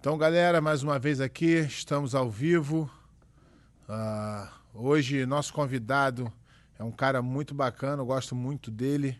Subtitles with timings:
[0.00, 2.88] Então, galera, mais uma vez aqui, estamos ao vivo.
[3.88, 6.32] Uh, hoje, nosso convidado
[6.78, 9.18] é um cara muito bacana, eu gosto muito dele.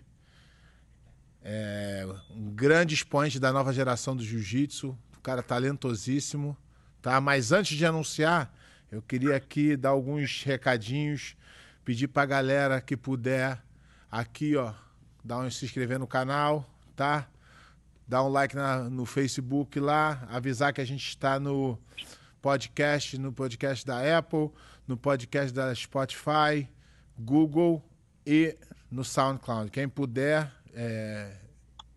[1.42, 6.56] É um grande expoente da nova geração do jiu-jitsu, um cara talentosíssimo.
[7.02, 7.20] Tá?
[7.20, 8.54] Mas antes de anunciar,
[8.88, 11.36] eu queria aqui dar alguns recadinhos,
[11.84, 13.60] pedir para a galera que puder
[14.08, 14.72] aqui, ó,
[15.24, 16.64] dar um se inscrever no canal,
[16.94, 17.26] tá?
[18.08, 21.78] Dar um like na, no Facebook lá, avisar que a gente está no
[22.40, 24.50] podcast, no podcast da Apple,
[24.86, 26.66] no podcast da Spotify,
[27.18, 27.84] Google
[28.26, 28.56] e
[28.90, 29.70] no SoundCloud.
[29.70, 31.36] Quem puder é,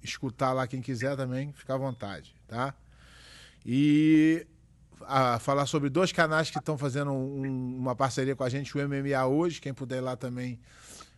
[0.03, 2.73] escutar lá, quem quiser também, fica à vontade, tá?
[3.65, 4.45] E
[5.07, 8.87] a falar sobre dois canais que estão fazendo um, uma parceria com a gente, o
[8.87, 10.59] MMA Hoje, quem puder ir lá também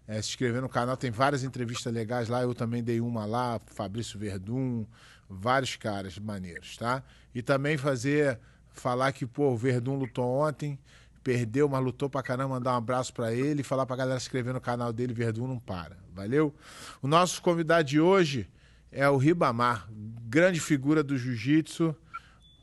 [0.08, 2.42] é, se inscrever no canal, tem várias entrevistas legais lá.
[2.42, 4.86] Eu também dei uma lá, Fabrício Verdun,
[5.30, 7.04] vários caras maneiros, tá?
[7.34, 8.40] E também fazer,
[8.72, 10.78] falar que, pô, o Verdun lutou ontem,
[11.24, 14.26] perdeu, mas lutou pra caramba, mandar um abraço para ele e falar pra galera se
[14.26, 15.98] inscrever no canal dele, Verdun não para.
[16.14, 16.54] Valeu?
[17.02, 18.48] O nosso convidado de hoje
[18.92, 21.96] é o Ribamar, grande figura do jiu-jitsu,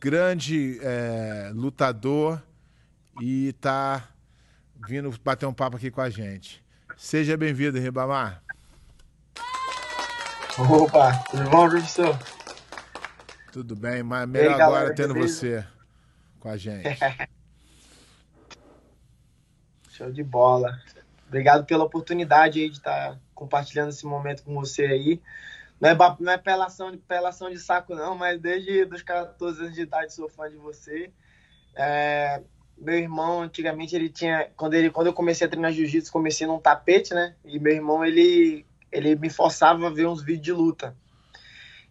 [0.00, 2.40] grande é, lutador
[3.20, 4.08] e tá
[4.86, 6.64] vindo bater um papo aqui com a gente.
[7.00, 8.42] Seja bem-vindo, Ribamar.
[10.58, 12.18] Opa, tudo bom, professor?
[13.50, 15.66] Tudo bem, mas melhor aí, agora tendo você
[16.38, 16.84] com a gente.
[19.88, 20.78] Show de bola.
[21.26, 25.22] Obrigado pela oportunidade aí de estar compartilhando esse momento com você aí.
[25.80, 29.74] Não é, não é pelação, de, pelação de saco, não, mas desde os 14 anos
[29.74, 31.10] de idade sou fã de você.
[31.74, 32.42] É,
[32.80, 34.48] meu irmão, antigamente, ele tinha.
[34.56, 37.34] Quando, ele, quando eu comecei a treinar jiu-jitsu, comecei num tapete, né?
[37.44, 40.96] E meu irmão, ele, ele me forçava a ver uns vídeos de luta.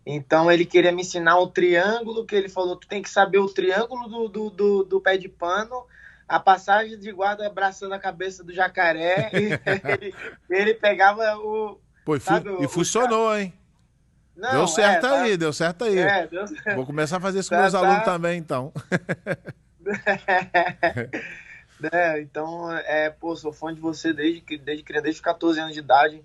[0.06, 3.48] Então ele queria me ensinar o triângulo, que ele falou, tu tem que saber o
[3.48, 5.86] triângulo do, do, do, do pé de pano,
[6.28, 10.16] a passagem de guarda abraçando a cabeça do jacaré, ele,
[10.50, 11.80] ele pegava o.
[12.04, 13.38] Pô, e, sabe, e funcionou, o...
[13.38, 13.54] hein?
[14.36, 15.38] Não, deu certo é, aí, tá...
[15.38, 16.00] deu certo aí.
[16.00, 16.46] É, deu...
[16.76, 17.80] Vou começar a fazer isso com tá, meus tá...
[17.80, 18.74] alunos também, então.
[21.92, 25.74] é, então, é, pô, sou fã de você desde que desde criança, desde 14 anos
[25.74, 26.24] de idade.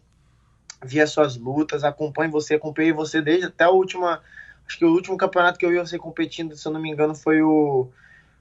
[0.85, 4.23] Vi as suas lutas, acompanho você, acompanhei você desde até a última.
[4.67, 7.15] Acho que o último campeonato que eu vi você competindo, se eu não me engano,
[7.15, 7.89] foi o.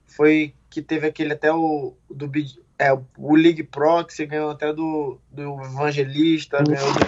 [0.05, 1.95] Foi que teve aquele até o.
[2.09, 2.29] Do,
[2.77, 6.99] é, o League Pro, que você ganhou até do, do Evangelista, ganhou do,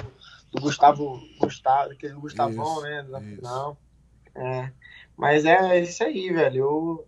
[0.54, 1.20] do Gustavo.
[1.40, 3.06] Gustavo, aquele Gustavão, isso, né?
[3.10, 3.78] Na final.
[4.36, 4.72] É.
[5.18, 6.60] Mas é isso aí, velho.
[6.60, 7.08] Eu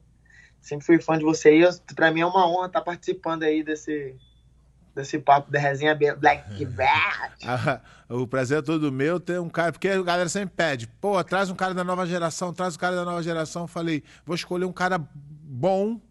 [0.68, 3.64] sempre fui fã de você e para mim é uma honra estar tá participando aí
[3.64, 4.16] desse
[4.94, 7.38] desse papo da resenha Black Bat.
[7.46, 7.80] Ah,
[8.10, 11.52] o prazer é todo meu ter um cara, porque a galera sempre pede, pô, traz
[11.52, 13.68] um cara da nova geração, traz um cara da nova geração.
[13.68, 16.02] Falei, vou escolher um cara bom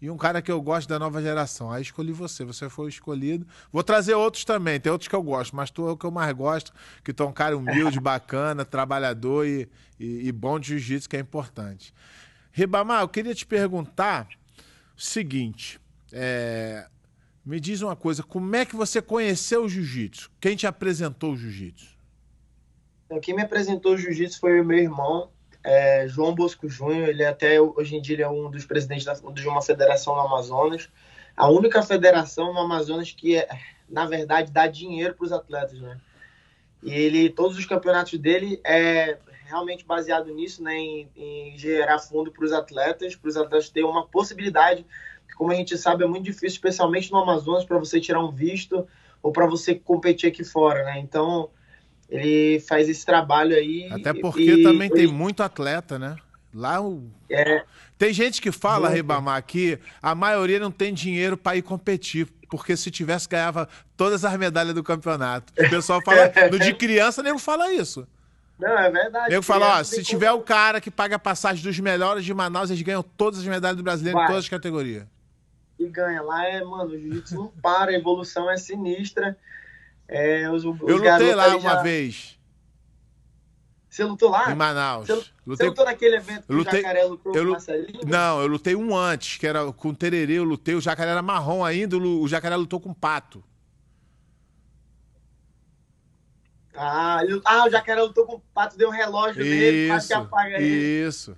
[0.00, 1.72] e um cara que eu gosto da nova geração.
[1.72, 3.44] Aí escolhi você, você foi o escolhido.
[3.72, 6.10] Vou trazer outros também, tem outros que eu gosto, mas tu é o que eu
[6.12, 6.72] mais gosto,
[7.02, 9.68] que tu é um cara humilde, bacana, trabalhador e,
[9.98, 11.92] e, e bom de jiu-jitsu, que é importante.
[12.56, 14.26] Ribamar, eu queria te perguntar
[14.96, 15.78] o seguinte:
[16.10, 16.86] é,
[17.44, 20.30] me diz uma coisa, como é que você conheceu o jiu-jitsu?
[20.40, 21.94] Quem te apresentou o jiu-jitsu?
[23.04, 25.28] Então, quem me apresentou o jiu-jitsu foi o meu irmão,
[25.62, 27.10] é, João Bosco Júnior.
[27.10, 30.88] Ele até hoje em dia é um dos presidentes de uma federação no Amazonas.
[31.36, 33.46] A única federação no Amazonas que, é,
[33.86, 36.00] na verdade, dá dinheiro para os atletas, né?
[36.82, 39.18] E ele, todos os campeonatos dele é
[39.48, 43.88] realmente baseado nisso, né, em, em gerar fundo para os atletas, para os atletas terem
[43.88, 44.84] uma possibilidade,
[45.28, 48.30] que como a gente sabe é muito difícil, especialmente no Amazonas, para você tirar um
[48.30, 48.86] visto
[49.22, 50.98] ou para você competir aqui fora, né?
[50.98, 51.50] Então
[52.08, 53.88] ele faz esse trabalho aí.
[53.90, 54.92] Até porque e, também e...
[54.92, 56.16] tem muito atleta, né?
[56.54, 57.04] Lá o...
[57.30, 57.64] é...
[57.98, 62.76] Tem gente que fala, Ribamar, que a maioria não tem dinheiro para ir competir, porque
[62.76, 65.52] se tivesse ganhava todas as medalhas do campeonato.
[65.58, 68.06] O pessoal fala, no de criança nem fala isso.
[68.58, 69.34] Não, é verdade.
[69.34, 72.70] Eu falo, ó, se tiver o cara que paga a passagem dos melhores de Manaus,
[72.70, 74.24] eles ganham todas as medalhas do brasileiro Vai.
[74.24, 75.06] em todas as categorias.
[75.78, 76.22] E ganha.
[76.22, 79.36] Lá é, mano, o jiu-jitsu não para, a evolução é sinistra.
[80.08, 81.82] É, os, os eu lutei lá uma já...
[81.82, 82.38] vez.
[83.90, 84.50] Você lutou lá?
[84.50, 85.06] Em Manaus.
[85.06, 85.32] Você, lutei...
[85.44, 86.80] você lutou naquele evento que lutei...
[86.80, 88.00] o Jacaré lutou eu Marcelinho?
[88.06, 90.74] Não, eu lutei um antes, que era com o Tererê, eu lutei.
[90.74, 93.42] O Jacaré era marrom ainda, o Jacaré lutou com o Pato.
[96.76, 100.08] Ah, ele, ah, o Jacaré lutou com o Pato, deu um relógio isso, nele, quase
[100.08, 101.06] que apaga ele.
[101.06, 101.36] Isso.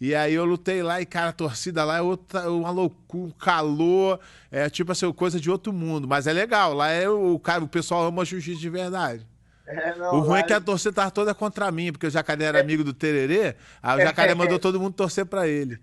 [0.00, 3.30] E aí eu lutei lá e, cara, a torcida lá é outra, uma loucura, um
[3.30, 4.18] calor,
[4.50, 6.08] é tipo assim, coisa de outro mundo.
[6.08, 9.26] Mas é legal, lá é o, cara, o pessoal ama jiu-jitsu de verdade.
[9.66, 12.44] É, não, o ruim é que a torcida tava toda contra mim, porque o Jacaré
[12.44, 12.60] era é.
[12.62, 15.78] amigo do Tererê, aí o Jacaré mandou todo mundo torcer para ele.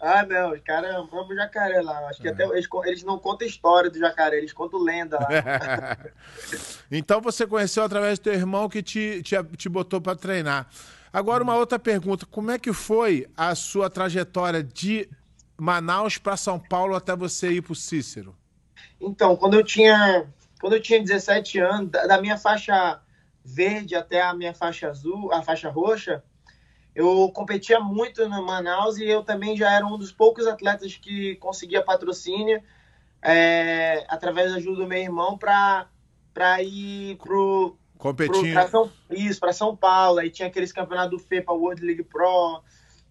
[0.00, 2.08] Ah, não, os caras amam o jacaré lá.
[2.08, 2.30] Acho que é.
[2.30, 5.28] até eles, eles não contam história do jacaré, eles contam lenda lá.
[6.90, 10.68] então você conheceu através do teu irmão que te, te, te botou para treinar.
[11.12, 15.08] Agora, uma outra pergunta: como é que foi a sua trajetória de
[15.56, 18.36] Manaus para São Paulo até você ir para o Cícero?
[19.00, 20.26] Então, quando eu tinha,
[20.60, 23.00] quando eu tinha 17 anos, da, da minha faixa
[23.44, 26.22] verde até a minha faixa azul, a faixa roxa,
[26.96, 31.36] eu competia muito no Manaus e eu também já era um dos poucos atletas que
[31.36, 32.62] conseguia patrocínio
[33.20, 35.86] é, através da ajuda do meu irmão para
[36.62, 40.20] ir pro competindo Pro, São, isso, para São Paulo.
[40.20, 42.62] Aí tinha aqueles campeonatos do FEPA World League Pro,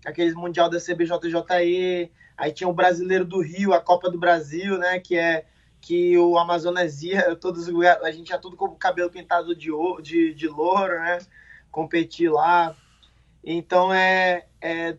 [0.04, 5.00] aqueles mundial da CBJJE, aí tinha o Brasileiro do Rio, a Copa do Brasil, né,
[5.00, 5.46] que é
[5.80, 7.70] que o Amazonas ia, todos
[8.02, 9.70] a gente ia tudo com o cabelo pintado de,
[10.02, 11.20] de, de louro, né?
[11.70, 12.76] Competir lá.
[13.46, 14.98] Então, é, é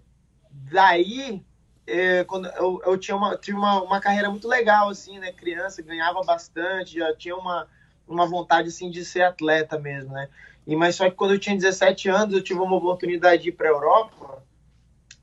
[0.51, 1.43] daí,
[1.85, 5.33] é, quando eu, eu tinha, uma, tive uma, uma carreira muito legal, assim, né?
[5.33, 7.67] Criança, ganhava bastante, já tinha uma,
[8.07, 10.29] uma vontade, assim, de ser atleta mesmo, né?
[10.65, 13.53] E, mas só que quando eu tinha 17 anos, eu tive uma oportunidade de ir
[13.53, 14.45] para a Europa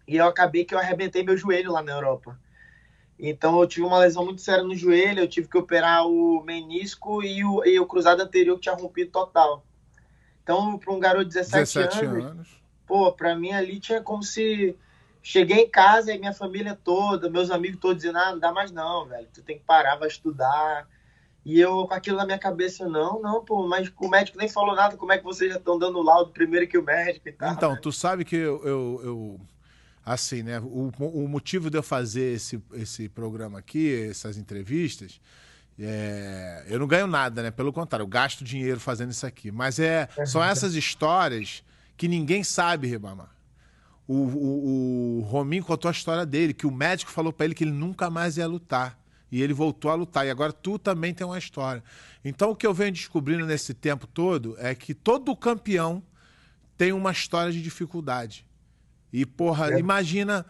[0.06, 2.38] e eu acabei que eu arrebentei meu joelho lá na Europa.
[3.18, 7.24] Então eu tive uma lesão muito séria no joelho, eu tive que operar o menisco
[7.24, 9.66] e o, e o cruzado anterior que tinha rompido total.
[10.42, 14.24] Então, para um garoto de 17, 17 anos, anos pô, pra mim ali tinha como
[14.24, 14.76] se.
[15.26, 18.72] Cheguei em casa e minha família toda, meus amigos todos dizendo: ah, não dá mais
[18.72, 20.88] não, velho, tu tem que parar, vai estudar.
[21.46, 24.76] E eu com aquilo na minha cabeça, não, não, pô, mas o médico nem falou
[24.76, 27.54] nada, como é que vocês já estão dando laudo primeiro que o médico e tal.
[27.54, 27.80] Então, né?
[27.82, 29.42] tu sabe que eu, eu, eu
[30.06, 35.20] assim, né, o, o motivo de eu fazer esse, esse programa aqui, essas entrevistas,
[35.80, 37.52] é, eu não ganho nada, né?
[37.52, 39.52] Pelo contrário, eu gasto dinheiro fazendo isso aqui.
[39.52, 41.64] Mas é, são essas histórias
[41.98, 43.34] que ninguém sabe, Ribamar.
[44.08, 47.64] O, o, o Rominho contou a história dele, que o médico falou para ele que
[47.64, 49.00] ele nunca mais ia lutar.
[49.32, 50.28] E ele voltou a lutar.
[50.28, 51.84] E agora tu também tem uma história.
[52.24, 56.04] Então o que eu venho descobrindo nesse tempo todo é que todo campeão
[56.78, 58.46] tem uma história de dificuldade.
[59.12, 59.80] E, porra, é.
[59.80, 60.46] imagina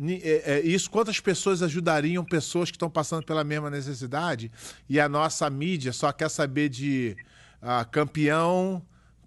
[0.00, 4.50] é, é, isso, quantas pessoas ajudariam pessoas que estão passando pela mesma necessidade
[4.88, 7.16] e a nossa mídia só quer saber de
[7.62, 8.84] uh, campeão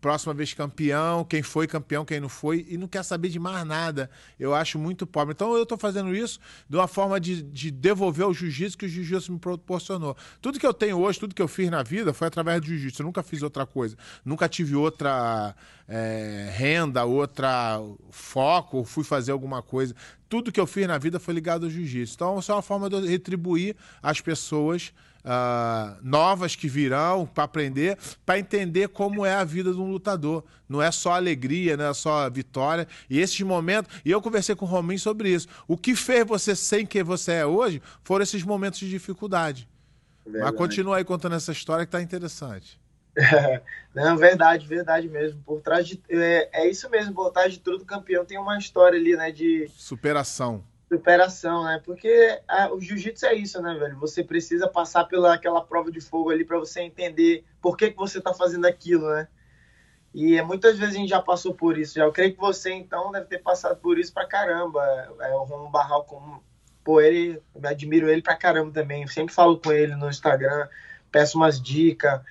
[0.07, 3.67] próxima vez campeão, quem foi campeão, quem não foi, e não quer saber de mais
[3.67, 4.09] nada.
[4.39, 5.33] Eu acho muito pobre.
[5.33, 6.39] Então eu estou fazendo isso
[6.69, 10.15] de uma forma de, de devolver o jiu-jitsu que o jiu-jitsu me proporcionou.
[10.41, 13.01] Tudo que eu tenho hoje, tudo que eu fiz na vida foi através do jiu-jitsu.
[13.01, 13.97] Eu nunca fiz outra coisa.
[14.23, 15.53] Nunca tive outra
[15.89, 17.77] é, renda, outra
[18.09, 19.93] foco, fui fazer alguma coisa.
[20.29, 22.13] Tudo que eu fiz na vida foi ligado ao jiu-jitsu.
[22.15, 24.93] Então, isso é uma forma de eu retribuir às pessoas
[25.27, 30.43] uh, novas que virão para aprender, para entender como é a vida de um lutador.
[30.67, 32.87] Não é só alegria, não é só vitória.
[33.09, 35.47] E esses momentos, e eu conversei com o Rominho sobre isso.
[35.67, 39.67] O que fez você ser quem você é hoje foram esses momentos de dificuldade.
[40.25, 40.51] Verdade.
[40.51, 42.79] Mas continua aí contando essa história que está interessante.
[43.95, 45.41] não, verdade, verdade mesmo.
[45.43, 46.01] Por trás de.
[46.09, 49.31] É, é, isso mesmo, por trás de tudo, campeão tem uma história ali, né?
[49.31, 49.67] De.
[49.75, 51.81] Superação superação, né?
[51.83, 53.99] Porque a, o jiu-jitsu é isso, né, velho?
[53.99, 57.97] Você precisa passar pela aquela prova de fogo ali para você entender por que, que
[57.97, 59.27] você tá fazendo aquilo, né?
[60.13, 61.95] E muitas vezes a gente já passou por isso.
[61.95, 64.81] Já eu creio que você então deve ter passado por isso pra caramba.
[65.19, 66.43] É, o Romo Barral como
[66.83, 69.01] pô, ele, eu admiro ele pra caramba também.
[69.01, 70.67] Eu sempre falo com ele no Instagram,
[71.11, 72.21] peço umas dicas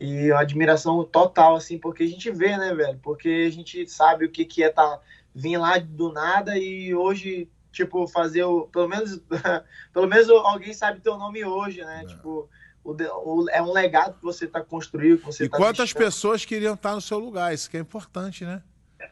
[0.00, 2.98] e uma admiração total assim, porque a gente vê, né, velho?
[3.02, 5.00] Porque a gente sabe o que que é tá
[5.34, 8.62] vir lá do nada e hoje tipo, fazer o.
[8.66, 9.20] Pelo menos,
[9.92, 12.02] pelo menos alguém sabe teu nome hoje, né?
[12.02, 12.06] É.
[12.06, 12.48] Tipo,
[12.82, 15.22] o, o, é um legado que você está construindo.
[15.22, 15.98] Você e tá quantas deixando.
[15.98, 17.54] pessoas queriam estar no seu lugar?
[17.54, 18.62] Isso que é importante, né?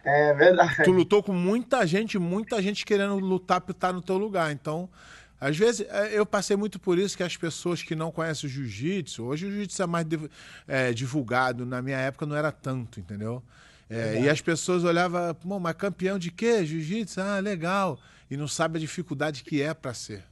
[0.05, 0.83] É verdade.
[0.83, 4.51] Tu lutou com muita gente, muita gente querendo lutar para estar no teu lugar.
[4.51, 4.89] Então,
[5.41, 8.53] às vezes, é, eu passei muito por isso que as pessoas que não conhecem o
[8.53, 10.07] jiu-jitsu, hoje o jiu-jitsu é mais
[10.67, 13.43] é, divulgado, na minha época não era tanto, entendeu?
[13.89, 16.67] É, e as pessoas olhavam, mas campeão de quê?
[16.67, 17.21] Jiu-jitsu?
[17.21, 17.97] Ah, legal
[18.31, 20.25] e não sabe a dificuldade que é para ser.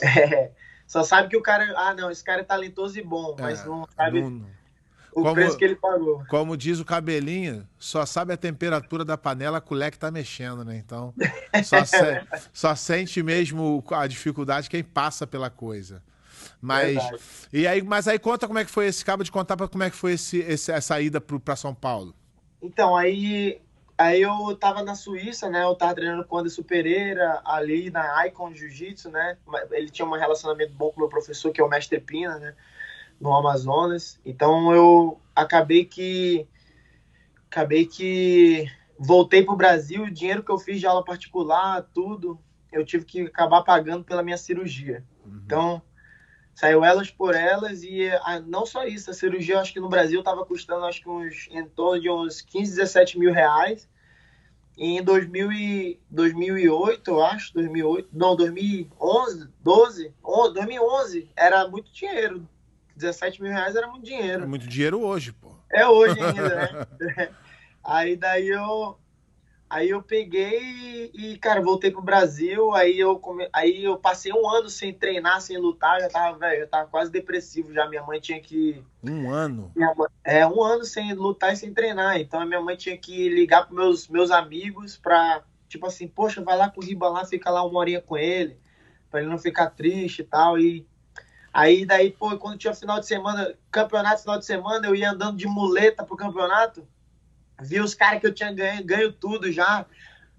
[0.00, 0.50] É,
[0.86, 3.66] só sabe que o cara, ah, não, esse cara é talentoso e bom, mas é,
[3.66, 4.46] não sabe não,
[5.12, 6.24] o como, preço que ele pagou.
[6.28, 10.64] Como diz o cabelinho, só sabe a temperatura da panela, a colher que tá mexendo,
[10.64, 10.76] né?
[10.76, 11.12] Então,
[11.64, 11.96] só, se,
[12.52, 16.02] só sente mesmo a dificuldade quem passa pela coisa.
[16.60, 16.98] Mas
[17.52, 19.82] e aí, mas aí conta como é que foi esse, acaba de contar para como
[19.82, 22.14] é que foi esse, esse essa ida para São Paulo.
[22.62, 23.60] Então, aí
[24.00, 25.62] Aí eu tava na Suíça, né?
[25.62, 29.36] Eu tava treinando com o Anderson Pereira, ali na Icon Jiu-Jitsu, né?
[29.72, 32.54] Ele tinha um relacionamento bom com o meu professor, que é o Mestre Pina, né?
[33.20, 34.18] No Amazonas.
[34.24, 36.48] Então eu acabei que
[37.50, 38.66] acabei que
[38.98, 42.40] voltei pro Brasil, o dinheiro que eu fiz de aula particular, tudo,
[42.72, 45.04] eu tive que acabar pagando pela minha cirurgia.
[45.26, 45.42] Uhum.
[45.44, 45.82] Então,
[46.54, 50.20] saiu elas por elas e a, não só isso, a cirurgia acho que no Brasil
[50.20, 53.89] estava custando acho que uns em torno de uns 15, 17 mil reais.
[54.80, 62.48] E em 2000 e, 2008, eu acho, 2008, não, 2011, 12, 2011 era muito dinheiro.
[62.96, 64.44] 17 mil reais era muito dinheiro.
[64.44, 65.54] É muito dinheiro hoje, pô.
[65.70, 67.28] É hoje ainda, né?
[67.84, 68.98] Aí daí eu
[69.70, 72.74] Aí eu peguei e, cara, voltei pro Brasil.
[72.74, 73.48] Aí eu, come...
[73.52, 76.00] aí eu passei um ano sem treinar, sem lutar.
[76.00, 77.72] Já tava, velho, já tava quase depressivo.
[77.72, 78.82] Já minha mãe tinha que.
[79.00, 79.70] Um ano?
[79.76, 80.08] Mãe...
[80.24, 82.18] É, um ano sem lutar e sem treinar.
[82.18, 86.42] Então a minha mãe tinha que ligar pros meus, meus amigos pra, tipo assim, poxa,
[86.42, 88.58] vai lá com o Riba lá, fica lá uma horinha com ele,
[89.08, 90.58] pra ele não ficar triste e tal.
[90.58, 90.84] E
[91.52, 95.36] aí, daí, pô, quando tinha final de semana, campeonato final de semana, eu ia andando
[95.36, 96.84] de muleta pro campeonato
[97.60, 99.86] vi os caras que eu tinha ganho, ganho tudo já,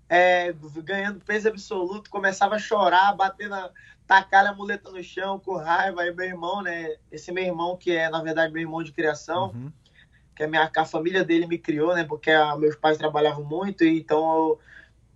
[0.10, 3.70] é, ganhando peso absoluto, começava a chorar, bater na.
[4.06, 6.02] tacar a muleta no chão com raiva.
[6.02, 6.96] Aí meu irmão, né?
[7.12, 9.72] Esse meu irmão, que é, na verdade, meu irmão de criação, uhum.
[10.36, 12.04] que a, minha, a família dele me criou, né?
[12.04, 14.60] Porque a, meus pais trabalhavam muito, e então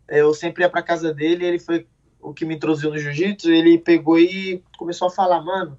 [0.08, 1.88] eu, eu sempre ia pra casa dele, ele foi
[2.22, 5.78] o que me introduziu no jiu-jitsu, ele pegou e começou a falar, mano,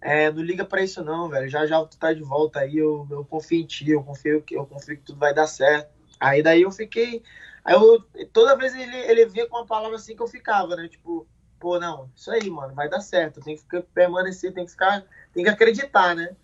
[0.00, 1.48] é, não liga para isso não, velho.
[1.48, 4.54] Já já tu tá de volta aí, eu, eu confio em ti, eu confio que
[4.56, 5.90] eu confio que tudo vai dar certo.
[6.18, 7.22] Aí daí eu fiquei,
[7.64, 8.02] aí eu
[8.32, 10.88] toda vez ele ele vinha com uma palavra assim que eu ficava, né?
[10.88, 11.26] Tipo,
[11.58, 13.40] pô, não, isso aí, mano, vai dar certo.
[13.40, 16.34] Tem que ficar, permanecer, tem que ficar, tem que acreditar, né?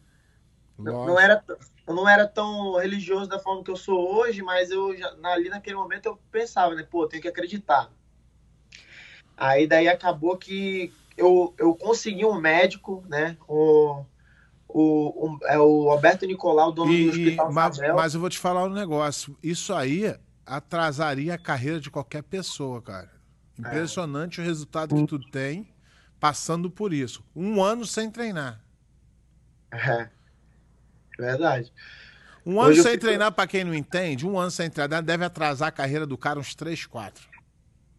[0.78, 1.42] Não, não, era
[1.86, 5.48] eu não era tão religioso da forma que eu sou hoje, mas eu já, ali
[5.48, 7.90] naquele momento eu pensava, né, pô, tem que acreditar.
[9.34, 13.36] Aí daí acabou que eu, eu consegui um médico, né?
[13.48, 14.04] O,
[14.68, 18.38] o, o, é o Alberto Nicolau, dono e, do Hospital mas, mas eu vou te
[18.38, 19.36] falar um negócio.
[19.42, 23.10] Isso aí atrasaria a carreira de qualquer pessoa, cara.
[23.58, 24.44] Impressionante é.
[24.44, 25.68] o resultado que tu tem
[26.20, 27.24] passando por isso.
[27.34, 28.60] Um ano sem treinar.
[29.72, 30.08] É.
[31.18, 31.72] Verdade.
[32.44, 33.04] Um ano Hoje sem fico...
[33.04, 36.38] treinar, para quem não entende, um ano sem treinar deve atrasar a carreira do cara
[36.38, 37.28] uns 3, 4.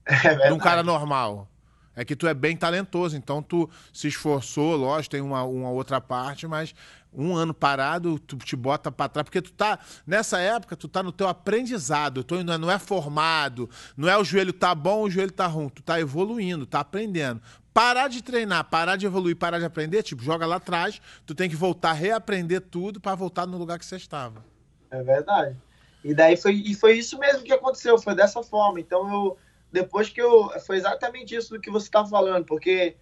[0.06, 0.48] É verdade.
[0.50, 1.50] De um cara normal.
[1.98, 6.00] É que tu é bem talentoso, então tu se esforçou, lógico, tem uma, uma outra
[6.00, 6.76] parte, mas
[7.12, 11.02] um ano parado, tu te bota para trás, porque tu tá, nessa época, tu tá
[11.02, 15.32] no teu aprendizado, tu não é formado, não é o joelho tá bom, o joelho
[15.32, 17.42] tá ruim, tu tá evoluindo, tá aprendendo.
[17.74, 21.50] Parar de treinar, parar de evoluir, parar de aprender, tipo, joga lá atrás, tu tem
[21.50, 24.46] que voltar reaprender tudo para voltar no lugar que você estava.
[24.92, 25.58] É verdade.
[26.04, 28.80] E daí foi, e foi isso mesmo que aconteceu, foi dessa forma.
[28.80, 29.38] Então eu
[29.72, 30.50] depois que eu.
[30.66, 32.96] Foi exatamente isso do que você estava falando, porque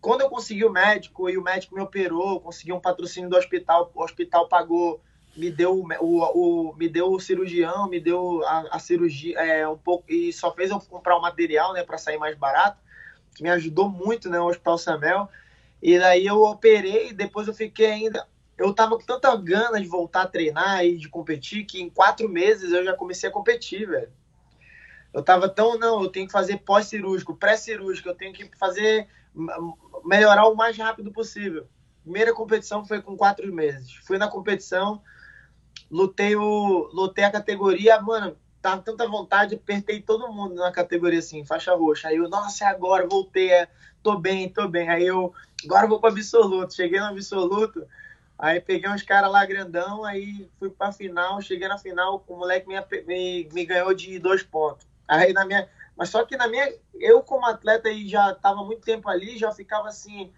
[0.00, 3.90] quando eu consegui o médico e o médico me operou, consegui um patrocínio do hospital,
[3.94, 5.00] o hospital pagou,
[5.36, 9.78] me deu o, o me deu o cirurgião, me deu a, a cirurgia é, um
[9.78, 12.78] pouco e só fez eu comprar o material, né, para sair mais barato,
[13.34, 15.28] que me ajudou muito, né, o Hospital Samel.
[15.80, 18.26] E daí eu operei, depois eu fiquei ainda
[18.58, 22.28] eu tava com tanta gana de voltar a treinar e de competir que em quatro
[22.28, 24.10] meses eu já comecei a competir, velho.
[25.12, 29.08] Eu tava tão, não, eu tenho que fazer pós-cirúrgico, pré-cirúrgico, eu tenho que fazer,
[30.04, 31.66] melhorar o mais rápido possível.
[32.02, 33.94] Primeira competição foi com quatro meses.
[34.06, 35.02] Fui na competição,
[35.90, 41.44] lutei, o, lutei a categoria, mano, tava tanta vontade, apertei todo mundo na categoria assim,
[41.44, 42.08] faixa roxa.
[42.08, 43.68] Aí eu, nossa, é agora, voltei, é,
[44.02, 44.88] tô bem, tô bem.
[44.88, 45.32] Aí eu,
[45.64, 46.74] agora eu vou pro absoluto.
[46.74, 47.86] Cheguei no absoluto,
[48.38, 52.68] aí peguei uns caras lá grandão, aí fui pra final, cheguei na final, o moleque
[52.68, 52.74] me,
[53.06, 54.86] me, me ganhou de dois pontos.
[55.08, 58.82] Aí na minha, mas só que na minha, eu como atleta e já tava muito
[58.82, 60.30] tempo ali, já ficava assim,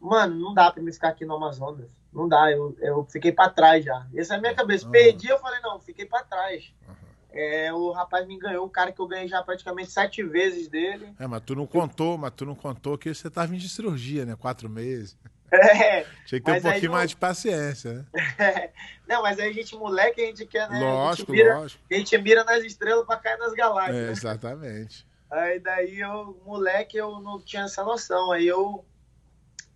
[0.00, 1.88] mano, não dá para me ficar aqui no Amazonas.
[2.12, 4.06] Não dá, eu, eu fiquei para trás já.
[4.14, 4.86] Essa é a minha cabeça.
[4.86, 4.92] Uhum.
[4.92, 6.74] Perdi, eu falei, não, fiquei para trás.
[6.86, 6.94] Uhum.
[7.30, 11.14] É, o rapaz me ganhou, o cara que eu ganhei já praticamente sete vezes dele.
[11.18, 14.24] É, mas tu não contou, mas tu não contou que você tava em de cirurgia,
[14.24, 14.34] né?
[14.34, 15.16] Quatro meses.
[15.50, 18.06] É, Tinha que ter um pouquinho mais de paciência, né?
[18.38, 18.70] É,
[19.08, 20.78] não, mas aí a gente, moleque, a gente quer, né?
[20.78, 21.82] Lógico, a mira, lógico.
[21.90, 23.96] A gente mira nas estrelas pra cair nas galáxias.
[23.96, 25.06] É, exatamente.
[25.30, 28.30] Aí daí eu, moleque, eu não tinha essa noção.
[28.30, 28.84] Aí eu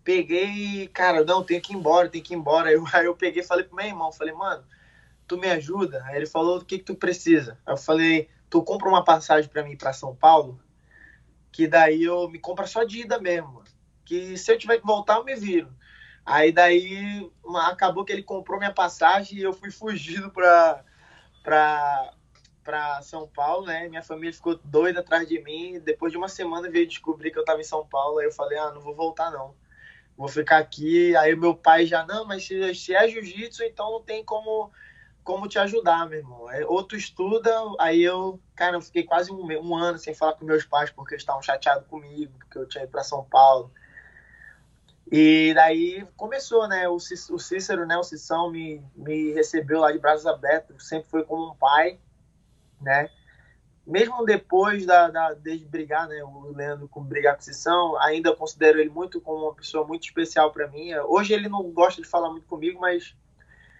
[0.04, 2.68] peguei, cara, não, tem que ir embora, tem que ir embora.
[2.68, 4.64] Aí eu, aí eu peguei e falei pro meu irmão, falei, mano,
[5.26, 6.02] tu me ajuda?
[6.04, 7.58] Aí ele falou, o que que tu precisa?
[7.64, 10.60] Aí eu falei, tu compra uma passagem para mim para São Paulo,
[11.50, 13.61] que daí eu me compra só de ida mesmo
[14.04, 15.72] que se eu tiver que voltar, eu me viro.
[16.24, 17.30] Aí daí
[17.66, 22.12] acabou que ele comprou minha passagem e eu fui fugido para
[23.02, 23.88] São Paulo, né?
[23.88, 25.80] Minha família ficou doida atrás de mim.
[25.80, 28.18] Depois de uma semana veio descobrir que eu estava em São Paulo.
[28.18, 29.54] Aí eu falei: "Ah, não vou voltar não.
[30.16, 31.16] Vou ficar aqui".
[31.16, 34.70] Aí meu pai já: "Não, mas se, se é jiu-jitsu, então não tem como
[35.24, 36.50] como te ajudar, meu irmão.
[36.50, 40.34] É, ou tu estuda, aí eu, cara, eu fiquei quase um, um ano sem falar
[40.34, 43.72] com meus pais porque eles estavam chateados comigo, porque eu tinha ido para São Paulo.
[45.10, 46.88] E daí começou, né?
[46.88, 47.96] O, Cícero, né?
[47.96, 51.98] O Cissão me, me recebeu lá de braços abertos, sempre foi como um pai,
[52.80, 53.10] né?
[53.86, 56.22] Mesmo depois da, da de brigar, né?
[56.22, 60.04] O Leandro com brigar com o Cissão, ainda considero ele muito como uma pessoa muito
[60.04, 60.94] especial para mim.
[60.94, 63.14] Hoje ele não gosta de falar muito comigo, mas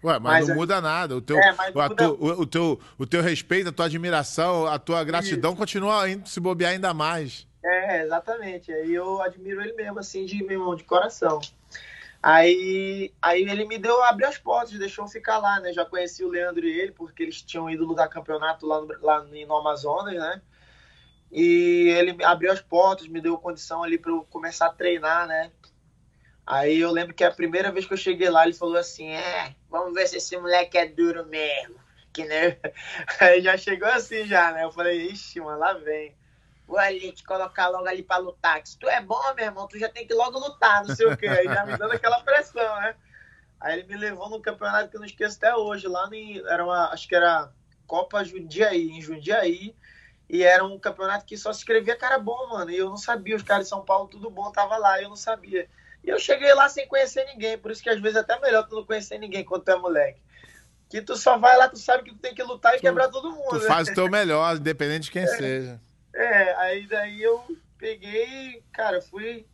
[0.05, 1.17] Ué, mas, mas não muda nada.
[1.17, 4.79] O teu, é, o, tu, o, o, teu, o teu respeito, a tua admiração, a
[4.79, 5.59] tua gratidão Isso.
[5.59, 7.47] continua indo, se bobear ainda mais.
[7.65, 8.73] É, exatamente.
[8.73, 11.41] Aí eu admiro ele mesmo, assim, de, meu, de coração.
[12.23, 15.73] Aí, aí ele me deu, abriu as portas, deixou ficar lá, né?
[15.73, 19.23] Já conheci o Leandro e ele, porque eles tinham ido lutar campeonato lá no, lá
[19.25, 20.43] no Amazonas, né?
[21.33, 25.51] E ele abriu as portas, me deu condição ali para eu começar a treinar, né?
[26.47, 29.55] Aí eu lembro que a primeira vez que eu cheguei lá, ele falou assim: É,
[29.71, 31.77] vamos ver se esse moleque é duro mesmo.
[32.13, 32.59] Que né?
[33.21, 34.65] Aí já chegou assim, já, né?
[34.65, 36.15] Eu falei: Ixi, mano, lá vem.
[36.73, 38.67] Vou ali te colocar logo ali pra lutar.
[38.67, 41.15] se tu é bom, meu irmão, tu já tem que logo lutar, não sei o
[41.15, 41.29] quê.
[41.29, 42.97] Aí já me dando aquela pressão, né?
[43.61, 46.65] Aí ele me levou num campeonato que eu não esqueço até hoje, lá no, era
[46.65, 47.53] uma, acho que era
[47.87, 49.77] Copa Jundiaí, em Jundiaí.
[50.31, 52.71] E era um campeonato que só se escrevia cara bom, mano.
[52.71, 55.17] E eu não sabia, os caras de São Paulo, tudo bom, tava lá, eu não
[55.17, 55.69] sabia.
[56.03, 58.67] E eu cheguei lá sem conhecer ninguém, por isso que às vezes é até melhor
[58.67, 60.23] tu não conhecer ninguém quando tu é moleque.
[60.89, 63.09] Que tu só vai lá, tu sabe que tu tem que lutar e tu, quebrar
[63.09, 63.51] todo mundo.
[63.51, 63.67] Tu né?
[63.67, 65.81] faz o teu melhor, independente de quem é, seja.
[66.15, 67.43] É, aí daí eu
[67.79, 69.47] peguei, cara, fui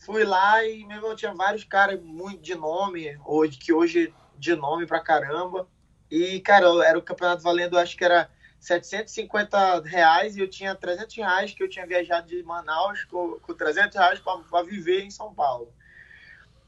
[0.00, 4.56] fui lá e mesmo eu tinha vários caras muito de nome, hoje, que hoje de
[4.56, 5.68] nome pra caramba.
[6.10, 8.28] E, cara, era o campeonato valendo, acho que era
[8.58, 13.54] 750 reais e eu tinha 300 reais que eu tinha viajado de Manaus com, com
[13.54, 15.72] 300 reais para viver em São Paulo.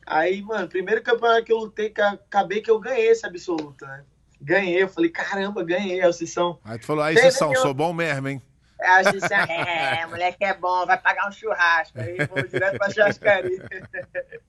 [0.07, 4.05] Aí, mano, primeiro campeonato que eu lutei, acabei que eu ganhei esse absoluto, né?
[4.41, 6.59] Ganhei, eu falei, caramba, ganhei a Cissão.
[6.65, 8.43] Aí tu falou, aí Cissão, sou bom mesmo, hein?
[8.83, 12.01] É, a Cissão, é, moleque é bom, vai pagar um churrasco.
[12.01, 13.63] Aí vou direto pra churrascaria.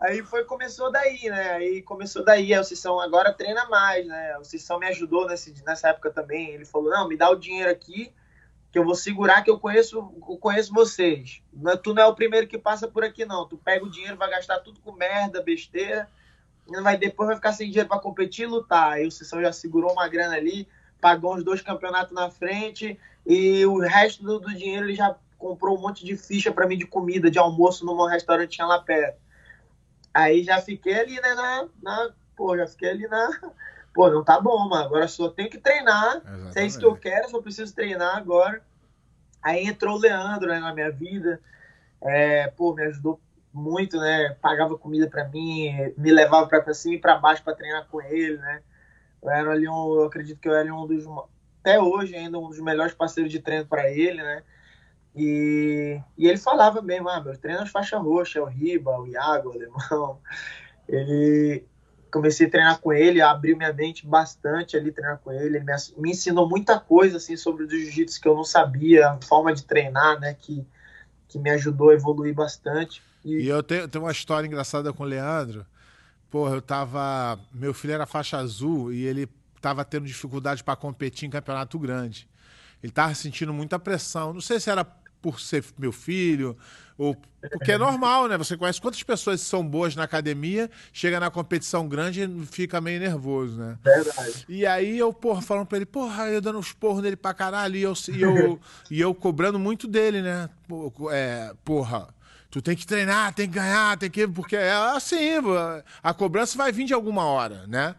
[0.00, 1.52] Aí foi, começou daí, né?
[1.52, 4.38] Aí começou daí, a Cissão agora treina mais, né?
[4.38, 6.50] O Cissão me ajudou nesse, nessa época também.
[6.50, 8.12] Ele falou, não, me dá o dinheiro aqui,
[8.70, 10.00] que eu vou segurar que eu conheço,
[10.40, 11.42] conheço vocês.
[11.82, 13.48] Tu não é o primeiro que passa por aqui, não.
[13.48, 16.08] Tu pega o dinheiro, vai gastar tudo com merda, besteira,
[16.82, 18.92] vai, depois vai ficar sem dinheiro para competir e lutar.
[18.92, 20.68] Aí o Cissão já segurou uma grana ali,
[21.00, 25.76] pagou uns dois campeonatos na frente, e o resto do, do dinheiro ele já comprou
[25.76, 29.20] um monte de ficha para mim de comida, de almoço num restaurante lá perto.
[30.14, 33.28] Aí já fiquei ali, né, na, na, Pô, já fiquei ali na.
[33.92, 34.84] Pô, não tá bom, mano.
[34.84, 36.16] Agora só tenho que treinar.
[36.16, 36.52] Exatamente.
[36.52, 38.62] Se é isso que eu quero, só preciso treinar agora.
[39.42, 41.40] Aí entrou o Leandro né, na minha vida.
[42.00, 43.20] É, pô, me ajudou
[43.52, 44.36] muito, né?
[44.40, 48.36] Pagava comida para mim, me levava para cima e para baixo para treinar com ele,
[48.36, 48.62] né?
[49.20, 51.04] Eu era ali um, eu acredito que eu era um dos
[51.68, 54.42] até hoje ainda um dos melhores parceiros de treino para ele, né?
[55.14, 59.52] E, e ele falava mesmo, ah, meus treinos faixa roxa, o Riba, o Iago, o
[59.52, 60.18] Alemão.
[60.88, 61.66] Ele
[62.10, 65.72] comecei a treinar com ele, abriu minha mente bastante ali treinar com ele, ele me,
[65.98, 69.64] me ensinou muita coisa assim sobre o jiu-jitsu que eu não sabia, a forma de
[69.64, 70.66] treinar, né, que,
[71.28, 73.02] que me ajudou a evoluir bastante.
[73.22, 75.66] E, e eu tenho, tenho uma história engraçada com o Leandro.
[76.30, 79.28] Porra, eu tava, meu filho era faixa azul e ele
[79.68, 82.28] tava tendo dificuldade para competir em campeonato grande.
[82.82, 84.32] Ele tava sentindo muita pressão.
[84.32, 84.84] Não sei se era
[85.20, 86.56] por ser meu filho,
[86.96, 87.14] ou
[87.52, 88.38] porque é normal, né?
[88.38, 93.00] Você conhece quantas pessoas são boas na academia, chega na competição grande e fica meio
[93.00, 93.76] nervoso, né?
[93.82, 94.46] Verdade.
[94.48, 97.76] E aí eu, porra, falando pra ele, porra, eu dando uns porros nele pra caralho,
[97.76, 100.48] e eu, e eu, e eu cobrando muito dele, né?
[101.10, 102.08] É, porra,
[102.50, 104.26] tu tem que treinar, tem que ganhar, tem que.
[104.26, 105.18] Porque é assim,
[106.02, 107.94] a cobrança vai vir de alguma hora, né?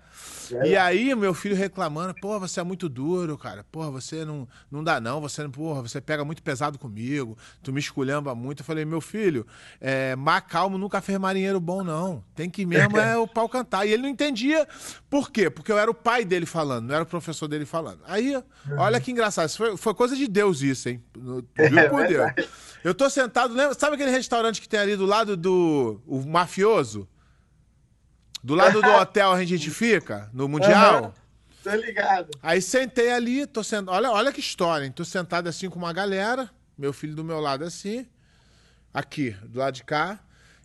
[0.65, 3.65] E aí, meu filho reclamando, pô, você é muito duro, cara.
[3.71, 7.71] Pô, você não, não dá não, você não, porra, você pega muito pesado comigo, tu
[7.71, 8.61] me esculhamba muito.
[8.61, 9.45] Eu falei, meu filho,
[9.79, 12.23] é, mar calmo nunca fez marinheiro bom, não.
[12.35, 13.85] Tem que mesmo é o pau cantar.
[13.85, 14.67] E ele não entendia
[15.09, 15.49] por quê?
[15.49, 17.99] Porque eu era o pai dele falando, não era o professor dele falando.
[18.05, 18.43] Aí, uhum.
[18.77, 21.03] olha que engraçado, foi, foi coisa de Deus isso, hein?
[21.15, 22.31] Viu é por Deus.
[22.83, 27.07] Eu tô sentado, lembra, sabe aquele restaurante que tem ali do lado do o mafioso?
[28.43, 31.03] Do lado do hotel a gente fica, no Mundial.
[31.03, 31.11] Uhum.
[31.63, 32.29] Tô ligado.
[32.41, 33.93] Aí sentei ali, tô sentado.
[33.93, 34.91] Olha, olha que história, hein?
[34.91, 38.07] Tô sentado assim com uma galera, meu filho do meu lado assim,
[38.93, 40.19] aqui, do lado de cá.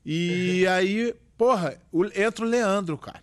[0.07, 0.73] E uhum.
[0.73, 3.23] aí, porra, o, entra o Leandro, cara.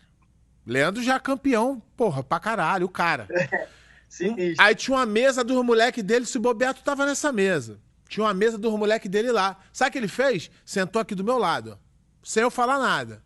[0.65, 3.27] Leandro já campeão, porra, pra caralho, o cara.
[4.09, 4.63] Sinistro.
[4.63, 7.79] Aí tinha uma mesa dos moleques dele, se o Bobeto tava nessa mesa.
[8.09, 9.57] Tinha uma mesa dos moleques dele lá.
[9.71, 10.51] Sabe o que ele fez?
[10.65, 11.79] Sentou aqui do meu lado,
[12.21, 13.23] sem eu falar nada.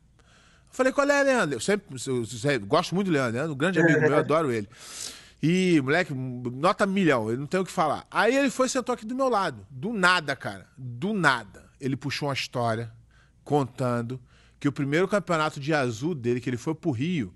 [0.76, 1.56] Falei, qual é, Leandro?
[1.56, 4.68] Eu sempre eu, eu, gosto muito do Leandro, Leandro, um grande amigo meu, adoro ele.
[5.42, 8.06] E, moleque, nota milhão, ele não tem o que falar.
[8.12, 9.66] Aí ele foi e sentou aqui do meu lado.
[9.70, 10.68] Do nada, cara.
[10.78, 11.64] Do nada.
[11.80, 12.92] Ele puxou uma história
[13.42, 14.20] contando
[14.60, 17.34] que o primeiro campeonato de azul dele, que ele foi pro Rio,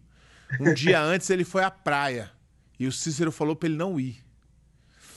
[0.60, 2.30] um dia antes ele foi à praia.
[2.78, 4.22] E o Cícero falou pra ele não ir.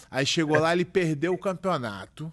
[0.08, 2.32] Aí chegou lá, ele perdeu o campeonato.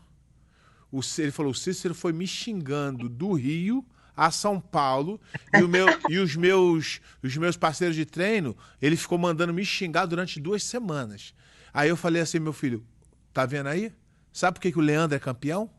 [0.92, 3.84] O, ele falou: o Cícero foi me xingando do Rio
[4.20, 5.18] a São Paulo
[5.54, 10.06] e, meu, e os, meus, os meus parceiros de treino, ele ficou mandando me xingar
[10.06, 11.34] durante duas semanas.
[11.74, 12.86] Aí eu falei assim, meu filho,
[13.34, 13.94] tá vendo aí?
[14.34, 15.70] Sabe por que, que o Leandro é campeão?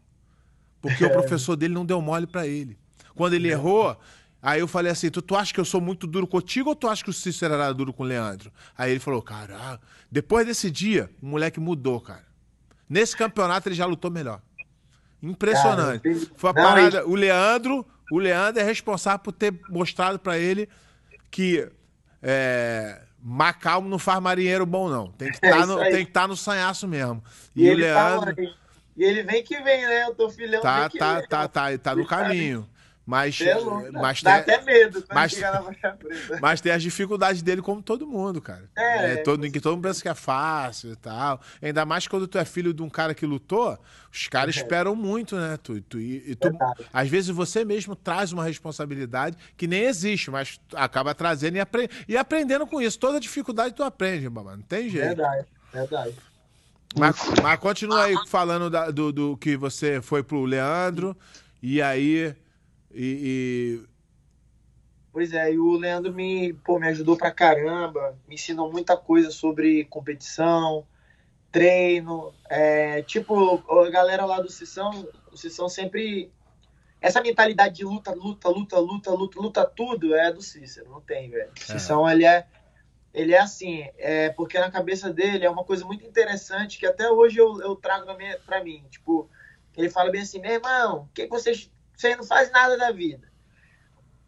[0.81, 2.79] Porque o professor dele não deu mole para ele.
[3.15, 3.95] Quando ele errou,
[4.41, 6.89] aí eu falei assim: tu, tu acha que eu sou muito duro contigo ou tu
[6.89, 8.51] acha que o Cícero era duro com o Leandro?
[8.77, 12.25] Aí ele falou: caraca, depois desse dia, o moleque mudou, cara.
[12.89, 14.41] Nesse campeonato ele já lutou melhor.
[15.23, 16.03] Impressionante.
[16.03, 17.07] Cara, Foi a parada.
[17.07, 20.69] O Leandro, o Leandro é responsável por ter mostrado para ele
[21.31, 21.69] que
[22.23, 25.11] é, Macau não faz marinheiro bom, não.
[25.13, 27.23] Tem que estar tá no, tem que estar tá no sanhaço mesmo.
[27.55, 28.35] E, e o Leandro.
[28.35, 28.43] Tá,
[28.97, 30.07] e ele vem que vem, né?
[30.07, 30.61] Eu tô filhão.
[30.61, 32.69] Tá, tá, tá, tá, tá, tá no caminho.
[33.11, 33.41] Mas,
[33.93, 35.35] mas dá tem, até medo mas,
[36.41, 38.71] mas tem as dificuldades dele como todo mundo, cara.
[38.77, 41.41] É, é todo, em que todo mundo pensa que é fácil e tal.
[41.61, 43.77] Ainda mais quando tu é filho de um cara que lutou,
[44.13, 44.61] os caras é.
[44.61, 45.59] esperam muito, né?
[45.61, 46.57] Tu, tu, e, tu,
[46.93, 51.91] às vezes você mesmo traz uma responsabilidade que nem existe, mas acaba trazendo e, apre,
[52.07, 52.97] e aprendendo com isso.
[52.97, 54.55] Toda dificuldade tu aprende, mamãe.
[54.55, 55.17] Não tem jeito.
[55.17, 56.15] Verdade, verdade.
[56.97, 61.17] Mas, mas continua aí falando da, do, do que você foi pro Leandro
[61.61, 62.37] e aí
[62.93, 63.91] e, e,
[65.13, 69.31] Pois é, e o Leandro me, pô, me ajudou pra caramba, me ensinou muita coisa
[69.31, 70.87] sobre competição,
[71.51, 72.33] treino.
[72.49, 76.31] É, tipo, a galera lá do Sissão, o Sissão sempre.
[77.01, 81.31] Essa mentalidade de luta, luta, luta, luta, luta, luta, tudo é do Cícero, não tem,
[81.31, 81.51] velho.
[81.57, 82.47] O Sissão, ele é.
[83.13, 87.11] Ele é assim, é, porque na cabeça dele é uma coisa muito interessante que até
[87.11, 88.07] hoje eu, eu trago
[88.47, 88.85] pra mim.
[88.89, 89.29] Tipo,
[89.77, 91.69] ele fala bem assim, meu irmão, o que, que vocês
[92.01, 93.31] você não faz nada da vida.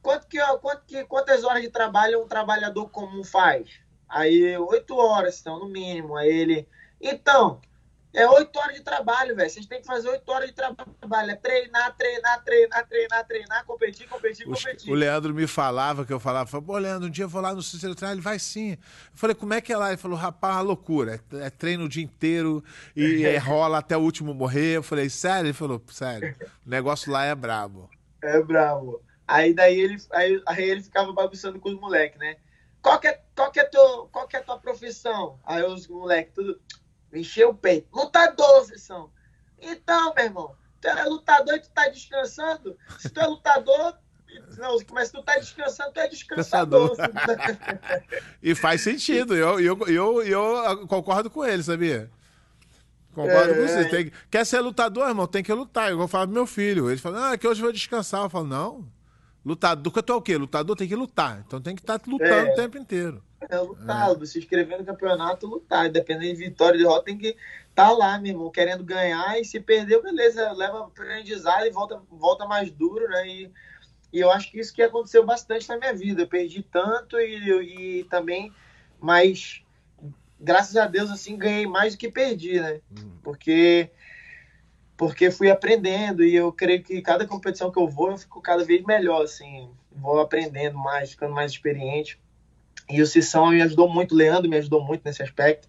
[0.03, 3.81] Quanto que, quanto que, quantas horas de trabalho um trabalhador comum faz?
[4.07, 6.17] Aí, oito horas, então, no mínimo.
[6.17, 6.69] Aí ele.
[7.01, 7.63] Então,
[8.15, 9.49] é oito horas de trabalho, velho.
[9.49, 11.31] Vocês têm que fazer oito horas de trabalho.
[11.31, 14.93] É treinar, treinar, treinar, treinar, treinar, competir, competir, competir.
[14.93, 17.63] O Leandro me falava que eu falava, pô, Leandro, um dia eu vou lá no
[17.63, 18.15] Cícero treinar.
[18.15, 18.73] Ele vai sim.
[18.73, 18.79] Eu
[19.15, 19.89] falei, como é que é lá?
[19.89, 21.21] Ele falou, rapaz, uma loucura.
[21.33, 22.63] É, é treino o dia inteiro
[22.95, 24.77] e é, rola até o último morrer.
[24.77, 25.47] Eu falei, sério?
[25.47, 26.37] Ele falou, sério.
[26.67, 27.89] O negócio lá é brabo.
[28.23, 29.03] É brabo.
[29.27, 32.37] Aí daí ele, aí, aí ele ficava bagunçando com os moleques, né?
[32.83, 35.39] Qual que, é, qual, que é teu, qual que é a tua profissão?
[35.45, 36.61] Aí os moleques, tudo
[37.13, 37.89] Encher o peito.
[37.93, 39.11] Lutador, vocês são.
[39.61, 42.77] Então, meu irmão, tu é lutador e tu tá descansando?
[42.99, 43.97] Se tu é lutador,
[44.59, 46.97] não, mas se tu tá descansando, tu é descansador.
[48.43, 49.35] e faz sentido.
[49.35, 52.11] Eu, eu, eu, eu concordo com ele, sabia?
[53.15, 53.89] Concordo é, com você.
[53.89, 55.27] Tem, quer ser lutador, irmão?
[55.27, 55.91] Tem que lutar.
[55.91, 56.91] Eu vou falar pro meu filho.
[56.91, 58.23] Ele fala, ah, que hoje eu vou descansar.
[58.23, 58.89] Eu falo, não.
[59.45, 60.37] Lutador, que tu é o quê?
[60.37, 61.43] Lutador tem que lutar.
[61.47, 62.53] Então tem que estar tá lutando é.
[62.53, 63.23] o tempo inteiro.
[63.49, 64.27] É lutar, é.
[64.27, 65.89] se inscrever no campeonato, lutar.
[65.91, 69.39] Dependendo de vitória e derrota, tem que estar tá lá, meu irmão, querendo ganhar.
[69.41, 73.27] E se perdeu, beleza, leva aprendizado e volta, volta mais duro, né?
[73.27, 73.51] E,
[74.13, 76.23] e eu acho que isso que aconteceu bastante na minha vida.
[76.23, 78.53] Eu perdi tanto e, e também,
[79.01, 79.63] mas
[80.39, 82.81] graças a Deus, assim, ganhei mais do que perdi, né?
[82.91, 83.19] Uhum.
[83.23, 83.91] Porque
[84.97, 88.65] porque fui aprendendo e eu creio que cada competição que eu vou, eu fico cada
[88.65, 92.21] vez melhor, assim, vou aprendendo mais, ficando mais experiente.
[92.91, 95.69] E o Cissão me ajudou muito, o Leandro me ajudou muito nesse aspecto.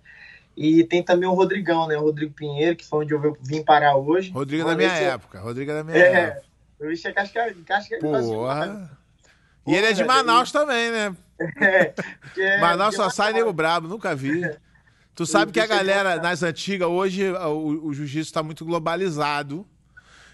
[0.56, 1.98] E tem também o Rodrigão, né?
[1.98, 4.30] O Rodrigo Pinheiro, que foi onde eu vim parar hoje.
[4.32, 5.40] Rodrigo da minha época.
[5.40, 6.46] Rodrigo da minha é, época.
[6.80, 8.92] O bicho é casca, casca Porra.
[9.66, 11.16] E ele é de Manaus também, né?
[11.60, 11.94] É,
[12.38, 14.50] é Manaus só sai nego brabo, nunca vi.
[15.16, 19.68] Tu sabe que a galera nas antigas, hoje o, o jiu-jitsu está muito globalizado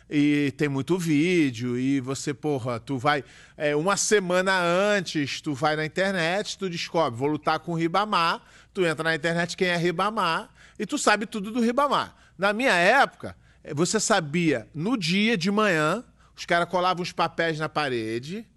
[0.10, 3.24] e tem muito vídeo e você, porra, tu vai
[3.56, 8.42] é, uma semana antes, tu vai na internet, tu descobre, vou lutar com o Ribamar,
[8.74, 12.16] tu entra na internet quem é Ribamar e tu sabe tudo do Ribamar.
[12.38, 16.04] Na minha época, é, você sabia no dia de manhã,
[16.36, 18.48] os caras colavam os papéis na parede,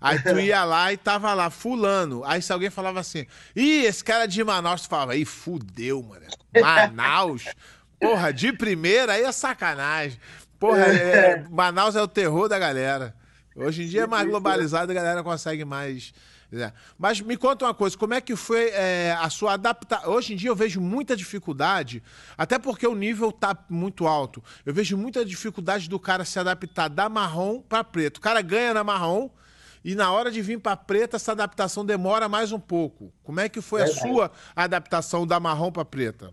[0.00, 2.22] Aí tu ia lá e tava lá, fulano.
[2.24, 6.02] Aí se alguém falava assim, ih, esse cara é de Manaus, tu falava, ih, fudeu,
[6.02, 6.24] mano.
[6.54, 7.44] Manaus?
[8.00, 10.18] Porra, de primeira aí é sacanagem.
[10.58, 13.14] Porra, é, Manaus é o terror da galera.
[13.54, 16.12] Hoje em dia é mais globalizado, a galera consegue mais.
[16.50, 16.72] Né?
[16.96, 20.12] Mas me conta uma coisa, como é que foi é, a sua adaptação?
[20.12, 22.02] Hoje em dia eu vejo muita dificuldade,
[22.36, 24.42] até porque o nível tá muito alto.
[24.64, 28.18] Eu vejo muita dificuldade do cara se adaptar da marrom para preto.
[28.18, 29.28] O cara ganha na marrom
[29.84, 33.12] e na hora de vir para preta, essa adaptação demora mais um pouco.
[33.22, 36.32] Como é que foi a sua adaptação da marrom para preta?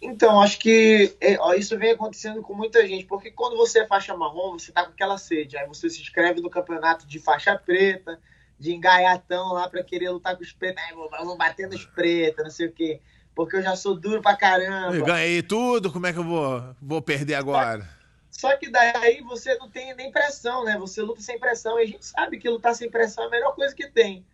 [0.00, 3.86] Então, acho que é, ó, isso vem acontecendo com muita gente, porque quando você é
[3.86, 7.56] faixa marrom, você tá com aquela sede, aí você se inscreve no campeonato de faixa
[7.56, 8.20] preta,
[8.58, 12.44] de engaiatão lá para querer lutar com os pretos, aí vou, vou bater nos pretos,
[12.44, 13.00] não sei o quê,
[13.34, 14.94] porque eu já sou duro pra caramba.
[14.94, 17.88] Eu ganhei tudo, como é que eu vou, vou perder agora?
[18.30, 20.78] Só que daí você não tem nem pressão, né?
[20.78, 23.54] Você luta sem pressão, e a gente sabe que lutar sem pressão é a melhor
[23.56, 24.24] coisa que tem.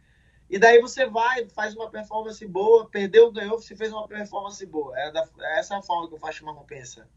[0.54, 4.96] E daí você vai, faz uma performance boa, perdeu, ganhou, você fez uma performance boa.
[4.96, 7.08] É, da, é essa a forma que o faixa marrom pensa.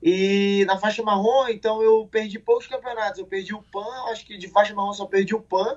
[0.00, 3.18] E na faixa marrom, então eu perdi poucos campeonatos.
[3.18, 5.76] Eu perdi o PAN, acho que de faixa marrom só perdi o PAN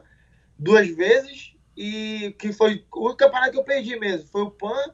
[0.60, 1.56] duas vezes.
[1.76, 4.28] E que foi o campeonato que eu perdi mesmo.
[4.28, 4.93] Foi o PAN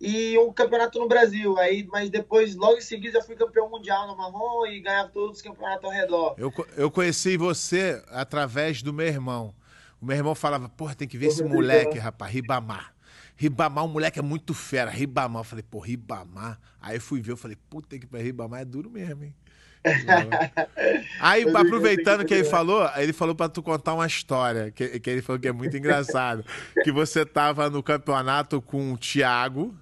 [0.00, 1.58] e um campeonato no Brasil.
[1.58, 5.38] Aí, mas depois, logo em seguida, eu fui campeão mundial no marrom e ganhava todos
[5.38, 6.36] os campeonatos ao redor.
[6.38, 9.52] Eu, eu conheci você através do meu irmão.
[10.00, 12.94] O meu irmão falava, porra, tem que ver esse moleque, rapaz, Ribamar.
[13.36, 14.90] Ribamar, o moleque é muito fera.
[14.90, 15.40] Ribamar.
[15.40, 16.58] Eu falei, pô, Ribamar.
[16.80, 19.34] Aí eu fui ver, eu falei, puta que pariu, Ribamar é duro mesmo, hein?
[21.20, 25.22] Aí, aproveitando que ele falou, ele falou para tu contar uma história, que, que ele
[25.22, 26.44] falou que é muito engraçado.
[26.84, 29.74] que você tava no campeonato com o Thiago.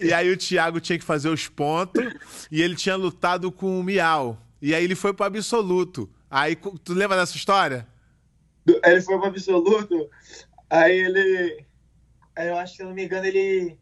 [0.00, 2.04] E, e, aí o Thiago tinha que fazer os pontos
[2.50, 4.38] e ele tinha lutado com o Miau.
[4.62, 6.08] E aí ele foi pro absoluto.
[6.30, 7.86] Aí, tu lembra dessa história?
[8.84, 10.10] Ele foi pro absoluto,
[10.68, 11.64] aí ele.
[12.36, 13.78] Aí eu acho que, se não me engano, ele.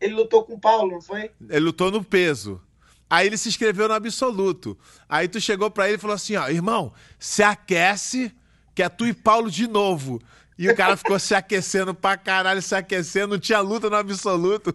[0.00, 1.30] Ele lutou com o Paulo, não foi?
[1.48, 2.60] Ele lutou no peso.
[3.08, 4.78] Aí ele se inscreveu no absoluto.
[5.08, 8.34] Aí tu chegou para ele e falou assim: ó, irmão, se aquece,
[8.74, 10.20] que é tu e Paulo de novo.
[10.56, 14.74] E o cara ficou se aquecendo pra caralho, se aquecendo, não tinha luta no absoluto.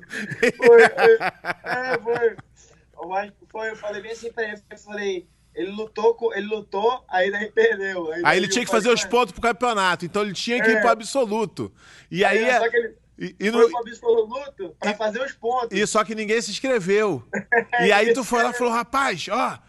[0.58, 1.18] Foi, foi.
[1.64, 2.36] É, foi.
[3.02, 7.04] Eu, foi, eu falei bem assim pra ele, eu falei, ele lutou, com, ele lutou,
[7.08, 8.12] aí daí perdeu.
[8.12, 10.74] Aí, aí ele tinha que fazer os pontos pro campeonato, então ele tinha que é.
[10.74, 11.72] ir pro absoluto.
[12.10, 12.40] E aí.
[12.40, 12.60] aí é...
[12.60, 12.96] Só que ele...
[13.22, 13.70] E, e foi no...
[13.70, 14.96] pro absoluto pra e...
[14.96, 15.78] fazer os pontos.
[15.78, 17.22] E só que ninguém se inscreveu.
[17.86, 19.60] e aí tu foi lá e falou, rapaz, ó,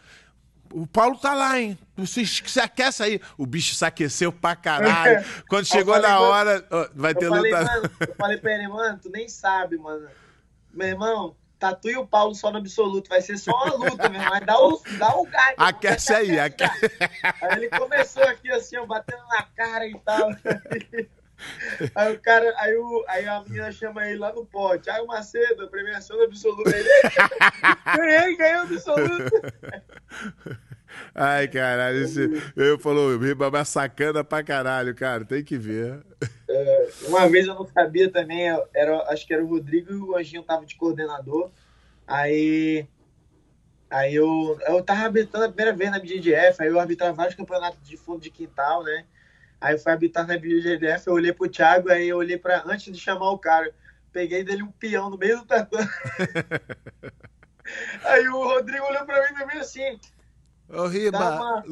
[0.72, 1.76] o Paulo tá lá, hein?
[2.06, 3.20] Se, se aquece aí.
[3.36, 5.24] O bicho se aqueceu pra caralho.
[5.48, 7.90] Quando chegou falei, na hora, vai ter luta.
[8.00, 10.08] eu falei pra ele, mano, tu nem sabe, mano.
[10.72, 13.10] Meu irmão, Tatu e o Paulo só no absoluto.
[13.10, 14.30] Vai ser só uma luta, meu irmão.
[14.30, 15.54] Mas dá o, dá o gás.
[15.58, 16.90] Aquece aí, aquece.
[17.42, 20.30] Aí ele começou aqui assim, ó, batendo na cara e tal.
[21.94, 24.90] Aí o cara, aí, o, aí a menina chama ele lá no pote.
[24.90, 26.68] Aí o Macedo, premiação do absoluto.
[26.68, 26.88] Ele
[27.96, 29.32] ganhei, ganhou o absoluto.
[31.14, 36.00] Ai, caralho, esse, eu falou, Ribamar sacana pra caralho, cara, tem que ver.
[36.48, 40.16] É, uma vez eu não sabia também, era, acho que era o Rodrigo e o
[40.16, 41.50] Anjinho tava de coordenador.
[42.07, 42.87] Aí,
[43.88, 47.87] aí eu, eu tava arbitrando a primeira vez na BGF, aí eu arbitrava vários campeonatos
[47.88, 49.05] de fundo de quintal, né?
[49.61, 52.92] Aí eu fui arbitrar na BGF, eu olhei pro Thiago, aí eu olhei para antes
[52.92, 53.72] de chamar o cara,
[54.12, 55.87] peguei dele um peão no meio do tatame.
[58.05, 60.00] aí o Rodrigo olhou pra mim também assim,
[60.72, 61.18] Ô, Riba.
[61.18, 61.62] Tá, ma...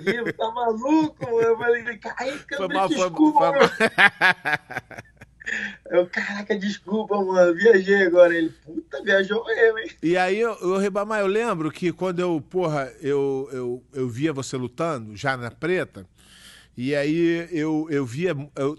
[0.00, 1.24] Riba, tá maluco?
[1.24, 4.98] Eu falei, ai, foi mal, desculpa, foi, mal.
[5.90, 8.36] Eu, caraca, desculpa, mano, viajei agora.
[8.36, 9.90] Ele, puta, viajou mesmo, hein?
[10.02, 14.56] E aí, o Ribamar, eu lembro que quando eu, porra, eu, eu, eu via você
[14.56, 16.06] lutando, já na preta,
[16.76, 18.36] e aí eu, eu via.
[18.54, 18.78] Eu,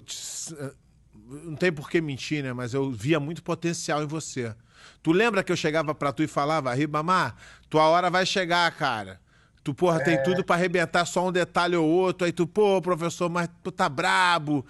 [1.44, 2.54] não tem por que mentir, né?
[2.54, 4.54] Mas eu via muito potencial em você.
[5.02, 7.36] Tu lembra que eu chegava pra tu e falava, Ribamar,
[7.70, 9.20] tua hora vai chegar, cara.
[9.70, 10.04] Tu, porra, é.
[10.04, 12.26] tem tudo para arrebentar só um detalhe ou outro.
[12.26, 14.66] Aí tu, pô, professor, mas tu tá brabo.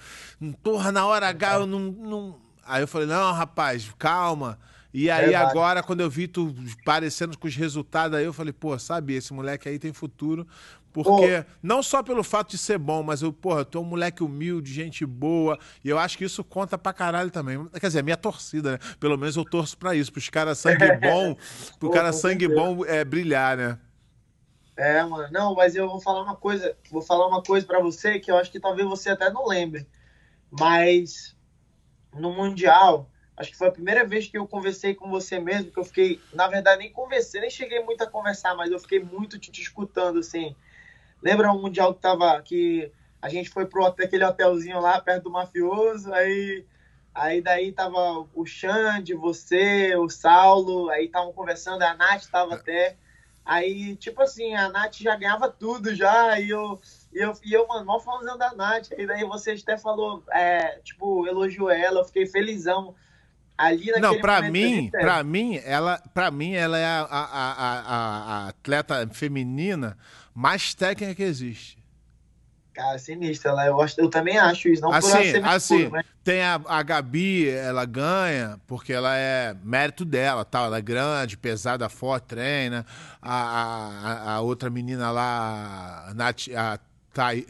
[0.62, 2.36] Porra, na hora H eu não, não.
[2.66, 4.60] Aí eu falei, não, rapaz, calma.
[4.94, 5.52] E aí Verdade.
[5.52, 9.34] agora, quando eu vi tu parecendo com os resultados aí, eu falei, pô, sabe, esse
[9.34, 10.46] moleque aí tem futuro.
[10.92, 11.52] Porque, pô.
[11.62, 14.74] não só pelo fato de ser bom, mas eu, porra, tu é um moleque humilde,
[14.74, 15.58] gente boa.
[15.86, 17.64] E eu acho que isso conta pra caralho também.
[17.80, 18.80] Quer dizer, a minha torcida, né?
[19.00, 21.38] Pelo menos eu torço pra isso, pros caras sangue bom,
[21.80, 23.78] pro cara sangue bom é, brilhar, né?
[24.80, 25.28] É, mano.
[25.30, 28.38] Não, mas eu vou falar uma coisa, vou falar uma coisa para você que eu
[28.38, 29.86] acho que talvez você até não lembre.
[30.50, 31.36] Mas
[32.14, 35.80] no Mundial, acho que foi a primeira vez que eu conversei com você mesmo, que
[35.80, 39.38] eu fiquei, na verdade, nem conversei, nem cheguei muito a conversar, mas eu fiquei muito
[39.38, 40.56] te, te escutando, assim.
[41.22, 45.32] Lembra um Mundial que tava, que a gente foi pro aquele hotelzinho lá perto do
[45.32, 46.66] mafioso, aí
[47.14, 52.98] aí daí tava o Xande, você, o Saulo, aí estavam conversando, a Nath tava até.
[53.46, 56.80] Aí, tipo assim, a Nath já ganhava tudo já, e eu,
[57.12, 58.92] e eu, e eu mano, mal falando da Nath.
[58.98, 62.94] E daí você até falou, é, tipo, elogiou ela, eu fiquei felizão.
[63.58, 68.46] Ali naquele Não, pra mim, pra mim, ela, pra mim, ela é a, a, a,
[68.46, 69.98] a, atleta feminina
[70.34, 71.79] mais técnica que existe.
[72.80, 73.52] Cara, sinistra.
[73.52, 74.82] Ela, eu, eu também acho isso.
[74.82, 76.06] Não assim, assim puro, mas...
[76.24, 80.68] tem a, a Gabi, ela ganha porque ela é mérito dela, tal.
[80.68, 82.86] Ela é grande, pesada, forte, treina.
[83.22, 86.80] A, a, a outra menina lá, a, Nath, a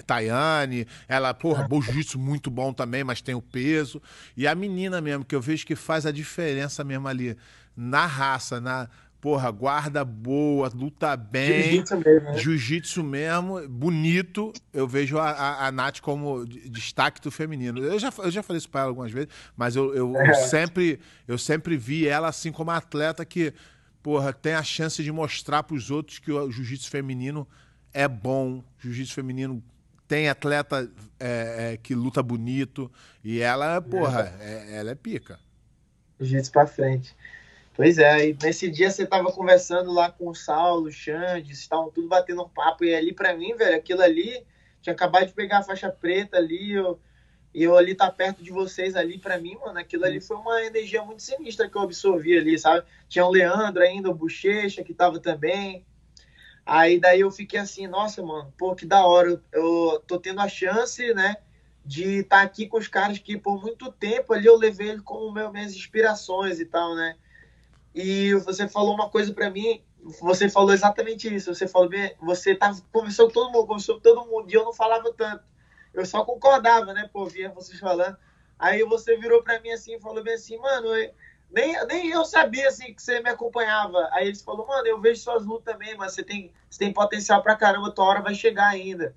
[0.07, 4.01] Tayane, ela, porra, bom jiu-jitsu muito bom também, mas tem o peso.
[4.35, 7.37] E a menina mesmo, que eu vejo que faz a diferença mesmo ali
[7.77, 8.89] na raça, na
[9.21, 11.63] porra, guarda boa, luta bem.
[11.63, 12.29] Jiu-jitsu mesmo.
[12.29, 12.37] Né?
[12.37, 14.53] Jiu-jitsu mesmo, bonito.
[14.73, 17.79] Eu vejo a, a, a, Nath como destaque do feminino.
[17.83, 20.29] Eu já, eu já falei isso pra ela algumas vezes, mas eu, eu, é.
[20.29, 23.53] eu, sempre, eu sempre vi ela assim como atleta que,
[24.01, 27.47] porra, tem a chance de mostrar pros outros que o jiu-jitsu feminino
[27.93, 28.63] é bom.
[28.79, 29.61] Jiu-jitsu feminino
[30.07, 32.89] tem atleta é, é, que luta bonito.
[33.23, 34.77] E ela, porra, é.
[34.77, 35.39] ela é pica.
[36.19, 37.15] Jiu-jitsu pra frente.
[37.79, 41.89] Pois é, e nesse dia você tava conversando lá com o Saulo, o Xande, estavam
[41.89, 44.45] tudo batendo um papo, e ali para mim, velho, aquilo ali,
[44.81, 46.99] tinha acabado de pegar a faixa preta ali, eu,
[47.53, 50.61] e eu ali tá perto de vocês ali, para mim, mano, aquilo ali foi uma
[50.61, 52.85] energia muito sinistra que eu absorvi ali, sabe?
[53.07, 55.85] Tinha o Leandro ainda, o Bochecha, que tava também,
[56.65, 60.49] aí daí eu fiquei assim, nossa, mano, pô, que da hora, eu, tô tendo a
[60.49, 61.37] chance, né,
[61.85, 65.01] de estar tá aqui com os caras que por muito tempo ali eu levei ele
[65.01, 67.15] como meu, minhas inspirações e tal, né?
[67.93, 69.83] E você falou uma coisa para mim,
[70.21, 71.53] você falou exatamente isso.
[71.53, 71.89] Você falou
[72.21, 75.43] você tava, conversou com todo mundo, conversou com todo mundo, e eu não falava tanto.
[75.93, 78.17] Eu só concordava, né, pô, via vocês falando.
[78.57, 81.13] Aí você virou para mim assim falou bem assim, mano, eu,
[81.49, 84.09] nem, nem eu sabia assim que você me acompanhava.
[84.11, 87.41] Aí eles falou, mano, eu vejo suas lutas também, mas você tem, você tem potencial
[87.41, 89.15] pra caramba, tua hora vai chegar ainda.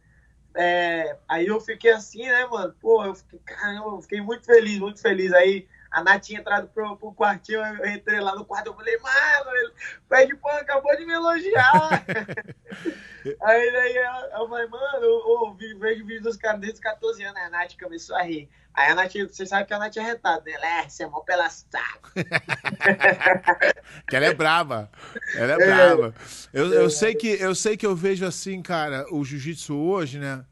[0.54, 2.74] É, aí eu fiquei assim, né, mano?
[2.80, 5.32] Pô, eu fiquei, caramba, eu fiquei muito feliz, muito feliz.
[5.32, 8.96] Aí a Nath tinha entrado pro, pro quartinho, eu entrei lá no quarto, eu falei,
[8.98, 9.72] mano, ele,
[10.08, 12.02] pé de pano acabou de me elogiar.
[13.42, 17.22] aí daí eu, eu falei, mano, eu, eu vejo vídeo dos caras desde os 14
[17.22, 18.48] anos, aí a Nath começou a rir.
[18.74, 20.52] Aí a Nath, você sabe que a Nath é retada, né?
[20.52, 22.10] Ela é, você é mó pela saco.
[24.08, 24.90] que ela é brava.
[25.34, 26.14] Ela é, é brava.
[26.54, 30.42] Eu, eu, sei que, eu sei que eu vejo assim, cara, o jiu-jitsu hoje, né?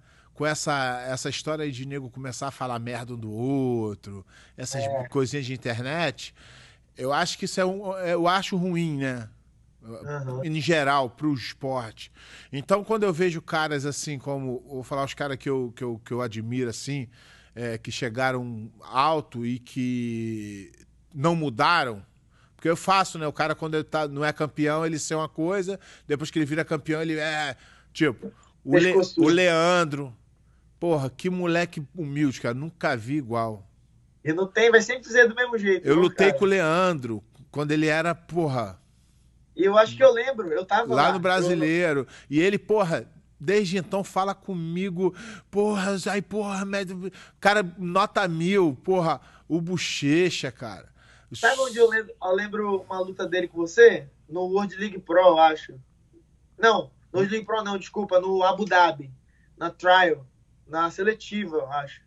[0.41, 4.25] Com essa, essa história de nego começar a falar merda um do outro,
[4.57, 5.09] essas é.
[5.09, 6.35] coisinhas de internet,
[6.97, 7.93] eu acho que isso é um.
[7.99, 9.29] Eu acho ruim, né?
[9.83, 10.43] Uhum.
[10.43, 12.11] Em geral, para o esporte.
[12.51, 14.65] Então, quando eu vejo caras assim, como.
[14.67, 17.07] Vou falar os caras que eu, que, eu, que eu admiro, assim,
[17.55, 20.73] é, que chegaram alto e que
[21.15, 22.03] não mudaram.
[22.57, 23.27] Porque eu faço, né?
[23.27, 26.47] O cara, quando ele tá, não é campeão, ele ser uma coisa, depois que ele
[26.47, 27.55] vira campeão, ele é.
[27.93, 28.33] Tipo,
[28.65, 30.15] o, Le, o Leandro,
[30.81, 32.55] Porra, que moleque humilde, cara.
[32.55, 33.69] Nunca vi igual.
[34.25, 35.87] E não tem, vai sempre fazer do mesmo jeito.
[35.87, 36.39] Eu não, lutei cara.
[36.39, 38.81] com o Leandro quando ele era, porra.
[39.55, 41.03] E eu acho que eu lembro, eu tava lá.
[41.03, 42.07] Lá no brasileiro.
[42.31, 43.07] E ele, porra,
[43.39, 45.15] desde então fala comigo,
[45.51, 47.13] porra, aí, porra, médio.
[47.39, 50.89] Cara, nota mil, porra, o bochecha, cara.
[51.33, 54.09] Sabe onde eu lembro, eu lembro uma luta dele com você?
[54.29, 55.75] No World League Pro, eu acho.
[56.59, 59.11] Não, no World League Pro não, desculpa, no Abu Dhabi,
[59.59, 60.27] na Trial
[60.71, 62.01] na seletiva, eu acho.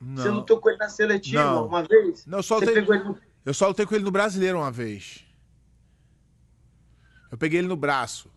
[0.00, 0.22] Não.
[0.22, 1.66] Você lutou com ele na seletiva não.
[1.66, 2.26] uma vez?
[2.26, 3.18] Não, eu só, lutei, no...
[3.44, 5.24] eu só lutei com ele no brasileiro uma vez.
[7.30, 8.30] Eu peguei ele no braço.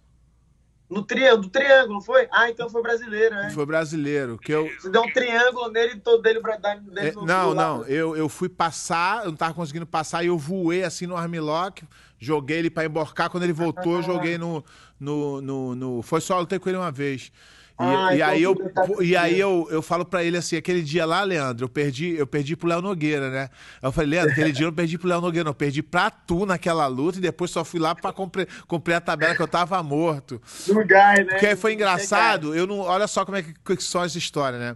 [0.89, 2.29] No triângulo, triângulo, foi?
[2.31, 3.49] Ah, então foi brasileiro, né?
[3.49, 4.37] Foi brasileiro.
[4.37, 4.69] Que eu...
[4.79, 7.83] Você deu um triângulo nele e todo dele, dele é, no Não, não.
[7.83, 11.83] Eu, eu fui passar, eu não tava conseguindo passar e eu voei assim no armlock,
[12.17, 13.29] joguei ele para emborcar.
[13.29, 14.63] Quando ele voltou, eu joguei no,
[14.97, 16.01] no, no, no.
[16.01, 17.33] Foi só lutei com ele uma vez.
[17.79, 20.55] E, ah, e então aí, eu, tá e aí eu, eu falo para ele assim,
[20.55, 23.49] aquele dia lá, Leandro, eu perdi, eu perdi pro Léo Nogueira, né?
[23.83, 26.09] Eu falei, Leandro, aquele dia eu não perdi pro Léo Nogueira, não, eu perdi pra
[26.09, 29.47] tu naquela luta e depois só fui lá pra cumprir, cumprir a tabela que eu
[29.47, 30.41] tava morto.
[30.67, 31.25] Lugar, né?
[31.25, 32.79] Porque aí foi engraçado, eu não.
[32.79, 34.75] Olha só como é que, que são as histórias, né?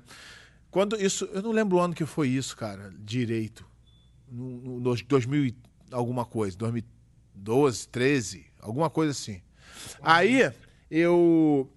[0.69, 1.27] Quando isso.
[1.33, 3.65] Eu não lembro o ano que foi isso, cara, direito.
[4.31, 5.55] No, no 2000
[5.91, 9.41] alguma coisa, 2012, 13, alguma coisa assim.
[10.01, 10.51] Aí
[10.89, 11.69] eu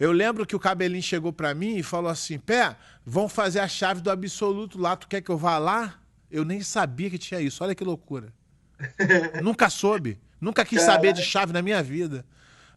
[0.00, 3.68] eu lembro que o cabelinho chegou para mim e falou assim: Pé, vão fazer a
[3.68, 6.00] chave do absoluto lá, tu quer que eu vá lá?
[6.30, 8.32] Eu nem sabia que tinha isso, olha que loucura.
[9.42, 10.94] Nunca soube, nunca quis Caramba.
[10.94, 12.24] saber de chave na minha vida.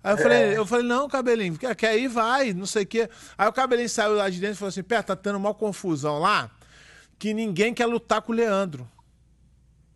[0.03, 0.57] Aí eu falei, é.
[0.57, 2.09] eu falei, não, cabelinho, quer, quer ir?
[2.09, 3.09] Vai, não sei o quê.
[3.38, 6.19] Aí o cabelinho saiu lá de dentro e falou assim: Pé, tá tendo uma confusão
[6.19, 6.51] lá
[7.17, 8.86] que ninguém quer lutar com o Leandro.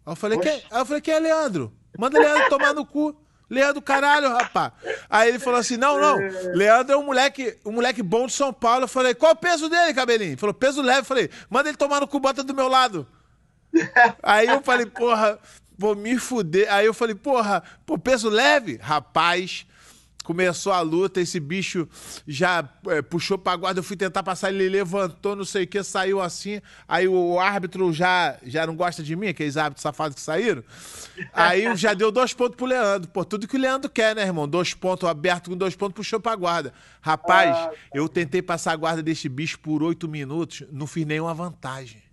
[0.06, 0.64] Aí eu falei, quem?
[0.72, 1.74] Aí eu falei, quem é Leandro?
[2.00, 3.22] Manda o Leandro tomar no cu.
[3.50, 4.74] Leandro, caralho, rapaz.
[5.10, 6.18] Aí ele falou assim: não, não.
[6.54, 8.84] Leandro é um moleque, um moleque bom de São Paulo.
[8.84, 10.32] Eu falei, qual o peso dele, cabelinho?
[10.32, 11.02] Ele falou, peso leve.
[11.02, 13.08] Eu falei, manda ele tomar no cu, bota do meu lado.
[14.24, 15.40] Aí eu falei, porra,
[15.78, 16.72] vou me fuder.
[16.74, 18.78] Aí eu falei, porra, pô, peso leve?
[18.82, 19.67] Rapaz,
[20.28, 21.88] Começou a luta, esse bicho
[22.28, 25.82] já é, puxou pra guarda, eu fui tentar passar, ele levantou, não sei o que,
[25.82, 26.60] saiu assim.
[26.86, 30.66] Aí o árbitro já, já não gosta de mim, aqueles árbitros safados que saíram.
[31.32, 33.10] Aí já deu dois pontos pro Leandro.
[33.10, 34.46] Pô, tudo que o Leandro quer, né, irmão?
[34.50, 36.74] Dois pontos aberto com dois pontos, puxou pra guarda.
[37.00, 41.34] Rapaz, ah, eu tentei passar a guarda desse bicho por oito minutos, não fiz nenhuma
[41.34, 42.04] vantagem.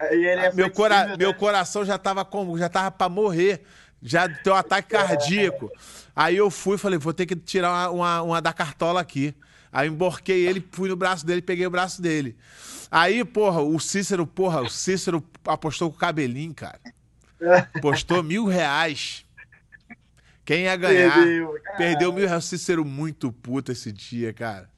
[0.00, 1.16] É meu, cora né?
[1.16, 2.58] meu coração já tava como?
[2.58, 3.62] Já tava pra morrer.
[4.02, 5.70] Já deu um ataque cardíaco.
[6.14, 9.34] Aí eu fui e falei, vou ter que tirar uma, uma, uma, da cartola aqui.
[9.72, 12.36] Aí emborquei ele, fui no braço dele, peguei o braço dele.
[12.90, 16.80] Aí, porra, o Cícero, porra, o Cícero apostou com o cabelinho, cara.
[17.80, 19.24] Postou mil reais.
[20.44, 21.14] Quem ia ganhar?
[21.14, 22.44] Perdeu, perdeu mil reais.
[22.44, 24.70] O Cícero muito puto esse dia, cara.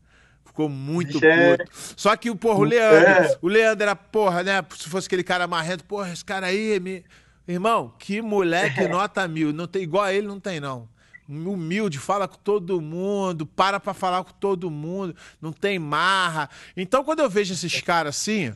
[0.44, 1.70] Ficou muito puto.
[1.96, 3.38] Só que, porra, o Leandro, é.
[3.40, 4.64] o Leandro era, porra, né?
[4.76, 7.04] Se fosse aquele cara marrento, porra, esse cara aí, me...
[7.46, 9.52] irmão, que moleque nota mil.
[9.52, 10.88] Não tem, igual a ele, não tem, não.
[11.28, 16.50] Humilde, fala com todo mundo, para pra falar com todo mundo, não tem marra.
[16.76, 18.52] Então, quando eu vejo esses caras assim,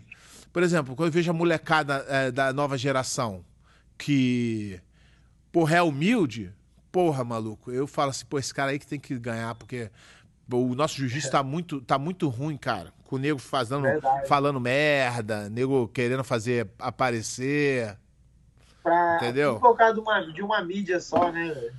[0.53, 3.45] por exemplo, quando eu vejo a molecada é, da nova geração,
[3.97, 4.80] que,
[5.53, 6.53] porra, é humilde,
[6.91, 9.91] porra, maluco, eu falo assim, pô, esse cara aí que tem que ganhar, porque
[10.53, 12.93] o nosso jiu-jitsu tá muito, tá muito ruim, cara.
[13.05, 13.85] Com o nego fazendo,
[14.28, 17.97] falando merda, nego querendo fazer aparecer.
[18.85, 19.59] Pra entendeu?
[19.59, 21.74] Focado de uma, de uma mídia só, né, velho?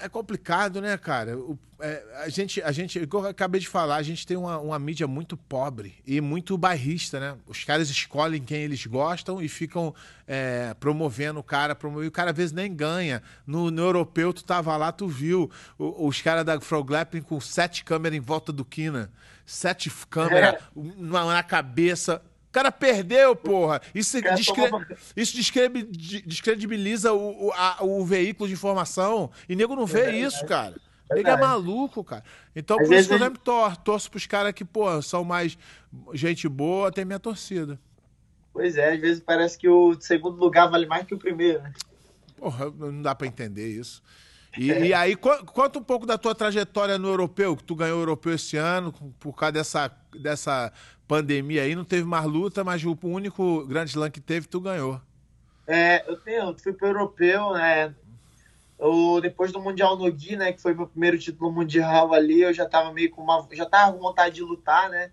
[0.00, 1.36] é complicado, né, cara?
[1.36, 4.58] O, é, a gente, a gente, como eu acabei de falar, a gente tem uma,
[4.58, 7.36] uma, mídia muito pobre e muito bairrista, né?
[7.46, 9.94] Os caras escolhem quem eles gostam e ficam
[10.26, 13.22] é, promovendo o cara, promovendo, o cara às vezes nem ganha.
[13.46, 17.84] No, no europeu, tu tava lá, tu viu o, os caras da Froglapping com sete
[17.84, 19.12] câmeras em volta do Kina,
[19.44, 20.60] sete câmeras é.
[20.96, 22.22] na, na cabeça.
[22.50, 23.80] O cara perdeu, porra.
[23.94, 24.64] Isso, descre...
[25.16, 25.36] isso
[26.26, 29.30] descredibiliza o, o, a, o veículo de informação.
[29.48, 30.74] E nego não vê é, isso, cara.
[31.12, 32.24] Nego é maluco, cara.
[32.54, 35.56] Então, Às por isso que eu sempre tor torço pros caras que, pô, são mais
[36.12, 37.78] gente boa, tem minha torcida.
[38.52, 41.72] Pois é, às vezes parece que o segundo lugar vale mais que o primeiro, né?
[42.36, 44.02] Porra, não dá pra entender isso.
[44.58, 44.86] E, é.
[44.86, 48.34] e, aí, conta um pouco da tua trajetória no europeu, que tu ganhou o europeu
[48.34, 50.72] esse ano, por causa dessa, dessa
[51.10, 55.00] pandemia aí, não teve mais luta, mas o único grande slam que teve, tu ganhou.
[55.66, 57.92] É, eu tenho, fui pro europeu, né?
[58.78, 62.54] Eu, depois do Mundial no Gui, né, que foi meu primeiro título mundial ali, eu
[62.54, 63.44] já tava meio com uma.
[63.50, 65.10] Já tava com vontade de lutar, né?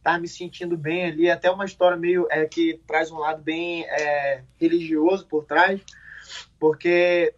[0.00, 3.84] Tava me sentindo bem ali, até uma história meio é, que traz um lado bem
[3.86, 5.80] é, religioso por trás,
[6.58, 7.34] porque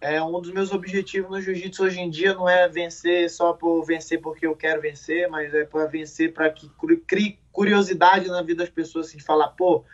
[0.00, 3.82] é um dos meus objetivos no jiu-jitsu hoje em dia não é vencer só por
[3.84, 6.70] vencer porque eu quero vencer, mas é para vencer para que
[7.06, 9.84] crie curiosidade na vida das pessoas, assim, de falar, pô,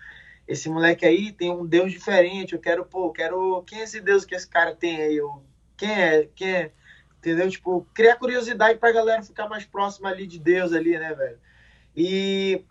[0.47, 4.25] esse moleque aí tem um Deus diferente, eu quero, pô, quero, quem é esse Deus
[4.25, 5.17] que esse cara tem aí?
[5.17, 5.43] Eu,
[5.77, 6.29] quem é?
[6.35, 6.73] Quem é?
[7.19, 7.51] Entendeu?
[7.51, 11.39] Tipo, criar curiosidade pra galera ficar mais próxima ali de Deus ali, né, velho?
[11.97, 12.65] E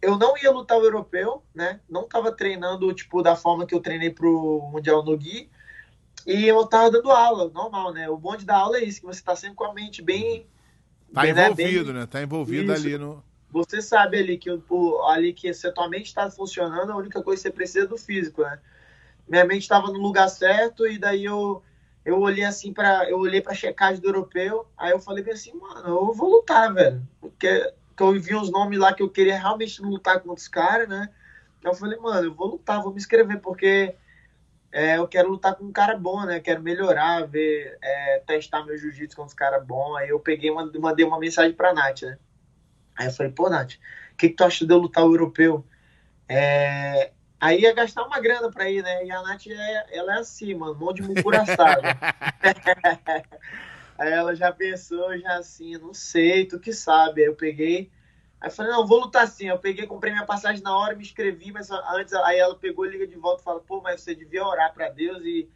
[0.00, 1.80] eu não ia lutar o europeu, né?
[1.88, 5.50] Não tava treinando, tipo, da forma que eu treinei pro Mundial no Gui,
[6.24, 8.08] e eu tava dando aula, normal, né?
[8.08, 10.46] O bonde da aula é isso, que você tá sempre com a mente bem.
[11.12, 11.92] Tá bem, envolvido, né?
[11.92, 11.94] Bem...
[11.94, 12.06] né?
[12.06, 12.86] Tá envolvido isso.
[12.86, 13.22] ali no.
[13.50, 14.50] Você sabe ali que,
[15.08, 17.88] ali que se a tua mente está funcionando, a única coisa que você precisa é
[17.88, 18.58] do físico, né?
[19.26, 21.62] Minha mente estava no lugar certo e daí eu,
[22.04, 25.88] eu olhei assim para eu olhei para checagem do europeu, aí eu falei assim, mano,
[25.88, 27.02] eu vou lutar, velho.
[27.20, 31.08] Porque eu vi os nomes lá que eu queria realmente lutar contra os caras, né?
[31.58, 33.94] Então eu falei, mano, eu vou lutar, vou me inscrever, porque
[34.76, 36.38] é, eu quero lutar com um cara bom, né?
[36.38, 39.96] Quero melhorar, ver, é, testar meu jiu-jitsu com os caras bons.
[39.96, 42.18] Aí eu peguei, mandei uma mensagem pra Nath, né?
[42.94, 43.76] Aí eu falei, pô, Nath,
[44.12, 45.64] o que, que tu acha de eu lutar o europeu?
[46.28, 47.10] É...
[47.40, 49.06] Aí ia gastar uma grana pra ir, né?
[49.06, 51.80] E a Nath, é, ela é assim, mano, mão de mucuraçado.
[53.96, 57.22] aí ela já pensou, já assim, não sei, tu que sabe.
[57.22, 57.90] Aí eu peguei,
[58.40, 59.46] Aí eu falei, não, vou lutar sim.
[59.46, 63.06] Eu peguei, comprei minha passagem na hora, me inscrevi, mas antes aí ela pegou, liga
[63.06, 65.48] de volta e fala, pô, mas você devia orar para Deus e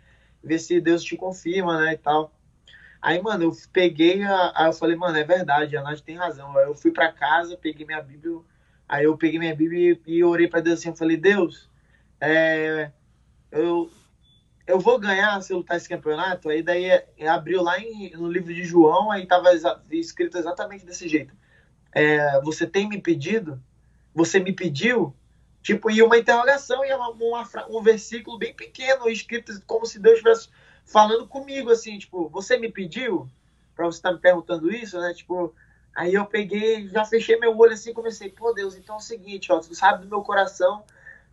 [0.43, 2.33] ver se Deus te confirma, né, e tal.
[3.03, 6.57] Aí, mano, eu peguei, aí eu falei, mano, é verdade, a Nath tem razão.
[6.57, 8.41] Aí eu fui para casa, peguei minha Bíblia,
[8.89, 11.71] aí eu peguei minha Bíblia e, e orei para Deus assim, eu falei, Deus,
[12.21, 12.91] é,
[13.51, 13.91] eu,
[14.67, 16.49] eu vou ganhar se eu lutar esse campeonato.
[16.51, 19.51] Aí daí é, abriu lá em, no livro de João, aí tava
[19.91, 21.35] escrito exatamente desse jeito
[21.93, 23.61] é, você tem me pedido?
[24.15, 25.15] Você me pediu?
[25.63, 30.17] Tipo, e uma interrogação e uma, uma, um versículo bem pequeno, escrito como se Deus
[30.17, 30.49] estivesse
[30.85, 33.29] falando comigo, assim, tipo, você me pediu?
[33.75, 35.13] Pra você estar tá me perguntando isso, né?
[35.13, 35.55] Tipo,
[35.95, 39.53] aí eu peguei, já fechei meu olho assim, comecei, pô Deus, então é o seguinte,
[39.53, 40.83] ó, tu sabe do meu coração,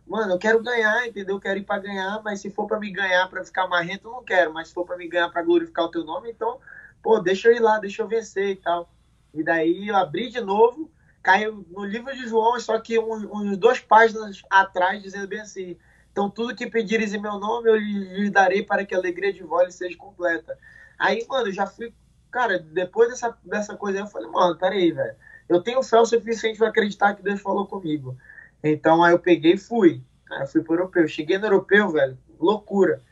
[0.06, 1.36] mano, eu quero ganhar, entendeu?
[1.36, 4.12] Eu quero ir para ganhar, mas se for para me ganhar para ficar marrento, eu
[4.12, 6.60] não quero, mas se for para me ganhar para glorificar o teu nome, então
[7.02, 8.88] pô, deixa eu ir lá, deixa eu vencer e tal.
[9.32, 10.90] E daí eu abri de novo,
[11.22, 15.76] caiu no livro de João, só que uns, uns duas páginas atrás, dizendo bem assim:
[16.10, 19.42] Então, tudo que pedires em meu nome, eu lhes darei para que a alegria de
[19.42, 20.56] vós seja completa.
[20.98, 21.92] Aí, mano, eu já fui.
[22.30, 25.16] Cara, depois dessa, dessa coisa aí, eu falei, mano, peraí, velho.
[25.48, 28.16] Eu tenho fé o suficiente para acreditar que Deus falou comigo.
[28.62, 30.02] Então, aí eu peguei e fui.
[30.30, 31.08] Aí eu fui pro europeu.
[31.08, 33.02] Cheguei no europeu, velho, loucura.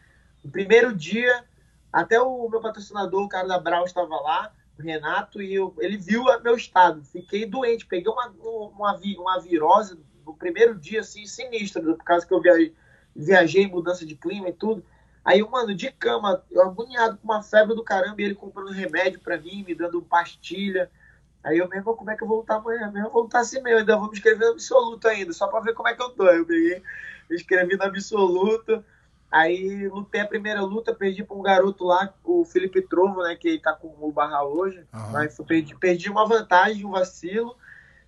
[0.45, 1.45] No primeiro dia,
[1.93, 6.25] até o meu patrocinador, o cara da Brau, estava lá Renato, e eu, ele viu
[6.43, 7.03] meu estado.
[7.05, 12.35] Fiquei doente, peguei uma, uma, uma virose no primeiro dia, assim, sinistra, por causa que
[12.35, 12.75] eu viajei,
[13.15, 14.85] viajei mudança de clima e tudo.
[15.25, 19.21] Aí, mano, de cama, eu agoniado com uma febre do caramba, e ele comprando remédio
[19.21, 20.91] para mim, me dando pastilha.
[21.43, 22.91] Aí eu mesmo, como é que eu vou voltar amanhã?
[22.91, 25.89] Mesmo, voltar assim mesmo, ainda vou me inscrever no absoluto ainda, só para ver como
[25.89, 26.29] é que eu tô.
[26.29, 26.83] Aí eu peguei,
[27.31, 28.85] me inscrevi no absoluto,
[29.31, 33.59] Aí lutei a primeira luta, perdi para um garoto lá, o Felipe Trovo, né, que
[33.59, 34.87] tá com o Barra hoje.
[34.93, 35.13] Uhum.
[35.13, 37.57] Mas perdi, perdi uma vantagem, um vacilo.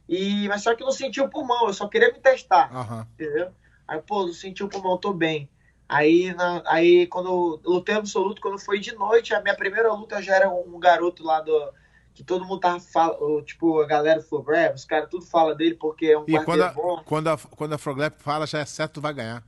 [0.09, 2.73] E, mas só que não senti o pulmão, eu só queria me testar.
[2.75, 3.01] Uhum.
[3.15, 3.51] Entendeu?
[3.87, 5.51] Aí, pô, não senti o pulmão, tô bem.
[5.89, 10.37] Aí, na, aí quando lutei absoluto, quando foi de noite, a minha primeira luta já
[10.37, 11.73] era um, garoto lá do.
[12.13, 14.45] Que todo mundo tava falando, tipo, a galera falou,
[14.75, 17.03] os caras tudo fala dele porque é um E quando a, bom.
[17.05, 19.43] quando a, quando a Froglep fala, já é certo, tu vai ganhar.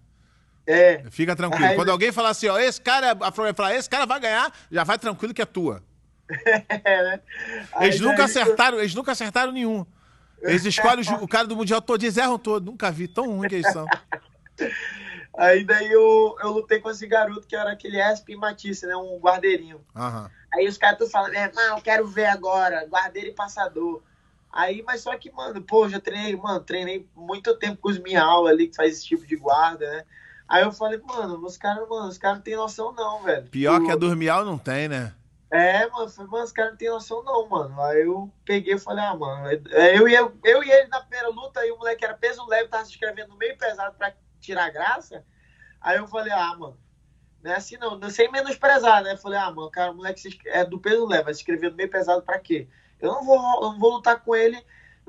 [0.71, 1.05] É.
[1.11, 1.65] Fica tranquilo.
[1.65, 4.85] Aí, Quando alguém falar assim, ó, esse cara, a falar, esse cara vai ganhar, já
[4.85, 5.83] vai tranquilo que é tua.
[6.85, 7.21] É, né?
[7.81, 9.85] Eles nunca acertaram, eles nunca acertaram nenhum.
[10.41, 12.67] Eles escolhem o cara do Mundial todo, eles erram todo.
[12.67, 13.85] Nunca vi tão ruim que eles são.
[15.37, 18.97] Aí daí eu, eu lutei com esse garoto que era aquele Esp Matisse, né?
[18.97, 19.81] Um guardeirinho.
[19.95, 20.29] Uhum.
[20.55, 24.03] Aí os caras estão falando, irmão, eu quero ver agora, guardeiro e passador.
[24.53, 28.47] Aí, mas só que, mano, pô, já treinei, mano, treinei muito tempo com os Miau
[28.47, 30.05] ali, que faz esse tipo de guarda, né?
[30.51, 33.47] Aí eu falei, mano, os caras, mano, os caras não tem noção não, velho.
[33.51, 35.15] Pior que a Dormial não tem, né?
[35.49, 37.81] É, mano, falei, mano, os caras não tem noção não, mano.
[37.81, 41.29] Aí eu peguei e falei, ah, mano, é, eu, eu, eu e ele na primeira
[41.29, 45.25] luta, aí o moleque era peso leve, tava se inscrevendo meio pesado pra tirar graça.
[45.81, 46.77] Aí eu falei, ah, mano,
[47.45, 49.17] não é assim não, sem menosprezar, né?
[49.17, 52.23] Falei, ah, mano, cara, o moleque é do peso leve, vai se inscrever meio pesado
[52.23, 52.67] pra quê?
[52.99, 54.61] Eu não vou, eu não vou lutar com ele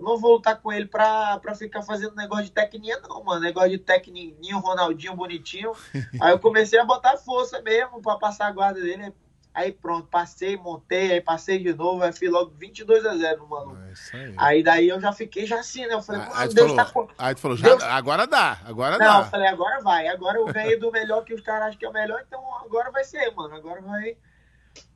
[0.02, 3.40] eu não vou lutar com ele pra, pra ficar fazendo negócio de tecninha, não, mano.
[3.40, 5.74] Negócio de tecninho, Ronaldinho, bonitinho.
[6.20, 9.14] Aí eu comecei a botar força mesmo pra passar a guarda dele.
[9.54, 13.78] Aí pronto, passei, montei, aí passei de novo, aí fui logo 22 a 0 mano.
[13.78, 14.36] É aí.
[14.38, 14.64] aí.
[14.64, 15.94] daí eu já fiquei já assim, né?
[15.94, 17.84] Eu falei, aí, Deus falou, tá Aí tu falou, Deus...
[17.84, 19.12] agora dá, agora não, dá.
[19.12, 20.08] Não, eu falei, agora vai.
[20.08, 22.92] Agora eu ganhei do melhor que os caras acham que é o melhor, então agora
[22.92, 23.54] vai ser, mano.
[23.54, 24.16] Agora vai.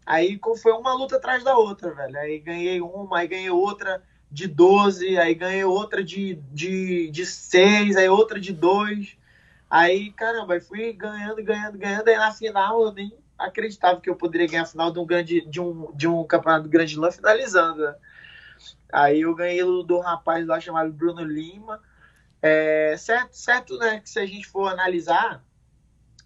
[0.05, 2.17] Aí foi uma luta atrás da outra, velho.
[2.17, 4.01] Aí ganhei uma, aí ganhei outra
[4.31, 9.17] de 12, aí ganhei outra de, de, de 6, aí outra de 2.
[9.69, 12.07] Aí, caramba, fui ganhando, ganhando, ganhando.
[12.07, 15.41] Aí na final eu nem acreditava que eu poderia ganhar a final de um, grande,
[15.41, 17.83] de um, de um campeonato grande Slam finalizando.
[17.83, 17.95] Né?
[18.91, 21.81] Aí eu ganhei do rapaz lá chamado Bruno Lima.
[22.41, 23.99] É, certo, certo, né?
[23.99, 25.43] Que se a gente for analisar,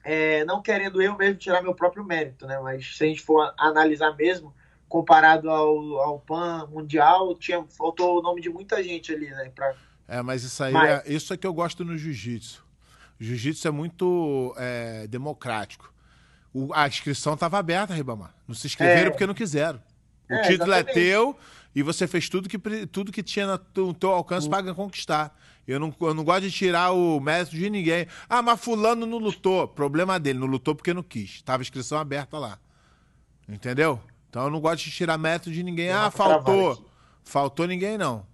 [0.03, 2.59] é, não querendo eu mesmo tirar meu próprio mérito, né?
[2.59, 4.53] Mas se a gente for analisar mesmo,
[4.89, 9.51] comparado ao, ao PAN mundial, tinha, faltou o nome de muita gente ali, né?
[9.55, 9.75] Pra...
[10.07, 10.89] É, mas isso aí mas...
[10.89, 12.65] É, isso é que eu gosto no jiu-jitsu.
[13.19, 15.93] Jiu-jitsu é muito é, democrático.
[16.51, 18.33] O, a inscrição estava aberta, Ribamar.
[18.47, 19.09] Não se inscreveram é.
[19.11, 19.79] porque não quiseram.
[20.27, 20.89] O é, título é exatamente.
[20.89, 21.37] é teu
[21.75, 24.51] e você fez tudo que, tudo que tinha no teu alcance uhum.
[24.51, 25.37] para conquistar.
[25.67, 28.07] Eu não, eu não gosto de tirar o mérito de ninguém.
[28.27, 29.67] Ah, mas fulano não lutou.
[29.67, 31.43] Problema dele, não lutou porque não quis.
[31.43, 32.57] Tava inscrição aberta lá.
[33.47, 34.01] Entendeu?
[34.29, 35.91] Então eu não gosto de tirar mérito de ninguém.
[35.91, 36.85] Ah, faltou.
[37.23, 38.25] Faltou ninguém, não.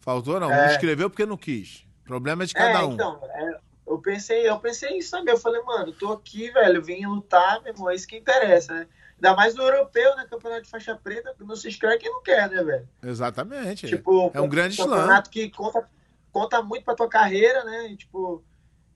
[0.00, 0.50] Faltou, não.
[0.50, 0.66] É...
[0.66, 1.86] Não escreveu porque não quis.
[2.04, 2.94] Problema é de cada é, um.
[2.94, 5.34] Então, é, eu pensei, eu pensei isso também.
[5.34, 8.86] Eu falei, mano, tô aqui, velho, vim lutar, meu irmão, é isso que interessa, né?
[9.16, 10.26] Ainda mais no europeu, né?
[10.30, 12.88] Campeonato de faixa preta, não se inscreve quem não quer, né, velho?
[13.02, 13.86] Exatamente.
[13.86, 14.88] Tipo, é um grande slam.
[14.88, 15.88] Campeonato que conta,
[16.30, 17.88] conta muito pra tua carreira, né?
[17.88, 18.44] E, tipo,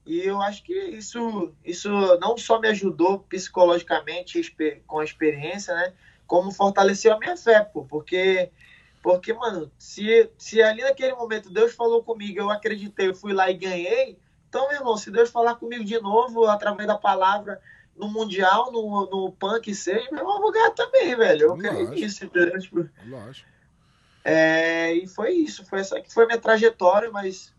[0.07, 1.90] e eu acho que isso, isso
[2.20, 4.40] não só me ajudou psicologicamente
[4.86, 5.92] com a experiência, né?
[6.33, 8.51] Como fortaleceu a minha fé, pô, porque
[9.03, 13.51] porque, mano, se, se ali naquele momento Deus falou comigo, eu acreditei, eu fui lá
[13.51, 14.18] e ganhei,
[14.49, 17.61] então, meu irmão, se Deus falar comigo de novo, através da palavra,
[17.95, 21.49] no Mundial, no, no que seja, meu irmão, eu vou ganhar também, velho.
[21.49, 22.59] Eu creio nisso, entendeu?
[22.59, 23.47] Tipo, Lógico.
[24.24, 27.53] É, e foi isso, foi essa que foi minha trajetória, mas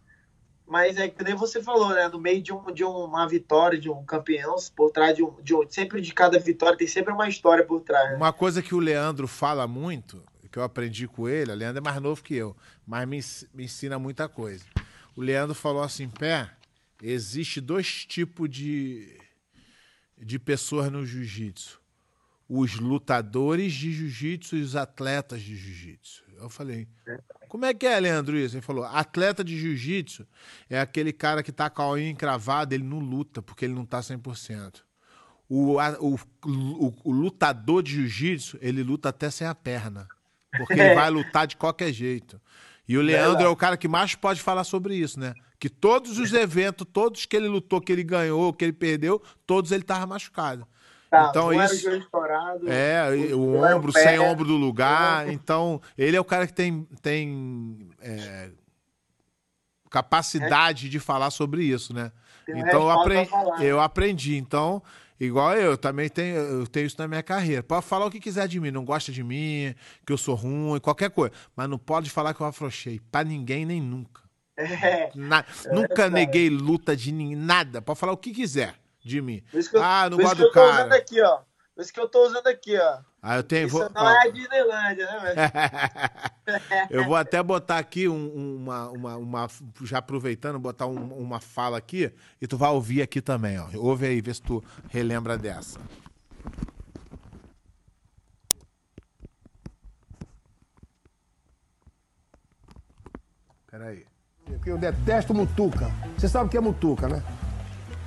[0.67, 2.07] mas é que nem você falou, né?
[2.07, 5.53] No meio de, um, de uma vitória, de um campeão, por trás de um, de
[5.53, 5.69] um.
[5.69, 8.11] Sempre de cada vitória tem sempre uma história por trás.
[8.11, 8.15] Né?
[8.17, 11.83] Uma coisa que o Leandro fala muito, que eu aprendi com ele, o Leandro é
[11.83, 12.55] mais novo que eu,
[12.85, 13.19] mas me,
[13.53, 14.63] me ensina muita coisa.
[15.15, 16.49] O Leandro falou assim: pé,
[17.01, 19.19] existe dois tipos de,
[20.17, 21.82] de pessoas no jiu-jitsu.
[22.55, 26.23] Os lutadores de jiu-jitsu e os atletas de jiu-jitsu.
[26.37, 26.87] Eu falei,
[27.49, 28.55] como é que é, Leandro, isso?
[28.55, 30.27] Ele falou, atleta de jiu-jitsu
[30.69, 33.87] é aquele cara que tá com a unha encravada, ele não luta, porque ele não
[33.87, 34.81] tá 100%.
[35.49, 40.07] O, o, o, o lutador de jiu-jitsu, ele luta até sem a perna,
[40.55, 42.39] porque ele vai lutar de qualquer jeito.
[42.87, 45.33] E o Leandro é o cara que mais pode falar sobre isso, né?
[45.57, 49.71] Que todos os eventos, todos que ele lutou, que ele ganhou, que ele perdeu, todos
[49.71, 50.67] ele tava machucado.
[51.13, 51.87] Tá, então isso
[52.65, 55.29] é o, o ombro o sem ombro do lugar.
[55.29, 58.49] Então ele é o cara que tem tem é,
[59.91, 60.89] capacidade é.
[60.89, 62.11] de falar sobre isso, né?
[62.47, 64.37] Tem então eu aprendi, eu aprendi.
[64.37, 64.81] Então
[65.19, 67.61] igual eu também tenho eu tenho isso na minha carreira.
[67.61, 70.79] Pode falar o que quiser de mim, não gosta de mim, que eu sou ruim,
[70.79, 74.23] qualquer coisa, mas não pode falar que eu afrouxei para ninguém nem nunca.
[74.57, 77.83] É, Na, nunca neguei luta de ninguém, nada.
[77.83, 79.43] Pode falar o que quiser de mim.
[79.53, 80.85] Eu, ah, não gosto do cara.
[80.85, 81.41] Usando aqui, ó.
[81.75, 82.99] Por isso que eu tô usando aqui, ó.
[83.21, 83.67] Ah, eu tenho.
[83.67, 84.09] Isso vou, não ó.
[84.09, 85.35] é a Disneylandia, né,
[86.89, 89.47] Eu vou até botar aqui um, uma, uma, uma,
[89.81, 93.67] Já aproveitando, botar um, uma fala aqui e tu vai ouvir aqui também, ó.
[93.75, 95.79] Ouve aí, vê se tu relembra dessa.
[103.71, 104.05] Peraí.
[104.65, 105.89] Eu detesto mutuca.
[106.17, 107.23] Você sabe o que é mutuca, né?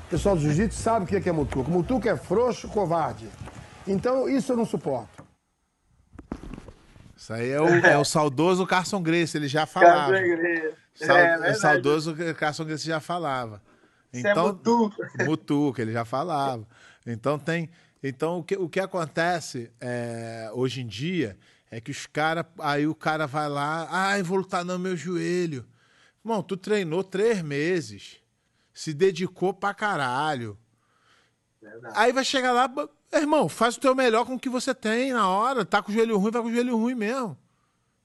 [0.06, 1.68] O pessoal do jiu-jitsu sabe o que é mutuca.
[1.68, 3.28] Mutuca é frouxo, covarde.
[3.88, 5.26] Então, isso eu não suporto.
[7.16, 10.14] Isso aí é o, é o saudoso Carson Grace, ele já falava.
[10.94, 13.60] Sal, é, é, o saudoso Carson Grace já falava.
[14.12, 15.24] Então, Isso é mutuca.
[15.24, 16.64] Mutuca, ele já falava.
[17.04, 17.68] Então tem.
[18.00, 21.36] Então o que, o que acontece é, hoje em dia
[21.68, 22.44] é que os caras.
[22.60, 25.66] Aí o cara vai lá, ai, ah, vou lutar no meu joelho.
[26.24, 28.18] Irmão, tu treinou três meses
[28.76, 30.58] se dedicou pra caralho.
[31.62, 31.94] Verdade.
[31.96, 32.70] Aí vai chegar lá,
[33.10, 35.64] irmão, faz o teu melhor com o que você tem na hora.
[35.64, 37.38] Tá com o joelho ruim, vai com o joelho ruim mesmo.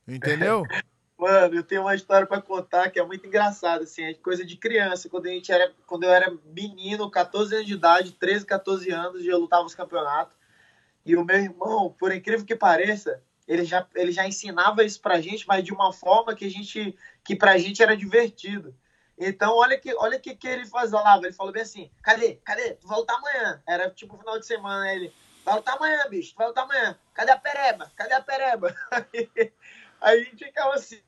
[0.08, 0.64] Entendeu?
[1.20, 4.56] Mano, eu tenho uma história para contar que é muito engraçada, assim, é coisa de
[4.56, 5.10] criança.
[5.10, 9.26] Quando, a gente era, quando eu era menino, 14 anos de idade, 13, 14 anos,
[9.26, 10.38] eu lutava os campeonatos.
[11.06, 15.20] E o meu irmão, por incrível que pareça, ele já, ele já ensinava isso pra
[15.20, 16.96] gente, mas de uma forma que a gente,
[17.26, 18.74] que pra gente era divertido.
[19.24, 21.24] Então, olha que, olha que, que ele falava.
[21.24, 22.36] Ele falou bem assim: cadê?
[22.44, 22.74] Cadê?
[22.74, 23.62] Tu volta amanhã.
[23.68, 24.92] Era tipo final de semana.
[24.92, 25.14] Ele,
[25.46, 27.00] vai lutar amanhã, bicho, lutar amanhã.
[27.14, 27.92] Cadê a pereba?
[27.96, 28.76] Cadê a pereba?
[30.02, 31.00] Aí, a gente ficava assim,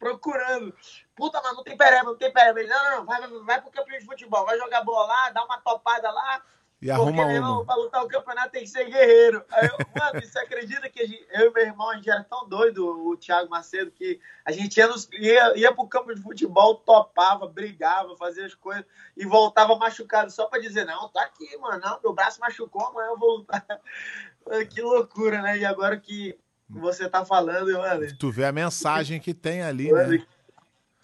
[0.00, 0.76] procurando.
[1.14, 2.58] Puta, mas não tem pereba, não tem pereba.
[2.58, 5.44] Ele, não, não, vai, vai, vai pro campeão de futebol, vai jogar bola lá, dá
[5.44, 6.42] uma topada lá,
[6.84, 7.32] e arruma Porque.
[7.32, 9.42] Irmão, pra lutar o campeonato tem que ser guerreiro.
[9.50, 12.46] Aí eu, mano, você acredita que gente, eu e meu irmão, a gente era tão
[12.46, 16.74] doido, o Thiago Macedo, que a gente ia, nos, ia, ia pro campo de futebol,
[16.74, 18.84] topava, brigava, fazia as coisas
[19.16, 23.08] e voltava machucado só pra dizer, não, tá aqui, mano, não, meu braço machucou, amanhã
[23.08, 23.66] eu vou lutar.
[24.68, 25.56] que loucura, né?
[25.56, 28.06] E agora que você tá falando, mano.
[28.18, 30.26] Tu vê a mensagem que tem ali, mano, né?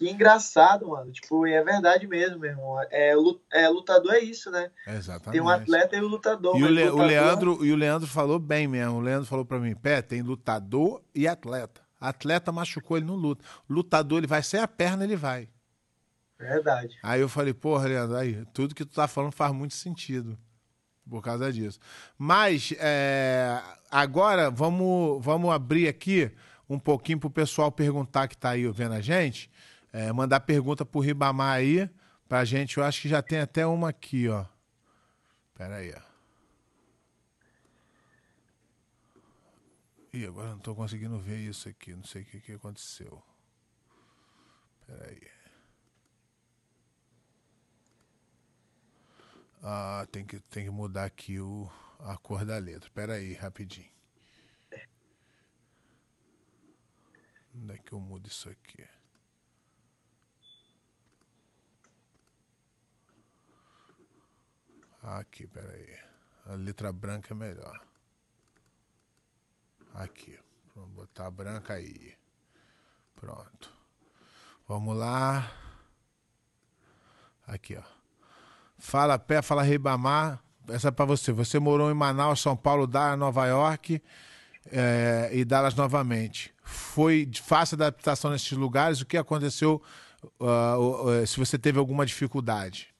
[0.01, 1.11] Que engraçado, mano.
[1.11, 2.81] Tipo, e é verdade mesmo, meu irmão.
[2.89, 3.13] É,
[3.51, 4.71] é, lutador é isso, né?
[4.87, 5.33] Exatamente.
[5.33, 6.57] Tem um atleta e o lutador.
[6.57, 6.99] E o, Le, lutador...
[6.99, 8.95] o, Leandro, e o Leandro falou bem mesmo.
[8.95, 11.81] O Leandro falou para mim, pé, tem lutador e atleta.
[11.99, 13.45] Atleta machucou, ele não luta.
[13.69, 15.47] Lutador, ele vai sem a perna, ele vai.
[16.39, 16.97] Verdade.
[17.03, 20.35] Aí eu falei, porra, Leandro, aí, tudo que tu tá falando faz muito sentido
[21.07, 21.79] por causa disso.
[22.17, 26.31] Mas é, agora vamos, vamos abrir aqui
[26.67, 29.47] um pouquinho pro pessoal perguntar que tá aí vendo a gente
[29.91, 31.89] é, mandar pergunta pro Ribamar aí
[32.27, 32.77] pra gente.
[32.77, 34.45] Eu acho que já tem até uma aqui, ó.
[35.53, 36.11] Pera aí, ó.
[40.13, 41.93] Ih, agora não tô conseguindo ver isso aqui.
[41.93, 43.21] Não sei o que, que aconteceu.
[44.85, 45.21] Pera aí.
[49.63, 51.69] Ah, tem que, tem que mudar aqui o,
[51.99, 52.89] a cor da letra.
[52.89, 53.89] Pera aí, rapidinho.
[57.53, 58.87] Onde é que eu mudo isso aqui?
[65.01, 65.97] Aqui, peraí.
[66.45, 67.79] A letra branca é melhor.
[69.93, 70.37] Aqui.
[70.75, 72.13] Vamos botar a branca aí.
[73.15, 73.71] Pronto.
[74.67, 75.51] Vamos lá.
[77.45, 77.83] Aqui, ó.
[78.77, 80.39] Fala pé, fala Ribamar.
[80.67, 81.31] Essa é para você.
[81.31, 84.01] Você morou em Manaus, São Paulo, Dallas, Nova York
[84.71, 86.53] é, e Dallas novamente.
[86.63, 89.01] Foi fácil a adaptação nesses lugares?
[89.01, 89.81] O que aconteceu?
[90.39, 92.90] Uh, uh, se você teve alguma dificuldade?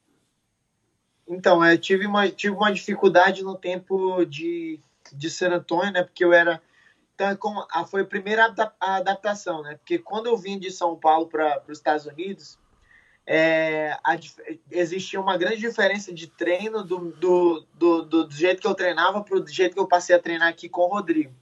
[1.31, 4.77] Então, eu tive uma, tive uma dificuldade no tempo de,
[5.13, 6.03] de San Antônio, né?
[6.03, 6.61] Porque eu era.
[7.15, 9.75] Então, é como, a, foi a primeira adaptação, né?
[9.75, 12.59] Porque quando eu vim de São Paulo para os Estados Unidos,
[13.25, 14.17] é, a,
[14.69, 19.37] existia uma grande diferença de treino do, do, do, do jeito que eu treinava para
[19.37, 21.33] o jeito que eu passei a treinar aqui com o Rodrigo.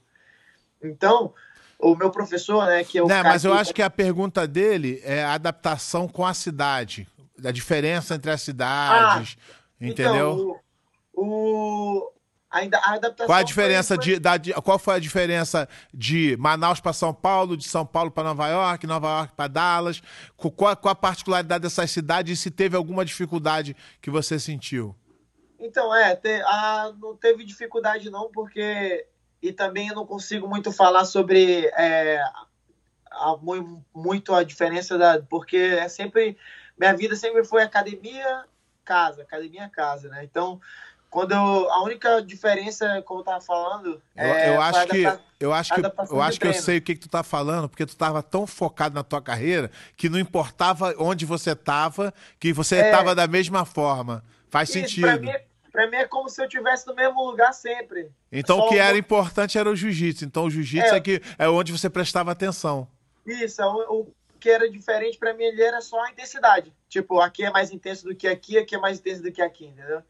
[0.80, 1.34] Então,
[1.80, 3.58] o meu professor, né, que é o Não, mas eu que...
[3.58, 7.08] acho que a pergunta dele é a adaptação com a cidade,
[7.44, 10.32] a diferença entre as cidades, ah, entendeu?
[10.32, 10.60] Então,
[11.14, 12.12] o, o,
[12.50, 14.04] Ainda, a adaptação qual a diferença foi...
[14.04, 18.10] de, da, de, qual foi a diferença de Manaus para São Paulo, de São Paulo
[18.10, 20.02] para Nova York, Nova York para Dallas?
[20.36, 24.96] Qual, qual a particularidade dessas cidades e se teve alguma dificuldade que você sentiu?
[25.60, 29.06] Então, é, te, a, não teve dificuldade não, porque
[29.40, 32.20] e também eu não consigo muito falar sobre é,
[33.12, 33.36] a,
[33.94, 36.36] muito a diferença da, porque é sempre
[36.76, 38.44] minha vida sempre foi academia
[38.84, 40.24] casa, academia casa, né?
[40.24, 40.60] Então
[41.10, 45.04] quando eu, a única diferença, como eu tava falando, eu, é, eu acho que
[45.40, 47.84] eu acho que eu acho que eu sei o que, que tu tá falando, porque
[47.84, 52.76] tu tava tão focado na tua carreira que não importava onde você tava, que você
[52.76, 54.22] é, tava da mesma forma.
[54.48, 55.02] Faz isso, sentido.
[55.02, 55.32] Pra mim,
[55.72, 58.08] pra mim, é como se eu estivesse no mesmo lugar sempre.
[58.30, 60.24] Então Só o que era importante era o jiu-jitsu.
[60.24, 62.86] Então o jiu-jitsu é, é, que é onde você prestava atenção.
[63.26, 66.72] Isso, o, o que era diferente para mim ele era só a intensidade.
[66.88, 69.66] Tipo, aqui é mais intenso do que aqui, aqui é mais intenso do que aqui,
[69.66, 70.02] entendeu?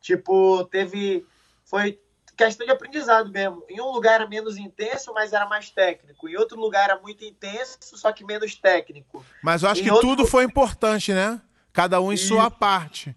[0.00, 1.26] Tipo, teve.
[1.64, 1.98] Foi
[2.36, 3.64] questão de aprendizado mesmo.
[3.68, 6.28] Em um lugar era menos intenso, mas era mais técnico.
[6.28, 9.24] Em outro lugar era muito intenso, só que menos técnico.
[9.42, 10.08] Mas eu acho em que outro...
[10.08, 11.40] tudo foi importante, né?
[11.72, 12.28] Cada um em Isso.
[12.28, 13.16] sua parte.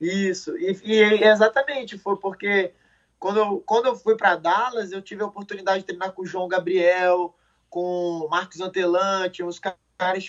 [0.00, 2.72] Isso, e, e, exatamente, foi porque
[3.20, 6.26] quando eu, quando eu fui para Dallas, eu tive a oportunidade de treinar com o
[6.26, 7.32] João Gabriel,
[7.70, 9.78] com o Marcos Antelante, uns caras,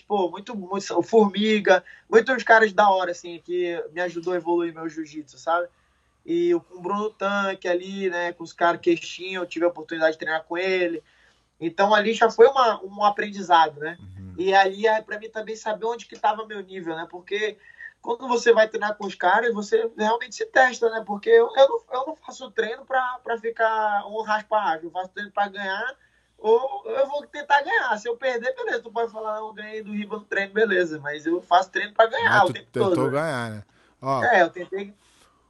[0.07, 4.87] pô, muito, muito Formiga, muitos caras da hora, assim, que me ajudou a evoluir meu
[4.89, 5.67] jiu-jitsu, sabe?
[6.25, 10.13] e com o Bruno Tanque ali, né, com os caras queixinho, eu tive a oportunidade
[10.13, 11.03] de treinar com ele.
[11.59, 13.97] Então ali já foi uma, um aprendizado, né?
[13.99, 14.35] Uhum.
[14.37, 17.07] E ali é para mim também saber onde que estava meu nível, né?
[17.09, 17.57] Porque
[18.01, 21.03] quando você vai treinar com os caras, você realmente se testa, né?
[21.05, 25.31] Porque eu, eu, não, eu não faço treino para ficar um raspa eu faço treino
[25.31, 25.97] para ganhar
[26.43, 27.97] ou eu vou tentar ganhar.
[27.97, 31.25] Se eu perder, beleza, tu pode falar, eu ganhei do Riba no treino, beleza, mas
[31.25, 33.11] eu faço treino para ganhar mas o tempo tentou todo.
[33.11, 33.63] ganhar, né?
[34.01, 34.93] Ó, é, eu tentei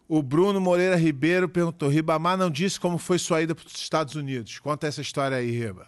[0.07, 4.15] o Bruno Moreira Ribeiro perguntou: Ribamar não disse como foi sua ida para os Estados
[4.15, 4.59] Unidos.
[4.59, 5.87] Conta essa história aí, Riba.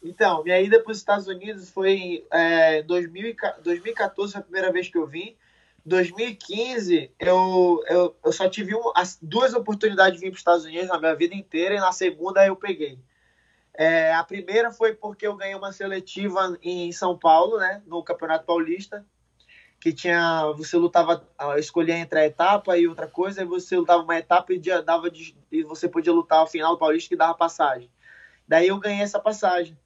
[0.00, 4.98] Então, minha ida para os Estados Unidos foi é, 2014, foi a primeira vez que
[4.98, 5.34] eu vim.
[5.86, 10.64] 2015, eu, eu, eu só tive um, as duas oportunidades de vir para os Estados
[10.64, 12.98] Unidos na minha vida inteira, e na segunda eu peguei.
[13.76, 18.44] É, a primeira foi porque eu ganhei uma seletiva em São Paulo, né, no Campeonato
[18.44, 19.04] Paulista
[19.84, 21.22] que tinha você lutava
[21.58, 25.12] escolher entre a etapa e outra coisa e você lutava uma etapa e dava
[25.52, 27.90] e você podia lutar ao final do Paulista que dava passagem.
[28.48, 29.78] Daí eu ganhei essa passagem.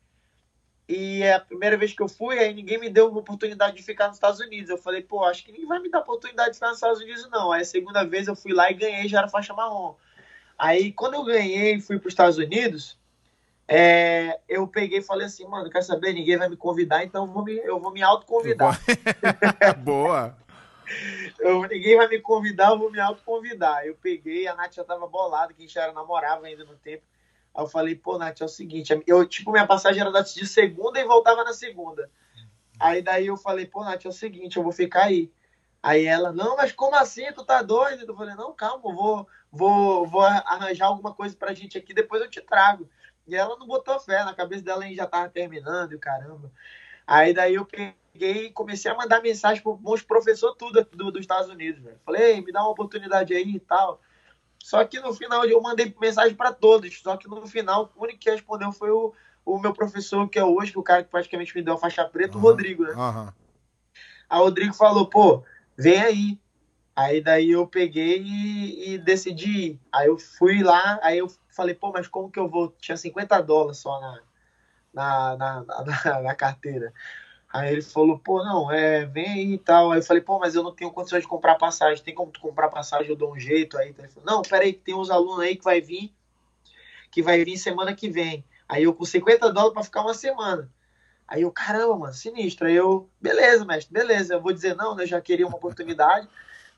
[0.88, 3.82] E é a primeira vez que eu fui aí ninguém me deu uma oportunidade de
[3.82, 4.70] ficar nos Estados Unidos.
[4.70, 7.28] Eu falei pô acho que ninguém vai me dar oportunidade de ficar nos Estados Unidos
[7.28, 7.50] não.
[7.50, 9.96] Aí a segunda vez eu fui lá e ganhei já era faixa marrom.
[10.56, 12.96] Aí quando eu ganhei e fui para os Estados Unidos
[13.68, 16.12] é, eu peguei e falei assim, mano, quer saber?
[16.14, 18.80] Ninguém vai me convidar, então eu vou me, eu vou me autoconvidar.
[19.84, 20.36] Boa!
[21.38, 23.84] eu, ninguém vai me convidar, eu vou me autoconvidar.
[23.84, 26.76] Eu peguei, a Nath já tava bolada, que a gente já era namorava ainda no
[26.76, 27.02] tempo.
[27.54, 30.98] Aí eu falei, pô, Nath, é o seguinte, eu, tipo, minha passagem era de segunda
[30.98, 32.10] e voltava na segunda.
[32.78, 35.30] Aí daí eu falei, pô, Nath, é o seguinte, eu vou ficar aí.
[35.82, 37.32] Aí ela, não, mas como assim?
[37.32, 38.04] Tu tá doido?
[38.06, 42.20] Eu falei, não, calma, eu vou, vou, vou arranjar alguma coisa pra gente aqui, depois
[42.22, 42.88] eu te trago.
[43.28, 46.50] E ela não botou fé, na cabeça dela a gente já tava terminando, e caramba.
[47.06, 51.20] Aí daí eu peguei e comecei a mandar mensagem para os professores tudo do, dos
[51.20, 52.00] Estados Unidos, velho.
[52.04, 54.00] Falei, me dá uma oportunidade aí e tal.
[54.58, 57.00] Só que no final eu mandei mensagem para todos.
[57.00, 59.14] Só que no final o único que respondeu foi o,
[59.44, 62.04] o meu professor, que é hoje, que o cara que praticamente me deu a faixa
[62.04, 62.92] preta, uhum, o Rodrigo, né?
[62.92, 63.32] Uhum.
[64.28, 65.42] Aí o Rodrigo falou, pô,
[65.76, 66.40] vem aí.
[66.98, 69.78] Aí daí eu peguei e, e, decidi.
[69.92, 72.74] Aí eu fui lá, aí eu falei, pô, mas como que eu vou?
[72.80, 74.20] Tinha 50 dólares só na,
[74.92, 76.92] na, na, na, na carteira.
[77.52, 79.92] Aí ele falou, pô, não, é, vem aí e tal.
[79.92, 82.02] Aí eu falei, pô, mas eu não tenho condições de comprar passagem.
[82.02, 83.08] Tem como tu comprar passagem?
[83.08, 83.94] Eu dou um jeito aí.
[83.96, 86.12] Ele falou, não, peraí, tem uns alunos aí que vai vir,
[87.12, 88.44] que vai vir semana que vem.
[88.68, 90.68] Aí eu com 50 dólares para ficar uma semana.
[91.28, 92.66] Aí eu, caramba, mano, sinistro.
[92.66, 94.34] Aí eu, beleza, mestre, beleza.
[94.34, 95.04] Eu vou dizer não, né?
[95.04, 96.28] Eu já queria uma oportunidade.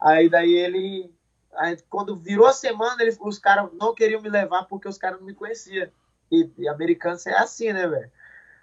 [0.01, 1.13] Aí daí ele,
[1.55, 5.19] aí, quando virou a semana, ele, os caras não queriam me levar porque os caras
[5.19, 5.89] não me conheciam.
[6.33, 8.11] E, e americano é assim, né, velho?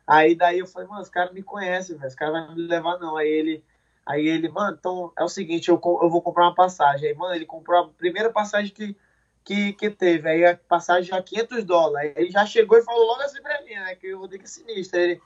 [0.08, 2.08] Aí daí eu falei, mano, os caras me conhecem, velho.
[2.08, 3.18] Os caras não vão me levar, não.
[3.18, 3.64] Aí ele,
[4.06, 7.10] aí ele, mano, então é o seguinte, eu, eu vou comprar uma passagem.
[7.10, 8.96] Aí, mano, ele comprou a primeira passagem que,
[9.44, 10.30] que, que teve.
[10.30, 12.14] Aí a passagem já 500 dólares.
[12.16, 13.96] Aí ele já chegou e falou logo assim pra mim, né?
[13.96, 14.98] Que eu vou ter que sinistro.
[14.98, 15.22] Aí ele,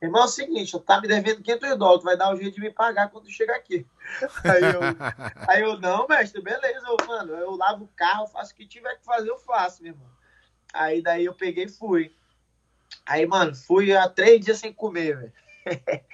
[0.00, 2.54] Irmão, é o seguinte, eu tá me devendo 500 dólares, tu vai dar um jeito
[2.54, 3.86] de me pagar quando chegar aqui.
[4.44, 8.54] Aí eu, aí eu não, mestre, beleza, eu, mano, eu lavo o carro, faço o
[8.54, 10.06] que tiver que fazer, eu faço, meu irmão.
[10.72, 12.14] Aí daí eu peguei e fui.
[13.04, 15.32] Aí, mano, fui há três dias sem comer, velho.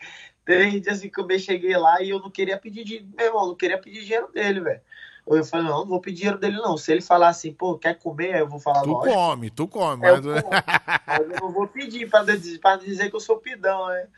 [0.44, 3.56] três dias sem comer, cheguei lá e eu não queria pedir dinheiro, meu irmão, não
[3.56, 4.80] queria pedir dinheiro dele, velho.
[5.26, 6.76] Eu falei, não, não vou pedir dinheiro dele, não.
[6.76, 9.14] Se ele falar assim, pô, quer comer, eu vou falar, Tu lógico.
[9.14, 10.04] come, tu come.
[10.06, 10.32] É, mas- eu,
[11.06, 14.08] mas eu não vou pedir pra, dizer- pra dizer que eu sou pidão, né?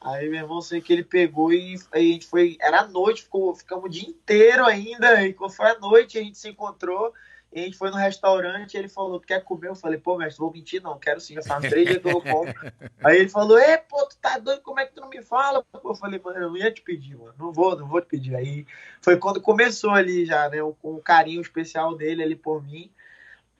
[0.00, 2.56] Aí, meu irmão, sei que ele pegou e aí a gente foi.
[2.60, 5.24] Era noite, ficou, ficamos o dia inteiro ainda.
[5.24, 7.12] E quando foi à noite, a gente se encontrou.
[7.52, 8.76] E a gente foi no restaurante.
[8.76, 9.68] Ele falou: Tu quer comer?
[9.68, 10.98] Eu falei: Pô, mestre, vou mentir, não.
[10.98, 11.34] Quero sim.
[11.34, 12.52] Já faz três dias que eu não como.
[13.02, 14.62] Aí ele falou: Ê, pô, tu tá doido?
[14.62, 15.64] Como é que tu não me fala?
[15.64, 17.34] Pô, eu falei: Mano, eu não ia te pedir, mano.
[17.38, 18.34] Não vou, não vou te pedir.
[18.34, 18.66] Aí
[19.00, 20.58] foi quando começou ali já, né?
[20.80, 22.90] Com o carinho especial dele ali por mim.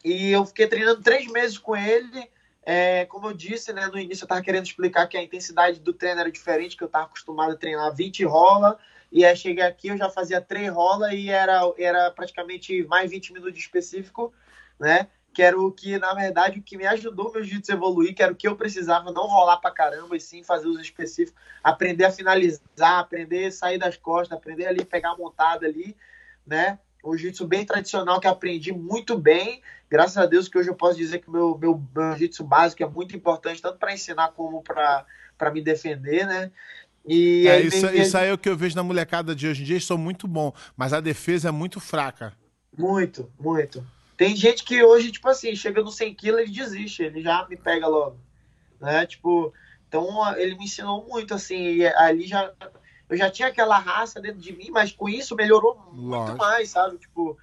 [0.05, 2.31] E eu fiquei treinando três meses com ele.
[2.63, 5.95] É, como eu disse, né, no início eu estava querendo explicar que a intensidade do
[5.95, 8.79] treino era diferente, que eu estava acostumado a treinar 20 rola,
[9.11, 13.33] e aí cheguei aqui, eu já fazia 3 rola e era, era praticamente mais 20
[13.33, 14.33] minutos específico,
[14.79, 15.09] né?
[15.33, 18.33] Que era o que, na verdade, o que me ajudou meu jiu-jitsu evoluir, que era
[18.33, 22.11] o que eu precisava, não rolar pra caramba, e sim fazer os específicos, aprender a
[22.11, 25.97] finalizar, aprender a sair das costas, aprender ali, pegar a montada ali,
[26.47, 26.79] né?
[27.03, 30.99] O jiu-jitsu bem tradicional que aprendi muito bem, graças a Deus que hoje eu posso
[30.99, 35.07] dizer que meu, meu, meu jiu-jitsu básico é muito importante, tanto para ensinar como para
[35.53, 36.51] me defender, né?
[37.09, 39.63] E É, isso, vem- isso aí é o que eu vejo na molecada de hoje
[39.63, 42.37] em dia, eles são muito bom, mas a defesa é muito fraca.
[42.77, 43.85] Muito, muito.
[44.17, 47.57] Tem gente que hoje, tipo assim, chega no 100 quilos, ele desiste, ele já me
[47.57, 48.19] pega logo,
[48.81, 49.07] né?
[49.07, 49.53] Tipo,
[49.89, 52.53] então ele me ensinou muito, assim, e ali já,
[53.09, 56.39] eu já tinha aquela raça dentro de mim, mas com isso melhorou muito Lógico.
[56.39, 56.99] mais, sabe?
[56.99, 57.39] Tipo,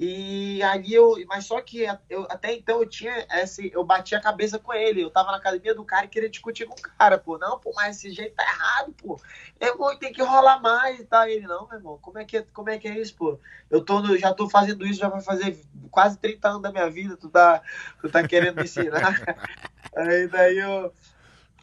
[0.00, 4.20] e ali eu, mas só que eu, até então eu tinha esse, eu bati a
[4.20, 7.18] cabeça com ele, eu tava na academia do cara e queria discutir com o cara,
[7.18, 9.20] pô, não, pô, mas esse jeito tá errado, pô,
[9.60, 12.42] irmão, tem que rolar mais e tal, ele, não, meu irmão, como é que é,
[12.52, 15.20] como é, que é isso, pô, eu tô no- já tô fazendo isso, já vai
[15.20, 15.58] fazer
[15.90, 17.60] quase 30 anos da minha vida, tu tá,
[18.00, 19.00] tu tá querendo me ensinar,
[19.96, 20.92] aí daí eu,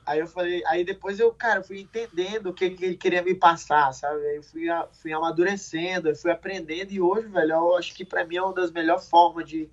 [0.05, 3.33] Aí eu falei, aí depois eu, cara, fui entendendo o que, que ele queria me
[3.33, 4.25] passar, sabe?
[4.27, 4.65] Aí eu fui,
[5.01, 8.53] fui amadurecendo, eu fui aprendendo e hoje, velho, eu acho que pra mim é uma
[8.53, 9.67] das melhores formas de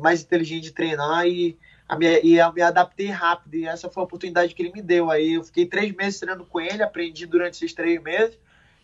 [0.00, 1.58] mais inteligente de treinar e,
[1.88, 3.54] a minha, e eu me adaptei rápido.
[3.54, 5.10] E essa foi a oportunidade que ele me deu.
[5.10, 8.38] Aí eu fiquei três meses treinando com ele, aprendi durante esses três meses.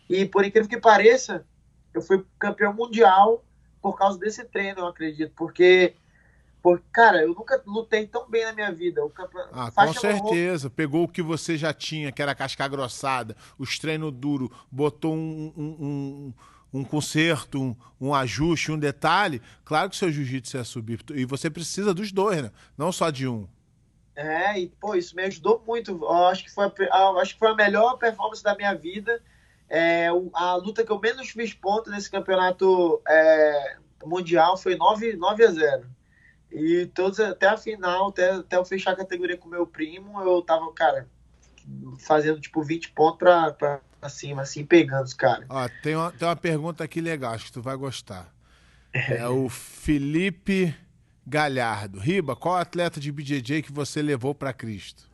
[0.09, 1.47] E por incrível que pareça,
[1.95, 3.45] eu fui campeão mundial
[3.81, 5.33] por causa desse treino, eu acredito.
[5.35, 5.95] Porque,
[6.63, 9.03] porque cara, eu nunca lutei tão bem na minha vida.
[9.53, 10.71] Ah, com marrom- certeza.
[10.71, 15.53] Pegou o que você já tinha, que era casca grossada, os treinos duros, botou um,
[15.57, 16.33] um,
[16.73, 19.43] um, um conserto, um, um ajuste, um detalhe.
[19.65, 21.01] Claro que seu jiu-jitsu ia subir.
[21.15, 22.51] E você precisa dos dois, né?
[22.79, 23.49] Não só de um.
[24.15, 25.91] É, e pô, isso me ajudou muito.
[25.91, 29.21] Eu acho que foi a, acho que foi a melhor performance da minha vida.
[29.69, 35.45] É, a luta que eu menos fiz ponto nesse campeonato é, mundial foi 9, 9
[35.45, 35.87] a 0.
[36.55, 40.43] E todos até a final, até, até eu fechar a categoria com meu primo, eu
[40.43, 41.09] tava, cara,
[41.99, 45.47] fazendo tipo 20 pontos pra, pra cima, assim, pegando os caras.
[45.49, 48.33] Ó, tem uma, tem uma pergunta aqui legal, acho que tu vai gostar.
[48.93, 50.75] É o Felipe
[51.27, 51.99] Galhardo.
[51.99, 55.11] Riba, qual atleta de BJJ que você levou pra Cristo?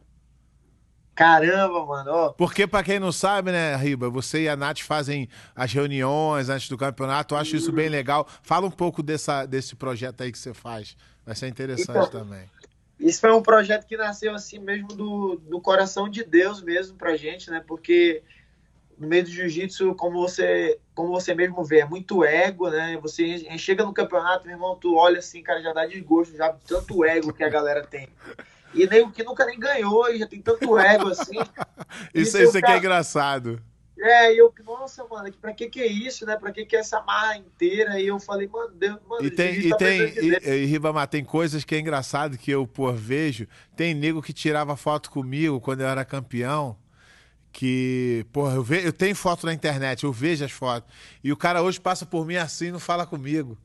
[1.19, 2.29] Caramba, mano, ó.
[2.31, 6.69] Porque, pra quem não sabe, né, Riba, você e a Nath fazem as reuniões antes
[6.69, 7.35] do campeonato.
[7.35, 8.25] Eu acho isso bem legal.
[8.41, 10.97] Fala um pouco dessa, desse projeto aí que você faz.
[11.29, 12.51] Vai ser interessante Então, também.
[12.99, 17.19] Isso foi um projeto que nasceu assim mesmo do, do coração de Deus mesmo pra
[17.19, 17.63] gente, né?
[17.69, 18.23] Porque
[18.99, 22.99] no meio do jiu-jitsu, como você, como você mesmo vê, é muito ego, né?
[23.03, 27.05] Você chega no campeonato, meu irmão, tu olha assim, cara, já dá desgosto, já tanto
[27.05, 28.09] ego que a galera tem.
[28.73, 31.37] E nem o que nunca nem ganhou, e já tem tanto ego assim.
[32.15, 33.63] Isso, isso aqui é cara- engraçado.
[34.01, 36.37] É, e eu, nossa, mano, pra que que é isso, né?
[36.37, 38.01] Pra que que é essa marra inteira?
[38.01, 41.25] E eu falei, mano, Deus, mano, E tem, e tá tem, e, e, Ribamar, tem
[41.25, 43.49] coisas que é engraçado que eu, por vejo.
[43.77, 46.77] Tem nego que tirava foto comigo quando eu era campeão.
[47.51, 50.89] Que, porra, eu, ve, eu tenho foto na internet, eu vejo as fotos.
[51.25, 53.59] E o cara hoje passa por mim assim e não fala comigo.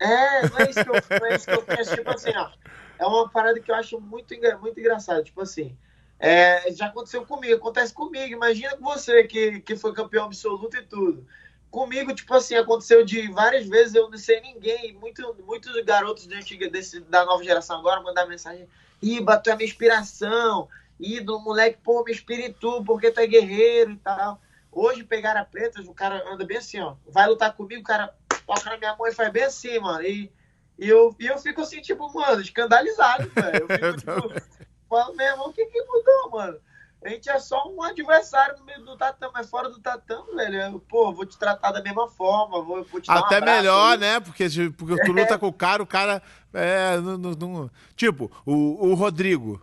[0.00, 1.94] É, não é isso que eu, não é isso que eu penso.
[1.94, 2.50] Tipo assim, ó.
[2.98, 5.22] É uma parada que eu acho muito, muito engraçado.
[5.22, 5.76] Tipo assim,
[6.18, 8.32] é, já aconteceu comigo, acontece comigo.
[8.32, 11.26] Imagina com você que, que foi campeão absoluto e tudo.
[11.70, 14.94] Comigo, tipo assim, aconteceu de várias vezes, eu não sei ninguém.
[14.94, 18.66] Muito, muitos garotos da, antiga, desse, da nova geração agora mandar mensagem:
[19.00, 20.68] Iba, tu é minha inspiração.
[20.98, 24.40] Ídolo, moleque, pô, me inspira em tu, porque tu é guerreiro e tal.
[24.72, 26.96] Hoje pegaram a pretas, o cara anda bem assim, ó.
[27.06, 28.12] Vai lutar comigo, o cara
[28.46, 30.02] toca na minha mão e faz bem assim, mano.
[30.02, 30.32] E,
[30.78, 33.66] e, eu, e eu fico assim, tipo, mano, escandalizado, velho.
[33.68, 33.96] Eu fico,
[34.28, 36.58] tipo, falo, meu irmão, o que que mudou, mano?
[37.04, 40.56] A gente é só um adversário no meio do tatame, mas fora do tatame, velho.
[40.56, 43.98] Eu, pô, vou te tratar da mesma forma, vou, vou te Até um melhor, aí.
[43.98, 44.20] né?
[44.20, 46.20] Porque, porque tu luta com o cara, o cara.
[46.52, 47.70] É, não, não, não...
[47.94, 49.62] Tipo, o, o Rodrigo.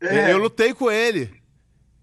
[0.00, 0.32] É.
[0.32, 1.37] Eu lutei com ele.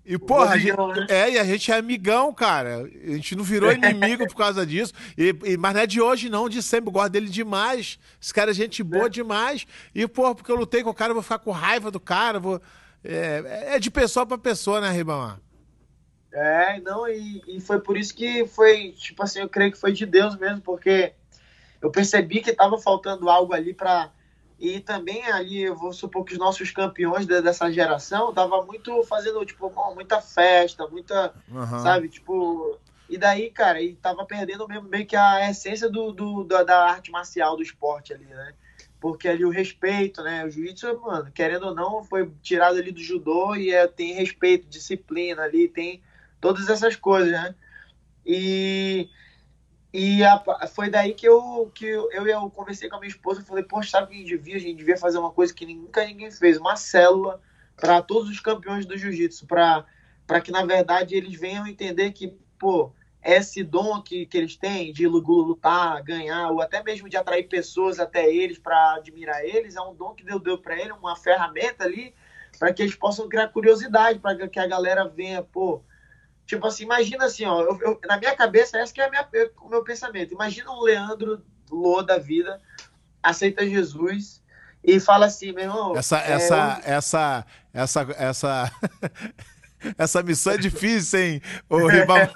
[0.05, 1.07] E, porra, a gente, né?
[1.09, 2.83] é, e a gente é amigão, cara.
[2.83, 4.93] A gente não virou inimigo por causa disso.
[5.17, 6.89] E, e- mas não é de hoje, não, de sempre.
[6.89, 7.97] Eu gosto dele demais.
[8.21, 9.65] Esse cara é gente boa demais.
[9.95, 12.39] E, porra, porque eu lutei com o cara, eu vou ficar com raiva do cara.
[12.39, 12.61] Vou...
[13.03, 15.39] É, é de pessoa pra pessoa, né, Ribamar?
[16.31, 19.93] É, não, e, e foi por isso que foi, tipo assim, eu creio que foi
[19.93, 21.13] de Deus mesmo, porque
[21.81, 24.11] eu percebi que tava faltando algo ali pra.
[24.57, 29.03] E também ali, eu vou supor que os nossos campeões de- dessa geração tava muito
[29.03, 31.33] fazendo, tipo, muita festa, muita.
[31.51, 31.79] Aham.
[31.79, 32.07] sabe?
[32.09, 32.79] Tipo,
[33.09, 36.85] e daí, cara, e tava perdendo mesmo meio que a essência do, do- da, da
[36.89, 38.53] arte marcial do esporte ali, né?
[38.99, 40.45] Porque ali o respeito, né?
[40.45, 44.67] O jiu-jitsu, mano, querendo ou não, foi tirado ali do judô e é, tem respeito,
[44.67, 46.01] disciplina ali, tem
[46.39, 47.53] todas essas coisas, né?
[48.25, 49.09] E,
[49.95, 53.45] e a- foi daí que eu, que eu, eu, conversei com a minha esposa e
[53.45, 54.55] falei, poxa, sabe o que a gente devia?
[54.57, 57.41] A gente devia fazer uma coisa que nunca ninguém fez, uma célula
[57.77, 62.27] para todos os campeões do jiu-jitsu, para que na verdade eles venham entender que,
[62.59, 62.91] pô,
[63.23, 67.47] esse dom que, que eles têm de lu- lutar, ganhar, ou até mesmo de atrair
[67.47, 71.15] pessoas até eles para admirar eles, é um dom que Deus deu para ele, uma
[71.15, 72.13] ferramenta ali
[72.59, 75.81] para que eles possam criar curiosidade, para que a galera venha, pô.
[76.45, 79.27] Tipo assim, imagina assim, ó, eu- eu- na minha cabeça, esse que é minha,
[79.61, 80.33] o meu pensamento.
[80.33, 82.61] Imagina um Leandro Lô da vida,
[83.23, 84.43] aceita Jesus
[84.83, 85.95] e fala assim, meu irmão.
[85.97, 88.71] Essa, é, essa, essa, essa, essa,
[89.97, 92.31] essa missão é difícil, hein, ô Ribamar?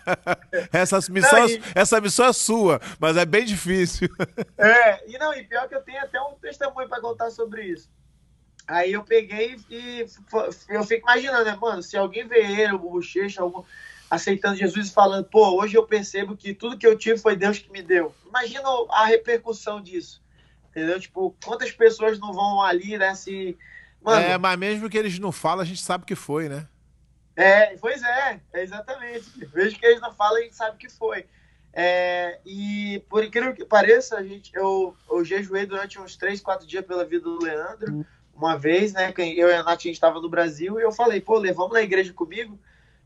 [0.72, 4.08] essa, missão, Não, e- essa missão é sua, mas é bem difícil.
[4.56, 7.90] É, e não, e pior que eu tenho até um testemunho pra contar sobre isso.
[8.72, 10.06] Aí eu peguei e
[10.70, 13.62] eu fico imaginando, né, mano, se alguém vê ele, o Bochecha, algum,
[14.10, 17.58] aceitando Jesus e falando, pô, hoje eu percebo que tudo que eu tive foi Deus
[17.58, 18.14] que me deu.
[18.26, 20.22] Imagina a repercussão disso.
[20.70, 20.98] Entendeu?
[20.98, 23.58] Tipo, quantas pessoas não vão ali, né, se.
[24.00, 26.66] Mano, É, mas mesmo que eles não falam, a gente sabe que foi, né?
[27.36, 29.30] É, pois é, é exatamente.
[29.52, 31.26] Vejo que eles não falam, a gente sabe que foi.
[31.74, 36.66] É, e por incrível que pareça, a gente, eu, eu jejuei durante uns 3, 4
[36.66, 38.06] dias pela vida do Leandro,
[38.42, 39.12] uma vez, né?
[39.16, 41.72] Eu e a Nath, a gente estava no Brasil, e eu falei, pô, Lê, vamos
[41.72, 42.58] na igreja comigo?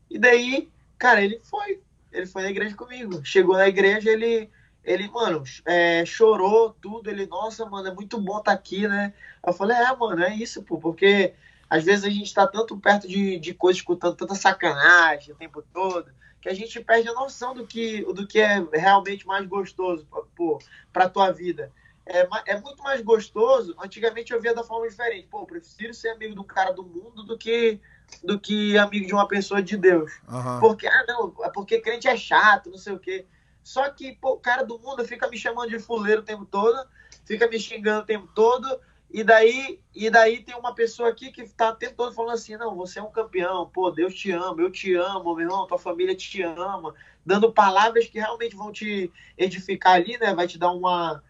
[0.09, 1.81] E daí, cara, ele foi.
[2.11, 3.23] Ele foi na igreja comigo.
[3.23, 4.49] Chegou na igreja, ele,
[4.83, 7.09] ele mano, é, chorou tudo.
[7.09, 9.13] Ele, nossa, mano, é muito bom estar aqui, né?
[9.45, 11.33] Eu falei, é, mano, é isso, pô, porque
[11.69, 15.61] às vezes a gente tá tanto perto de, de coisas, escutando tanta sacanagem o tempo
[15.73, 16.09] todo,
[16.41, 20.59] que a gente perde a noção do que, do que é realmente mais gostoso pô,
[20.93, 21.71] pra tua vida.
[22.09, 23.75] É, é muito mais gostoso.
[23.83, 25.27] Antigamente eu via da forma diferente.
[25.27, 27.79] Pô, eu prefiro ser amigo do cara do mundo do que,
[28.23, 30.11] do que amigo de uma pessoa de Deus.
[30.27, 30.59] Aham.
[30.59, 33.25] Porque, ah, não, é porque crente é chato, não sei o quê.
[33.63, 36.87] Só que, pô, o cara do mundo fica me chamando de fuleiro o tempo todo,
[37.25, 38.79] fica me xingando o tempo todo,
[39.11, 42.55] e daí, e daí tem uma pessoa aqui que tá o tempo todo falando assim,
[42.55, 45.77] não, você é um campeão, pô, Deus te ama, eu te amo, meu irmão, tua
[45.77, 46.93] família te ama,
[47.25, 50.33] dando palavras que realmente vão te edificar ali, né?
[50.33, 51.21] Vai te dar uma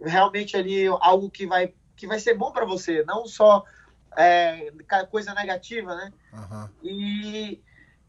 [0.00, 3.64] realmente ali algo que vai que vai ser bom para você, não só
[4.16, 4.70] é,
[5.10, 6.12] coisa negativa, né?
[6.32, 6.70] Aham.
[6.82, 7.60] E,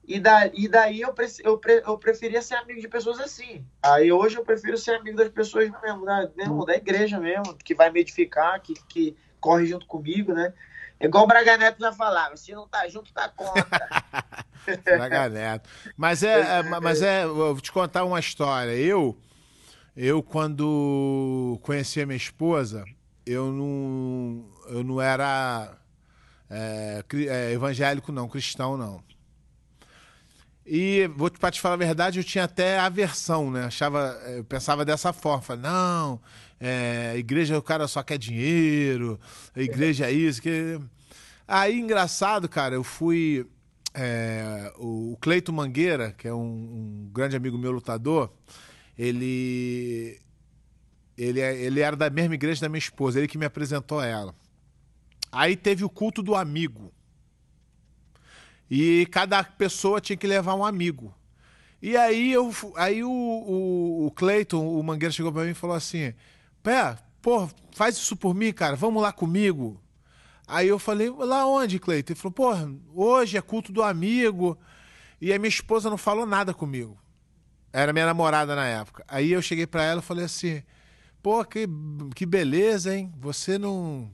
[0.06, 3.66] e, da, e daí eu, pre- eu, pre- eu preferia ser amigo de pessoas assim.
[3.82, 7.74] Aí hoje eu prefiro ser amigo das pessoas mesmo, da, mesmo, da igreja mesmo, que
[7.74, 10.54] vai me edificar, que, que corre junto comigo, né?
[11.00, 13.88] Igual o Braga Neto já falava, se não tá junto, tá contra.
[14.84, 15.70] Braga Neto.
[15.96, 18.72] Mas é, é, mas é, eu vou te contar uma história.
[18.72, 19.18] Eu,
[19.98, 22.86] eu quando conheci a minha esposa,
[23.26, 25.78] eu não, eu não era
[26.50, 29.04] é, é, evangélico não, cristão não.
[30.66, 33.66] E vou te- te falar a verdade, eu tinha até aversão, né?
[33.66, 36.22] Achava, eu pensava dessa forma, falei, não,
[36.60, 39.20] é, igreja o cara só quer dinheiro,
[39.56, 40.80] a igreja é isso, que
[41.48, 43.48] Aí, engraçado, cara, eu fui.
[43.94, 46.40] é, o Cleito Mangueira, que é um,
[47.08, 48.32] um grande amigo meu lutador,
[48.98, 50.20] ele.
[51.18, 54.36] Ele, é- ele era da mesma igreja da minha esposa, ele que me apresentou ela.
[55.32, 56.92] Aí teve o culto do amigo.
[58.70, 61.14] E cada pessoa tinha que levar um amigo.
[61.82, 65.76] E aí, eu, aí o, o, o Cleiton, o Mangueira, chegou pra mim e falou
[65.76, 66.14] assim:
[66.62, 69.82] Pé, pô, faz isso por mim, cara, vamos lá comigo.
[70.48, 72.14] Aí eu falei, lá onde, Cleiton?
[72.14, 72.54] Ele falou, pô,
[72.94, 74.58] hoje é culto do amigo.
[75.20, 76.98] E a minha esposa não falou nada comigo.
[77.78, 79.06] Era minha namorada na época.
[79.08, 80.64] Aí eu cheguei pra ela e falei assim,
[81.22, 81.70] pô, que,
[82.16, 83.14] que beleza, hein?
[83.20, 84.10] Você não.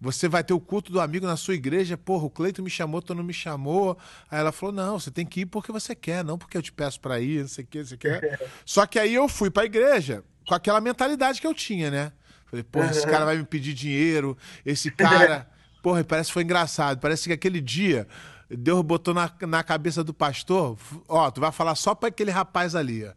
[0.00, 1.98] Você vai ter o culto do amigo na sua igreja.
[1.98, 3.98] Porra, o Cleito me chamou, tu não me chamou.
[4.30, 6.70] Aí ela falou: não, você tem que ir porque você quer, não porque eu te
[6.70, 8.08] peço para ir, não sei o que, não sei o que.
[8.64, 12.12] Só que aí eu fui pra igreja com aquela mentalidade que eu tinha, né?
[12.44, 15.50] Falei, porra, esse cara vai me pedir dinheiro, esse cara.
[15.82, 16.98] Porra, parece que foi engraçado.
[16.98, 18.08] Parece que aquele dia
[18.48, 20.78] Deus botou na, na cabeça do pastor:
[21.08, 23.12] ó, tu vai falar só pra aquele rapaz ali, ó.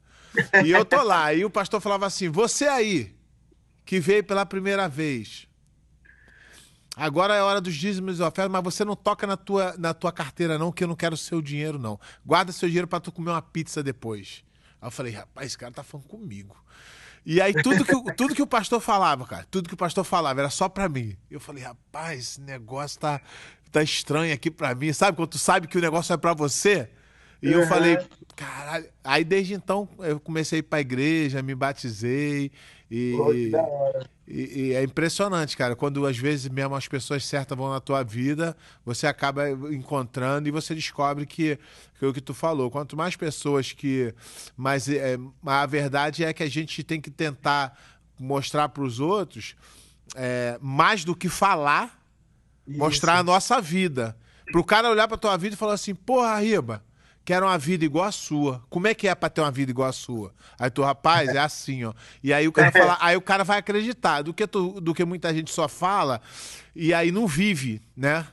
[0.63, 1.34] E eu tô lá.
[1.34, 3.15] E o pastor falava assim: você aí,
[3.86, 5.47] que veio pela primeira vez.
[6.95, 10.11] Agora é hora dos dízimos e ofertas, mas você não toca na tua, na tua
[10.11, 11.97] carteira, não, que eu não quero seu dinheiro, não.
[12.25, 14.43] Guarda seu dinheiro para tu comer uma pizza depois.
[14.82, 16.55] Aí eu falei, rapaz, esse cara tá falando comigo.
[17.25, 20.41] E aí tudo que, tudo que o pastor falava, cara, tudo que o pastor falava
[20.41, 21.15] era só para mim.
[21.30, 23.21] Eu falei, rapaz, esse negócio tá,
[23.72, 24.91] tá estranho aqui para mim.
[24.93, 26.89] Sabe quando tu sabe que o negócio é para você?
[27.41, 27.61] E uhum.
[27.61, 27.97] eu falei,
[28.36, 28.86] caralho.
[29.03, 32.51] Aí desde então eu comecei a ir pra igreja, me batizei.
[32.91, 33.51] E, Pô, e,
[34.28, 35.76] e, é impressionante, cara.
[35.76, 40.51] Quando às vezes mesmo as pessoas certas vão na tua vida, você acaba encontrando e
[40.51, 41.57] você descobre que,
[41.97, 42.72] que é o que tu falou.
[42.72, 44.13] Quanto mais pessoas que.
[44.57, 47.78] Mas é, a verdade é que a gente tem que tentar
[48.20, 49.55] mostrar para os outros
[50.15, 51.98] é, mais do que falar,
[52.70, 52.78] Isso.
[52.78, 54.15] mostrar a nossa vida.
[54.51, 56.84] Para o cara olhar para tua vida e falar assim: porra, Riba
[57.30, 58.63] quero uma vida igual a sua.
[58.72, 60.34] Como é que é pra ter uma vida igual a sua?
[60.57, 61.93] Aí tu, rapaz, é assim, ó.
[62.24, 65.05] E aí o cara fala, aí o cara vai acreditar do que, tu, do que
[65.05, 66.22] muita gente só fala
[66.76, 68.26] e aí não vive, né?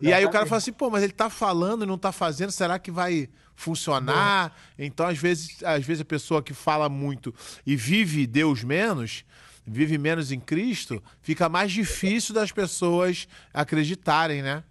[0.00, 2.52] E aí o cara fala assim, pô, mas ele tá falando e não tá fazendo,
[2.52, 4.56] será que vai funcionar?
[4.78, 7.34] Então, às vezes, às vezes a pessoa que fala muito
[7.66, 9.24] e vive Deus menos,
[9.68, 14.64] vive menos em Cristo, fica mais difícil das pessoas acreditarem, né?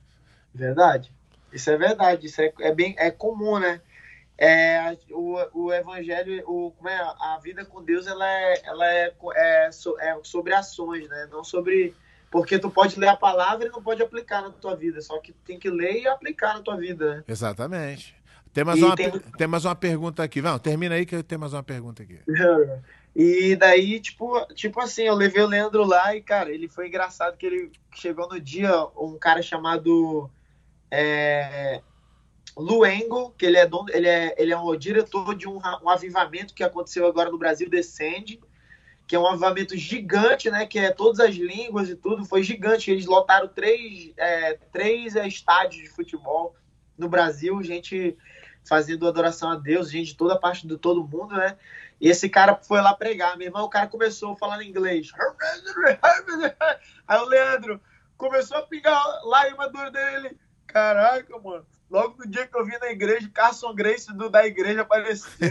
[0.54, 1.12] Verdade.
[1.54, 3.82] Isso é verdade, isso é, é bem é comum, né?
[4.38, 9.14] É, o, o evangelho, o, como é, a vida com Deus, ela é, ela é,
[9.36, 11.28] é, so, é sobre ações, né?
[11.32, 11.95] Não sobre
[12.30, 15.32] porque tu pode ler a palavra e não pode aplicar na tua vida, só que
[15.32, 17.16] tem que ler e aplicar na tua vida.
[17.16, 17.24] Né?
[17.28, 18.16] Exatamente.
[18.54, 19.12] Tem mais, uma, tem...
[19.12, 19.48] tem...
[19.48, 20.41] mais uma pergunta aqui.
[20.41, 22.20] Não, termina aí que eu tenho mais uma pergunta aqui.
[23.16, 27.36] E daí, tipo, tipo assim, eu levei o Leandro lá e, cara, ele foi engraçado
[27.36, 30.30] que ele chegou no dia, um cara chamado
[30.91, 31.82] é,
[32.55, 36.53] Luengo, que ele é, dono, ele é, ele é o diretor de um, um avivamento
[36.53, 38.39] que aconteceu agora no Brasil, Descende,
[39.08, 40.66] que é um avivamento gigante, né?
[40.66, 42.91] Que é todas as línguas e tudo, foi gigante.
[42.91, 46.55] Eles lotaram três, é, três estádios de futebol
[46.97, 48.18] no Brasil, gente
[48.68, 51.57] fazendo adoração a Deus, gente de toda parte do todo mundo, né?
[51.99, 53.38] E esse cara foi lá pregar.
[53.38, 55.11] Meu irmão, o cara começou falando inglês.
[57.07, 57.82] Aí o Leandro
[58.18, 60.38] começou a pingar lágrima dor dele.
[60.68, 61.65] Caraca, mano.
[61.89, 65.32] Logo no dia que eu vi na igreja, Carson Grace do, da igreja apareceu.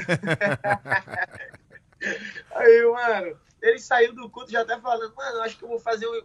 [2.54, 6.06] Aí, mano, ele saiu do culto já até falando, mano, acho que eu vou fazer
[6.06, 6.22] um,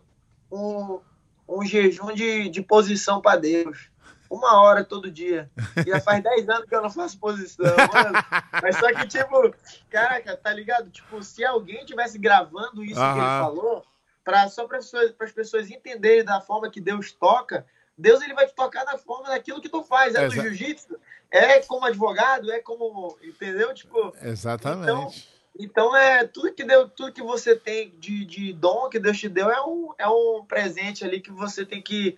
[0.51, 1.01] um,
[1.47, 3.89] um jejum de, de posição para Deus.
[4.31, 5.51] Uma hora todo dia.
[5.85, 8.17] E já faz 10 anos que eu não faço posição, mano.
[8.63, 9.53] Mas só que, tipo,
[9.89, 10.89] caraca, tá ligado?
[10.89, 13.13] Tipo, se alguém tivesse gravando isso uhum.
[13.13, 13.85] que ele falou,
[14.23, 17.65] pra, só para as pessoas entenderem da forma que Deus toca,
[17.97, 20.15] Deus ele vai te tocar da forma daquilo que tu faz.
[20.15, 20.35] É Exa...
[20.35, 20.97] do jiu-jitsu,
[21.29, 23.17] é como advogado, é como.
[23.21, 23.73] Entendeu?
[23.73, 24.15] Tipo.
[24.21, 24.83] Exatamente.
[24.83, 25.11] Então,
[25.59, 29.27] então é tudo que deu, tudo que você tem de, de dom que Deus te
[29.27, 32.17] deu é um, é um presente ali que você tem que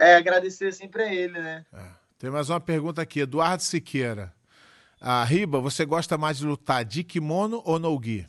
[0.00, 1.64] é, agradecer sempre a ele, né?
[1.72, 1.86] É.
[2.18, 4.32] Tem mais uma pergunta aqui, Eduardo Siqueira.
[5.00, 8.26] A Riba, você gosta mais de lutar de kimono ou no gi?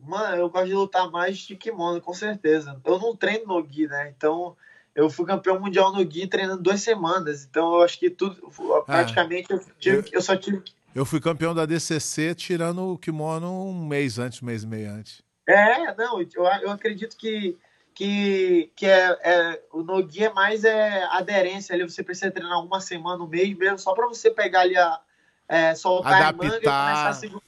[0.00, 2.80] Mano, eu gosto de lutar mais de kimono, com certeza.
[2.84, 4.14] Eu não treino no gi, né?
[4.16, 4.56] Então,
[4.98, 7.44] eu fui campeão mundial no Gui treinando duas semanas.
[7.44, 8.36] Então eu acho que tudo,
[8.74, 10.60] ah, praticamente, eu, tive, eu, eu, só tive.
[10.92, 14.90] Eu fui campeão da DCC tirando o kimono um mês antes, um mês e meio
[14.90, 15.22] antes.
[15.46, 17.56] É, não, eu, eu acredito que,
[17.98, 21.82] que, que é, é, o Nogi é mais é, aderência ali.
[21.82, 25.00] Você precisa treinar uma semana, um mês mesmo, só para você pegar ali a.
[25.48, 27.42] É, soltar adaptar, a manga e começar a segurar.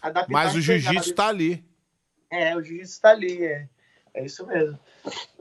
[0.00, 1.64] Adaptar Mas o jiu-jitsu está ali.
[2.28, 3.68] É, o jiu-jitsu está ali, é.
[4.12, 4.76] É isso mesmo.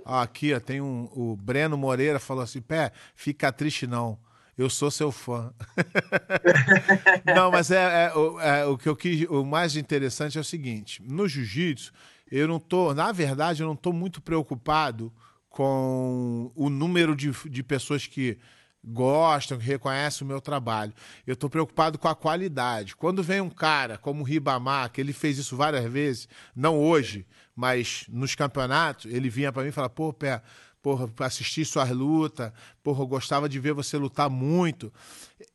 [0.06, 1.10] Aqui, ó, tem um.
[1.12, 4.20] O Breno Moreira falou assim: Pé, fica triste não.
[4.56, 5.52] Eu sou seu fã.
[7.36, 9.28] não, mas é, é, é, o que eu quis.
[9.28, 11.92] O mais interessante é o seguinte: no jiu-jitsu,
[12.32, 12.94] eu não tô.
[12.94, 15.12] Na verdade, eu não tô muito preocupado
[15.50, 18.38] com o número de, de pessoas que
[18.84, 20.94] gostam, que reconhecem o meu trabalho.
[21.28, 22.96] Eu estou preocupado com a qualidade.
[22.96, 27.28] Quando vem um cara como o Ribamar, que ele fez isso várias vezes, não hoje,
[27.56, 30.42] mas nos campeonatos, ele vinha para mim e falava, pô, Pé,
[30.82, 32.52] porra, assistir suas lutas,
[32.82, 34.92] porra, eu gostava de ver você lutar muito.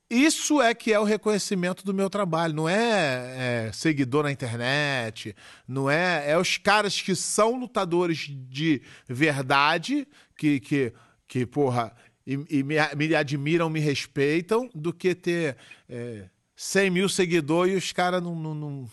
[0.09, 5.35] Isso é que é o reconhecimento do meu trabalho, não é, é, seguidor na internet,
[5.67, 6.31] não é.
[6.31, 10.07] É os caras que são lutadores de verdade,
[10.37, 10.93] que, que,
[11.27, 11.93] que porra,
[12.25, 15.57] e, e me, me, admiram, me respeitam, do que ter
[15.89, 18.91] é, 100 mil seguidores e os caras não, não, não,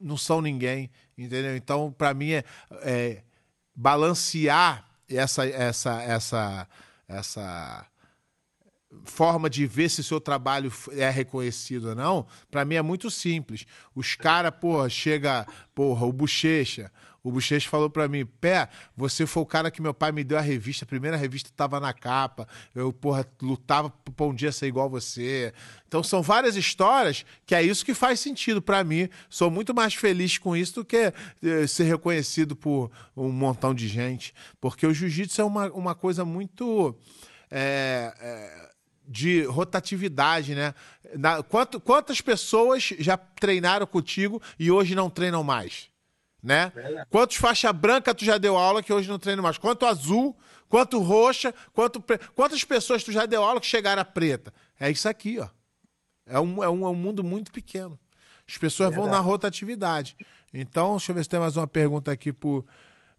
[0.00, 1.56] não, são ninguém, entendeu?
[1.56, 2.44] Então, para mim, é,
[2.82, 3.22] é
[3.74, 6.68] balancear essa, essa, essa,
[7.06, 7.89] essa
[9.04, 13.66] forma de ver se seu trabalho é reconhecido ou não, para mim é muito simples.
[13.94, 16.90] Os caras, porra, chega, porra, o Bochecha.
[17.22, 20.38] O Bochecha falou para mim, Pé, você foi o cara que meu pai me deu
[20.38, 24.68] a revista, a primeira revista tava na capa, eu, porra, lutava pra um dia ser
[24.68, 25.52] igual você.
[25.86, 29.08] Então são várias histórias que é isso que faz sentido para mim.
[29.28, 31.12] Sou muito mais feliz com isso do que
[31.42, 34.32] eh, ser reconhecido por um montão de gente.
[34.58, 36.96] Porque o jiu-jitsu é uma, uma coisa muito...
[37.52, 38.69] É, é,
[39.10, 40.72] de rotatividade, né?
[41.16, 45.90] Na, quanto, quantas pessoas já treinaram contigo e hoje não treinam mais?
[46.40, 46.72] Né?
[47.10, 49.58] Quantos faixa branca tu já deu aula que hoje não treina mais?
[49.58, 50.38] Quanto azul,
[50.68, 52.18] quanto roxa, quanto pre...
[52.36, 54.54] quantas pessoas tu já deu aula que chegaram a preta?
[54.78, 55.48] É isso aqui, ó.
[56.24, 57.98] É um, é um, é um mundo muito pequeno.
[58.48, 59.10] As pessoas Verdade.
[59.10, 60.16] vão na rotatividade.
[60.54, 62.64] Então, deixa eu ver se tem mais uma pergunta aqui por.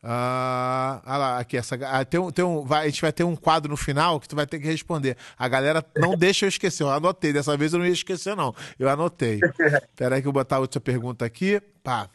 [0.03, 3.23] Ah, ah lá, aqui, essa, ah, tem um, tem um, vai, a gente vai ter
[3.23, 5.15] um quadro no final que tu vai ter que responder.
[5.38, 7.32] A galera não deixa eu esquecer, eu anotei.
[7.32, 8.53] Dessa vez eu não ia esquecer, não.
[8.80, 9.40] Eu anotei.
[9.90, 11.61] Espera aí que eu vou botar outra pergunta aqui.
[11.84, 12.10] Pá.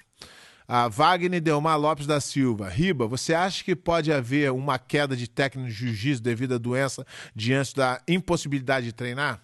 [0.68, 2.68] A Wagner Delmar Lopes da Silva.
[2.68, 7.06] Riba, você acha que pode haver uma queda de técnico de jiu-jitsu devido à doença
[7.36, 9.40] diante da impossibilidade de treinar?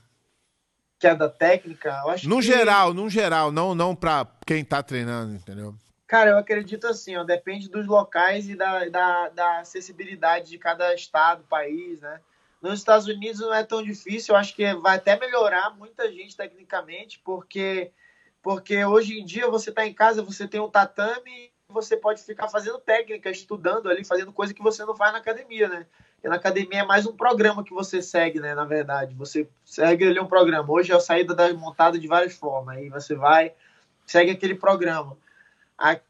[0.98, 2.01] Queda técnica?
[2.05, 2.43] Eu acho no que...
[2.43, 5.77] geral, no geral, não, não para quem tá treinando, entendeu?
[6.12, 10.94] Cara, eu acredito assim, ó, depende dos locais e da, da, da, acessibilidade de cada
[10.94, 12.20] estado, país, né?
[12.60, 16.36] Nos Estados Unidos não é tão difícil, eu acho que vai até melhorar muita gente
[16.36, 17.93] tecnicamente, porque,
[18.43, 22.47] porque hoje em dia você está em casa, você tem um tatame, você pode ficar
[22.47, 25.86] fazendo técnica, estudando ali, fazendo coisa que você não faz na academia, né?
[26.22, 28.55] E na academia é mais um programa que você segue, né?
[28.55, 30.70] Na verdade, você segue ali um programa.
[30.70, 33.55] Hoje é a saída da montada de várias formas, aí você vai,
[34.05, 35.16] segue aquele programa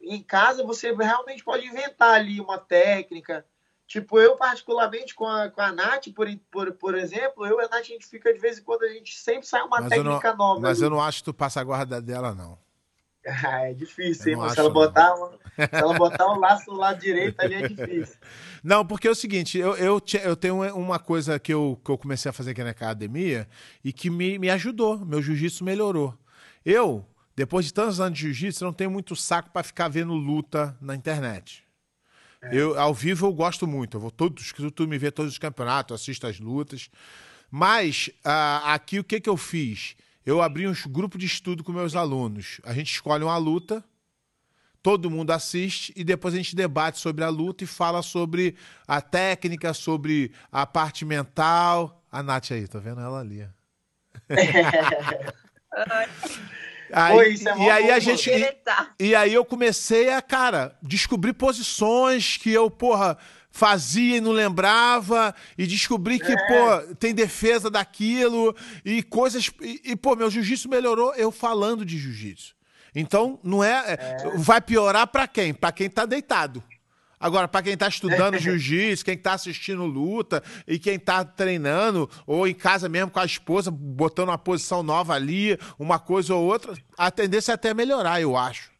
[0.00, 3.44] em casa você realmente pode inventar ali uma técnica.
[3.86, 7.68] Tipo, eu particularmente com a, com a Nath, por, por, por exemplo, eu e a
[7.68, 10.30] Nath, a gente fica de vez em quando, a gente sempre sai uma mas técnica
[10.30, 10.60] não, nova.
[10.60, 10.86] Mas ali.
[10.86, 12.58] eu não acho que tu passa a guarda dela, não.
[13.44, 14.50] Ah, é difícil, hein?
[14.50, 18.16] Se ela, botar um, se ela botar um laço do lado direito ali é difícil.
[18.64, 21.98] Não, porque é o seguinte, eu, eu, eu tenho uma coisa que eu, que eu
[21.98, 23.48] comecei a fazer aqui na academia
[23.84, 26.16] e que me, me ajudou, meu jiu-jitsu melhorou.
[26.64, 30.76] Eu, depois de tantos anos de jiu-jitsu, não tenho muito saco para ficar vendo luta
[30.80, 31.64] na internet.
[32.42, 32.54] É.
[32.54, 33.96] Eu, ao vivo, eu gosto muito.
[33.96, 36.90] Eu vou todos, tu me vê todos os campeonatos, assisto as lutas.
[37.50, 39.96] Mas uh, aqui o que, que eu fiz?
[40.24, 42.60] Eu abri um grupo de estudo com meus alunos.
[42.64, 43.84] A gente escolhe uma luta,
[44.82, 48.56] todo mundo assiste e depois a gente debate sobre a luta e fala sobre
[48.86, 52.02] a técnica, sobre a parte mental.
[52.10, 53.48] A Nath aí, tá vendo ela ali?
[56.92, 58.30] Aí, Pô, é e aí a gente.
[58.30, 63.16] E, e, aí eu comecei a, cara, descobrir posições que eu, porra,
[63.50, 66.36] fazia e não lembrava, e descobri que, é.
[66.36, 68.54] pô, tem defesa daquilo,
[68.84, 69.50] e coisas.
[69.60, 72.54] E, e pô, meu jiu-jitsu melhorou eu falando de jiu-jitsu.
[72.94, 74.16] Então, não é, é.
[74.36, 75.54] Vai piorar para quem?
[75.54, 76.62] Para quem tá deitado.
[77.22, 82.48] Agora, para quem está estudando jiu-jitsu, quem está assistindo luta e quem está treinando, ou
[82.48, 86.74] em casa mesmo com a esposa, botando uma posição nova ali, uma coisa ou outra,
[86.98, 88.72] a tendência é até melhorar, eu acho.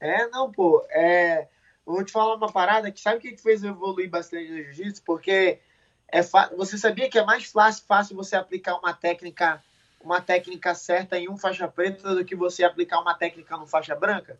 [0.00, 0.84] É, não, pô.
[0.90, 1.46] É...
[1.86, 4.62] Eu vou te falar uma parada que sabe o que fez eu evoluir bastante no
[4.62, 5.02] jiu-jitsu?
[5.04, 5.60] Porque
[6.08, 6.50] é fa...
[6.56, 9.62] você sabia que é mais fácil, fácil você aplicar uma técnica
[10.04, 13.94] uma técnica certa em um faixa preta do que você aplicar uma técnica no faixa
[13.94, 14.38] branca?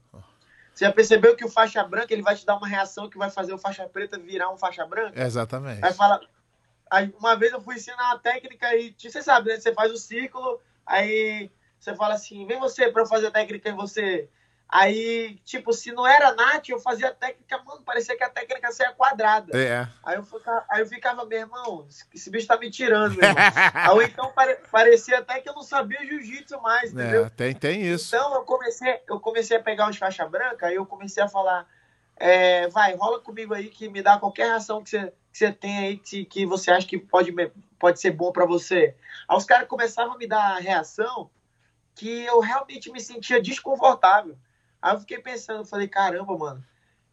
[0.75, 3.31] Você já percebeu que o faixa branca ele vai te dar uma reação que vai
[3.31, 5.23] fazer o faixa preta virar um faixa branca?
[5.23, 5.81] Exatamente.
[5.81, 6.21] Vai falar.
[6.91, 9.61] Aí, uma vez eu fui ensinar uma técnica e você sabe, né?
[9.61, 13.75] Você faz o círculo, aí você fala assim: vem você para fazer a técnica em
[13.75, 14.29] você.
[14.73, 18.73] Aí, tipo, se não era Nath, eu fazia a técnica, mano, parecia que a técnica
[18.73, 19.55] saia quadrada.
[19.55, 19.87] É.
[20.03, 23.37] Aí eu, ficava, aí eu ficava, meu irmão, esse bicho tá me tirando, meu irmão.
[24.01, 27.27] aí então pare, parecia até que eu não sabia jiu-jitsu mais, é, entendeu?
[27.27, 28.17] É, tem, tem isso.
[28.17, 31.69] Então eu comecei, eu comecei a pegar uns faixa branca, aí eu comecei a falar,
[32.17, 35.79] é, vai, rola comigo aí que me dá qualquer reação que você, que você tem
[35.81, 37.31] aí que, que você acha que pode,
[37.79, 38.97] pode ser bom para você.
[39.29, 41.29] Aí os caras começavam a me dar reação
[41.95, 44.35] que eu realmente me sentia desconfortável.
[44.83, 46.65] Aí eu fiquei pensando, falei, caramba, mano,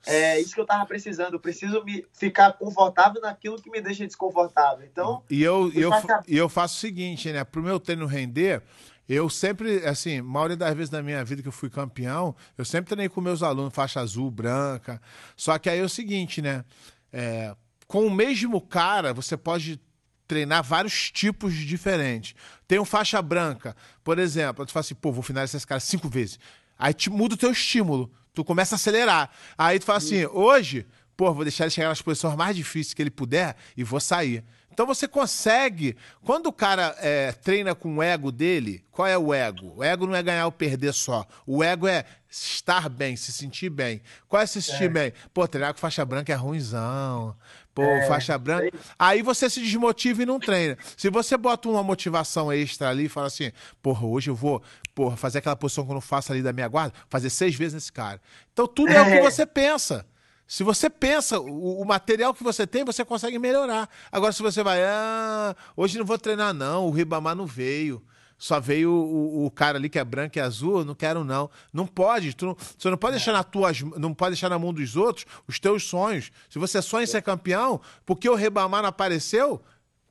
[0.06, 1.34] É isso que eu tava precisando.
[1.34, 4.86] Eu preciso me ficar confortável naquilo que me deixa desconfortável.
[4.86, 5.24] Então.
[5.30, 5.92] E eu, eu,
[6.28, 7.44] e eu faço o seguinte, né?
[7.44, 8.64] Pro meu treino render,
[9.08, 12.88] eu sempre, assim, maioria das vezes na minha vida que eu fui campeão, eu sempre
[12.88, 15.02] treinei com meus alunos, faixa azul, branca.
[15.36, 16.64] Só que aí é o seguinte, né?
[17.12, 17.56] É,
[17.88, 19.82] com o mesmo cara, você pode
[20.28, 22.36] treinar vários tipos diferentes.
[22.68, 26.08] Tem um faixa branca, por exemplo, tu fala assim, pô, vou finalizar esse cara cinco
[26.08, 26.40] vezes.
[26.80, 28.10] Aí te muda o teu estímulo.
[28.34, 29.30] Tu começa a acelerar.
[29.58, 30.88] Aí tu fala assim, hoje,
[31.18, 34.46] pô, vou deixar ele chegar nas posições mais difíceis que ele puder e vou sair.
[34.72, 35.98] Então você consegue.
[36.24, 39.74] Quando o cara é, treina com o ego dele, qual é o ego?
[39.76, 41.28] O ego não é ganhar ou perder só.
[41.46, 44.02] O ego é estar bem, se sentir bem.
[44.30, 44.88] Qual é se sentir é.
[44.88, 45.14] bem?
[45.34, 47.36] Pô, treinar com faixa branca é ruimzão.
[47.80, 48.72] Pô, é, faixa branca.
[48.98, 50.78] Aí você se desmotiva e não treina.
[50.98, 53.52] Se você bota uma motivação extra ali e fala assim,
[53.82, 54.62] porra, hoje eu vou
[54.94, 57.74] porra, fazer aquela posição que eu não faço ali da minha guarda, fazer seis vezes
[57.74, 58.22] nesse cara.
[58.52, 59.22] Então tudo é, é o que é.
[59.22, 60.06] você pensa.
[60.46, 63.88] Se você pensa, o, o, material que você tem, você consegue melhorar.
[64.12, 68.02] Agora, se você vai, ah, hoje não vou treinar, não, o Ribamar não veio.
[68.40, 71.52] Só veio o, o, cara ali que é branco e azul, não quero não.
[71.74, 74.74] Não pode, tu não, você não pode deixar na tuas, não pode deixar na mão
[74.74, 76.32] dos outros os teus sonhos.
[76.50, 79.62] Se você sonha em ser campeão, porque o Ribamar não apareceu,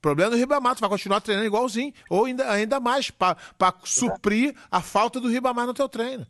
[0.03, 3.39] problema do Ribamar, tu vai continuar treinando igualzinho, ou ainda, ainda mais, para
[3.85, 6.27] suprir a falta do Ribamar no teu treino.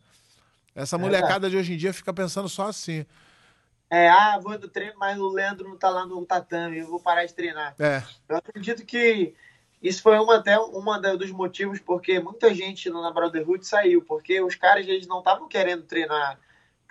[0.73, 3.05] Essa molecada de hoje em dia fica pensando só assim.
[3.89, 7.01] É, ah, vou do treino, mas o Leandro não tá lá no tatame, eu vou
[7.01, 7.75] parar de treinar.
[7.77, 8.01] É.
[8.29, 9.35] Eu acredito que
[9.81, 14.55] isso foi uma, até uma dos motivos porque muita gente na Brotherhood saiu, porque os
[14.55, 16.39] caras eles não estavam querendo treinar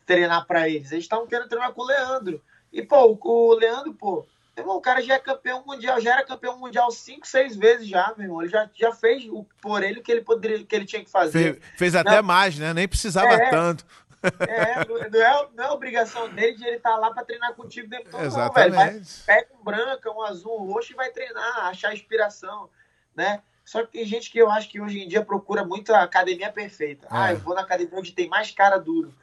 [0.06, 2.42] treinar para eles, eles estavam querendo treinar com o Leandro.
[2.72, 6.58] E, pô, o Leandro, pô, irmão, o cara já é campeão mundial, já era campeão
[6.58, 8.42] mundial cinco, seis vezes já, meu irmão.
[8.42, 11.54] Ele já, já fez o, por ele que ele poderia, que ele tinha que fazer.
[11.54, 12.72] Fez, fez até não, mais, né?
[12.72, 13.84] Nem precisava é, tanto.
[14.22, 17.86] É, não é, não é obrigação dele de ele estar tá lá para treinar contigo
[17.86, 18.76] o tempo todo, Exatamente.
[18.76, 19.06] não, velho.
[19.26, 22.68] Pega um branco, um azul, um roxo e vai treinar, achar inspiração,
[23.14, 23.42] né?
[23.64, 26.50] Só que tem gente que eu acho que hoje em dia procura muito a academia
[26.50, 27.06] perfeita.
[27.06, 27.08] É.
[27.10, 29.14] Ah, eu vou na academia onde tem mais cara duro.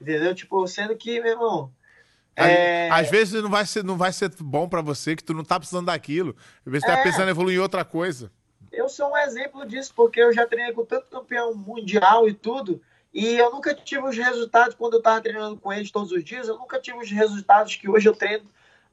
[0.00, 0.34] Entendeu?
[0.34, 1.72] Tipo, sendo que, meu irmão.
[2.34, 2.90] É...
[2.90, 5.58] Às vezes não vai ser, não vai ser bom para você, que tu não tá
[5.58, 6.34] precisando daquilo.
[6.66, 7.02] Às vezes tá é...
[7.04, 8.32] pensando em evoluir em outra coisa.
[8.72, 12.82] Eu sou um exemplo disso, porque eu já treinei com tanto campeão mundial e tudo.
[13.12, 16.48] E eu nunca tive os resultados quando eu estava treinando com eles todos os dias,
[16.48, 18.44] eu nunca tive os resultados que hoje eu treino,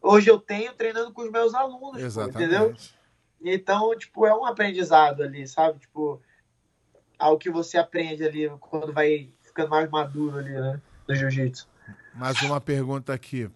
[0.01, 2.37] hoje eu tenho treinando com os meus alunos, Exatamente.
[2.37, 2.75] entendeu?
[3.41, 5.79] Então, tipo, é um aprendizado ali, sabe?
[5.79, 6.21] Tipo,
[7.17, 10.81] ao que você aprende ali quando vai ficando mais maduro ali, né?
[11.07, 11.67] No jiu-jitsu.
[12.13, 13.49] Mais uma pergunta aqui.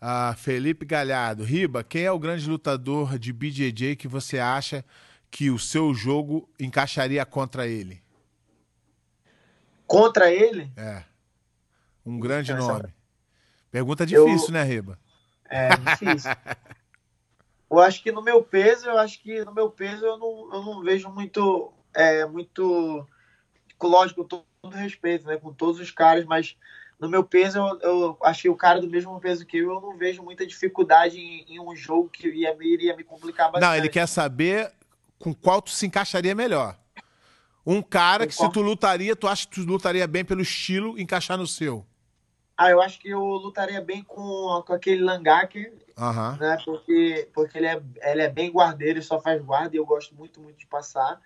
[0.00, 1.44] Ah, Felipe Galhardo.
[1.44, 4.84] Riba, quem é o grande lutador de BJJ que você acha
[5.30, 8.03] que o seu jogo encaixaria contra ele?
[9.86, 10.72] Contra ele?
[10.76, 11.02] É.
[12.04, 12.60] Um grande Essa...
[12.60, 12.94] nome.
[13.70, 14.52] Pergunta difícil, eu...
[14.52, 14.98] né, Riba?
[15.48, 16.30] É, difícil.
[17.70, 20.62] eu acho que no meu peso, eu acho que no meu peso eu não, eu
[20.62, 21.72] não vejo muito.
[21.92, 23.06] É, muito.
[23.82, 25.36] Lógico, com todo respeito, né?
[25.36, 26.56] Com todos os caras, mas
[26.98, 29.80] no meu peso, eu, eu acho que o cara do mesmo peso que eu, eu
[29.80, 33.68] não vejo muita dificuldade em, em um jogo que ia, iria me complicar bastante.
[33.68, 34.72] Não, ele quer saber
[35.18, 36.78] com qual tu se encaixaria melhor.
[37.66, 41.38] Um cara que se tu lutaria, tu acha que tu lutaria bem pelo estilo encaixar
[41.38, 41.86] no seu?
[42.56, 45.58] Ah, eu acho que eu lutaria bem com, com aquele Langak,
[45.98, 46.36] uhum.
[46.36, 46.56] né?
[46.64, 50.14] Porque, porque ele, é, ele é bem guardeiro, ele só faz guarda e eu gosto
[50.14, 51.20] muito, muito de passar.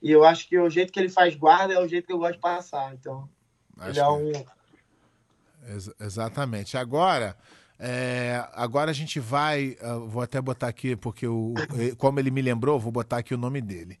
[0.00, 2.18] E eu acho que o jeito que ele faz guarda é o jeito que eu
[2.18, 2.92] gosto de passar.
[2.94, 3.28] Então,
[3.78, 4.32] acho ele é um.
[5.68, 6.76] Ex exatamente.
[6.76, 7.36] Agora.
[7.84, 9.76] É, agora a gente vai.
[9.82, 11.52] Uh, vou até botar aqui, porque o,
[11.98, 13.98] como ele me lembrou, vou botar aqui o nome dele.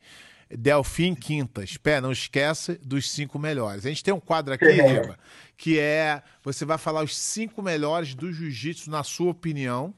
[0.56, 1.76] Delfim Quintas.
[1.76, 3.86] Pé, não esquece dos cinco melhores.
[3.86, 5.18] A gente tem um quadro aqui, Riva,
[5.56, 6.22] que é.
[6.42, 9.94] Você vai falar os cinco melhores do jiu-jitsu, na sua opinião.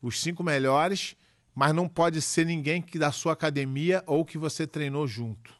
[0.00, 1.16] Os cinco melhores,
[1.54, 5.52] mas não pode ser ninguém que da sua academia ou que você treinou junto.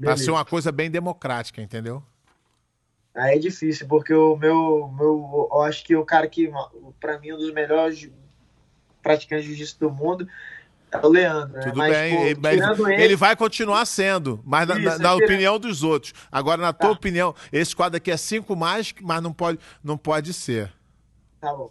[0.00, 2.02] Pra ser uma coisa bem democrática, entendeu?
[3.14, 5.48] Aí é difícil, porque o meu, meu.
[5.52, 6.50] Eu acho que o cara que,
[6.98, 8.10] para mim, é um dos melhores
[9.02, 10.28] praticantes de jiu-jitsu do mundo
[10.92, 11.56] é o Leandro.
[11.56, 11.62] Né?
[11.62, 16.12] Tudo mas, bem, pô, ele, ele, vai continuar sendo, mas Isso, na, opinião dos outros.
[16.30, 16.94] Agora, na tua tá.
[16.94, 20.72] opinião, esse quadro aqui é cinco mais, mas não pode, não pode ser.
[21.40, 21.70] Tá bom.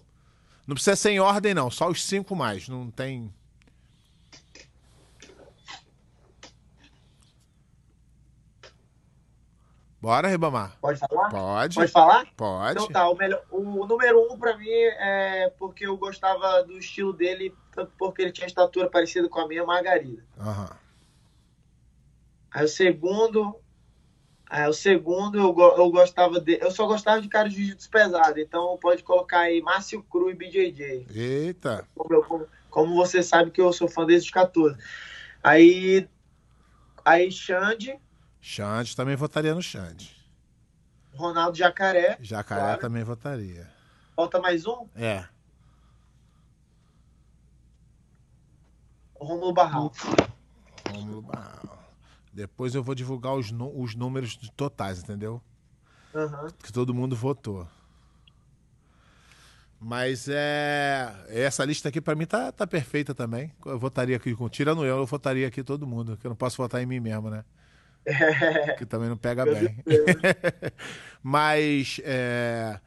[0.65, 1.69] Não precisa ser em ordem, não.
[1.71, 2.69] Só os cinco mais.
[2.69, 3.33] Não tem.
[10.01, 10.77] Bora, Ribamar.
[10.79, 11.29] Pode falar?
[11.29, 11.75] Pode.
[11.75, 12.25] Pode falar?
[12.37, 12.71] Pode.
[12.71, 17.11] Então tá, o, melhor, o número um pra mim é porque eu gostava do estilo
[17.11, 20.23] dele, tanto porque ele tinha estatura parecida com a minha Margarida.
[20.37, 20.67] Uhum.
[22.51, 23.55] Aí o segundo,
[24.51, 26.57] É, o segundo eu, eu gostava de.
[26.59, 30.33] Eu só gostava de cara de jiu-jitsu pesado, então pode colocar aí Márcio Cru e
[30.33, 31.05] BJJ.
[31.13, 31.87] Eita!
[31.95, 34.75] Como, como, como, você sabe que eu sou fã desde os 14.
[35.43, 36.09] Aí.
[37.05, 37.97] Aí Xande.
[38.41, 40.15] Xande também votaria no Xande.
[41.13, 42.17] Ronaldo Jacaré.
[42.21, 42.81] Jacaré claro.
[42.81, 43.69] também votaria.
[44.15, 44.87] Falta mais um?
[44.95, 45.25] É.
[49.19, 49.91] Romulo Barral.
[50.87, 51.83] Romulo Barral.
[52.31, 55.41] Depois eu vou divulgar os, os números totais, entendeu?
[56.13, 56.49] Uhum.
[56.63, 57.67] Que todo mundo votou.
[59.79, 61.13] Mas é.
[61.29, 63.51] Essa lista aqui para mim tá, tá perfeita também.
[63.65, 66.81] Eu votaria aqui, tirando eu, eu votaria aqui todo mundo, que eu não posso votar
[66.81, 67.43] em mim mesmo, né?
[68.05, 68.73] É.
[68.79, 69.77] Que também não pega bem.
[71.23, 72.79] Mas é,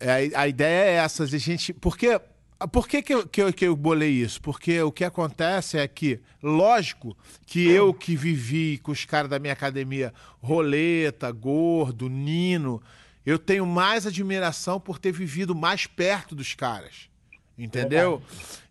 [0.00, 1.72] é, a, a ideia é essa, de gente.
[1.72, 2.20] Porque
[2.66, 4.40] por que, que, eu, que, eu, que eu bolei isso?
[4.40, 7.16] Porque o que acontece é que, lógico,
[7.46, 12.82] que eu que vivi com os caras da minha academia, Roleta, Gordo, Nino,
[13.24, 17.08] eu tenho mais admiração por ter vivido mais perto dos caras.
[17.56, 18.22] Entendeu?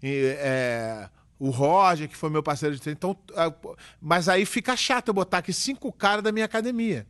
[0.02, 1.10] E, é,
[1.40, 2.98] o Roger, que foi meu parceiro de treino.
[2.98, 3.18] Então,
[4.00, 7.08] mas aí fica chato eu botar aqui cinco caras da minha academia.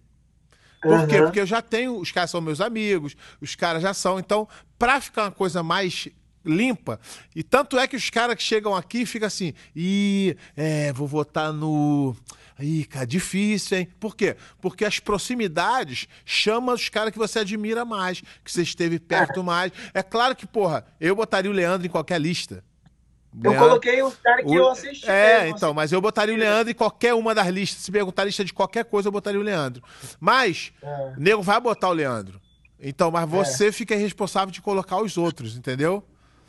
[0.82, 1.08] Por uhum.
[1.08, 1.22] quê?
[1.22, 4.20] Porque eu já tenho, os caras são meus amigos, os caras já são.
[4.20, 4.48] Então,
[4.80, 6.08] pra ficar uma coisa mais
[6.46, 7.00] limpa.
[7.36, 11.54] E tanto é que os caras que chegam aqui ficam assim, e é, vou votar
[11.54, 12.16] no.
[12.60, 13.88] Ih, cara, difícil, hein?
[14.00, 14.36] Por quê?
[14.60, 19.44] Porque as proximidades chamam os caras que você admira mais, que você esteve perto é.
[19.44, 19.72] mais.
[19.94, 22.64] É claro que, porra, eu botaria o Leandro em qualquer lista.
[23.34, 24.56] Eu Leandro, coloquei os caras que o...
[24.56, 25.10] eu assisti.
[25.10, 27.84] É, mesmo, então, mas eu botaria o Leandro em qualquer uma das listas.
[27.84, 29.82] Se perguntar a lista de qualquer coisa, eu botaria o Leandro.
[30.20, 31.14] Mas, é.
[31.18, 32.40] nego vai botar o Leandro.
[32.80, 33.72] Então, mas você é.
[33.72, 36.04] fica responsável de colocar os outros, entendeu?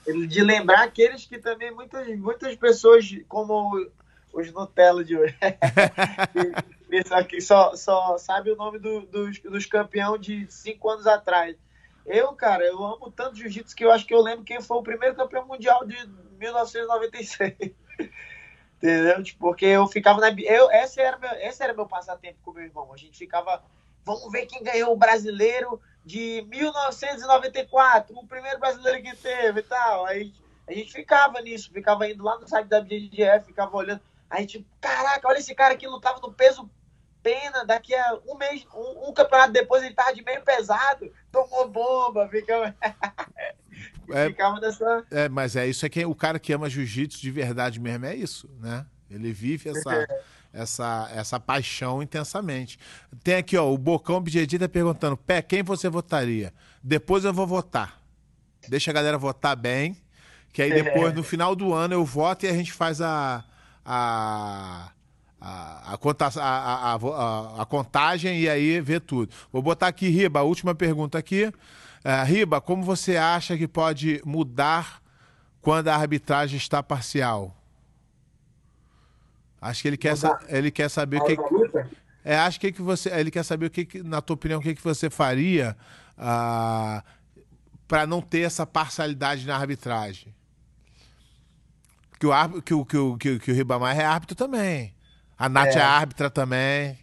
[0.07, 3.89] De lembrar aqueles que também muitas, muitas pessoas, como
[4.33, 5.37] os Nutella de hoje,
[7.29, 11.57] que só, só sabe o nome do, dos, dos campeões de cinco anos atrás.
[12.05, 14.83] Eu, cara, eu amo tanto jiu-jitsu que eu acho que eu lembro quem foi o
[14.83, 15.97] primeiro campeão mundial de
[16.39, 17.55] 1996.
[18.77, 19.23] Entendeu?
[19.23, 20.31] Tipo, porque eu ficava na.
[20.31, 22.93] Eu, esse, era meu, esse era meu passatempo com meu irmão.
[22.93, 23.63] A gente ficava.
[24.05, 30.07] Vamos ver quem ganhou o brasileiro de 1994, o primeiro brasileiro que teve e tal.
[30.07, 30.33] Aí
[30.67, 34.01] a gente ficava nisso, ficava indo lá no site da BGF, ficava olhando.
[34.29, 36.69] Aí, tipo, caraca, olha esse cara que lutava no peso
[37.23, 41.69] pena, daqui a um mês, um, um campeonato depois ele tava de meio pesado, tomou
[41.69, 42.75] bomba, ficava.
[44.11, 45.07] é, ficava nessa.
[45.11, 48.15] É, mas é isso é que o cara que ama jiu-jitsu de verdade mesmo, é
[48.15, 48.85] isso, né?
[49.09, 50.07] Ele vive essa.
[50.53, 52.79] Essa, essa paixão intensamente.
[53.23, 56.53] Tem aqui, ó, o Bocão BJJ tá perguntando, Pé, quem você votaria?
[56.83, 58.01] Depois eu vou votar.
[58.69, 59.97] Deixa a galera votar bem,
[60.53, 63.45] que aí depois, no final do ano, eu voto e a gente faz a.
[63.85, 64.93] a
[65.45, 69.35] a, a, a, a, a, contagem e aí vê tudo.
[69.53, 71.47] Vou botar aqui, Riba, a última pergunta aqui.
[71.47, 75.03] Uh, Riba, como você acha que pode mudar
[75.61, 77.57] quando a arbitragem está parcial?
[79.63, 80.15] Acho que ele quer,
[80.49, 81.37] ele quer saber o que.
[82.25, 83.09] É, acho que, que você.
[83.11, 85.77] Ele quer saber o que, na tua opinião, o que, que você faria
[86.19, 87.05] ah,
[87.87, 90.35] para não ter essa parcialidade na arbitragem.
[92.19, 94.97] Que o, que o, que o, que que o Ribamar é árbitro também.
[95.39, 96.99] A Nath é, é árbitra também.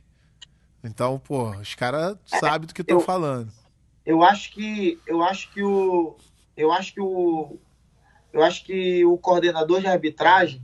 [0.84, 3.54] Então, pô, os caras é, sabem do que estão falando.
[4.06, 5.00] Eu acho que.
[5.08, 6.18] Eu acho que o.
[6.58, 7.58] Eu acho que o.
[8.34, 10.62] Eu acho que o coordenador de arbitragem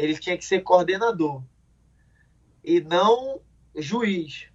[0.00, 1.42] ele tinha que ser coordenador
[2.64, 3.40] e não
[3.76, 4.46] juiz.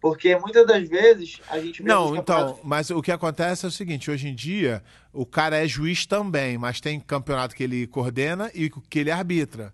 [0.00, 4.10] Porque muitas das vezes a gente Não, então, mas o que acontece é o seguinte:
[4.10, 4.82] hoje em dia,
[5.12, 9.72] o cara é juiz também, mas tem campeonato que ele coordena e que ele arbitra.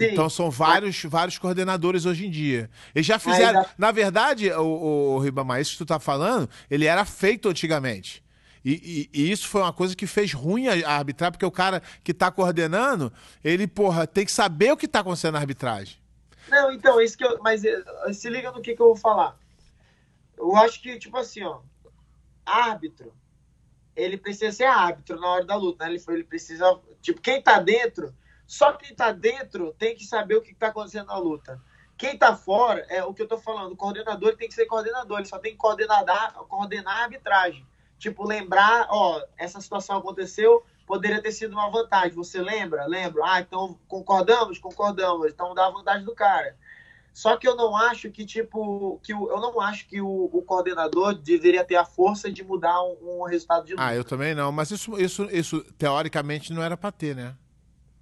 [0.00, 0.08] Sim.
[0.08, 2.68] Então são vários, vários coordenadores hoje em dia.
[2.92, 3.64] Eles já fizeram.
[3.78, 8.24] Na verdade, o, o, o Ribamar, isso que tu tá falando, ele era feito antigamente.
[8.64, 11.82] E, e, e, isso foi uma coisa que fez ruim a, arbitragem, porque o cara
[12.04, 13.12] que está coordenando,
[13.42, 15.98] ele, porra, tem que saber o que está acontecendo na arbitragem.
[16.48, 17.38] Não, então, isso que eu.
[17.40, 17.82] Mas eh,
[18.12, 19.38] se liga no que, que eu vou falar.
[20.36, 21.60] Eu acho que, tipo assim, ó.
[22.44, 23.12] Árbitro,
[23.94, 25.92] ele precisa ser árbitro na hora da luta, né?
[25.92, 26.80] Ele, ele precisa.
[27.00, 28.14] Tipo, quem tá dentro,
[28.46, 31.60] só quem tá dentro tem que saber o que, que tá acontecendo na luta.
[31.96, 35.18] Quem tá fora, é o que eu tô falando, o coordenador tem que ser coordenador,
[35.18, 37.66] ele só tem que coordenar, coordenar a arbitragem.
[38.00, 42.12] Tipo, lembrar, ó, essa situação aconteceu, poderia ter sido uma vantagem.
[42.12, 42.86] Você lembra?
[42.86, 43.22] Lembra?
[43.26, 44.58] Ah, então concordamos?
[44.58, 45.30] Concordamos.
[45.30, 46.56] Então dá a vantagem do cara.
[47.12, 50.42] Só que eu não acho que, tipo, que o, eu não acho que o, o,
[50.42, 53.84] coordenador deveria ter a força de mudar um, um resultado de luta.
[53.84, 57.34] Ah, eu também não, mas isso, isso, isso teoricamente não era para ter, né?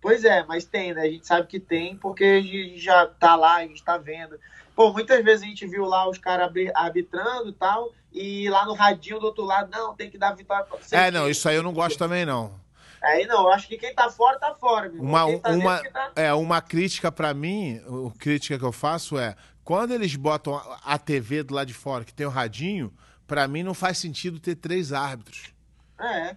[0.00, 1.02] Pois é, mas tem, né?
[1.02, 4.38] A gente sabe que tem, porque a gente já tá lá, a gente tá vendo.
[4.74, 8.74] Pô, muitas vezes a gente viu lá os caras arbitrando e tal, e lá no
[8.74, 10.94] radinho do outro lado, não, tem que dar vitória pra você.
[10.94, 12.54] É, não, isso aí eu não gosto também, não.
[13.02, 14.88] Aí não, eu acho que quem tá fora, tá fora.
[14.88, 15.02] Meu.
[15.02, 16.12] Uma, tá uma, tá...
[16.16, 20.98] É, uma crítica para mim, a crítica que eu faço é, quando eles botam a
[20.98, 22.92] TV do lado de fora, que tem o radinho,
[23.26, 25.52] para mim não faz sentido ter três árbitros.
[26.00, 26.36] É.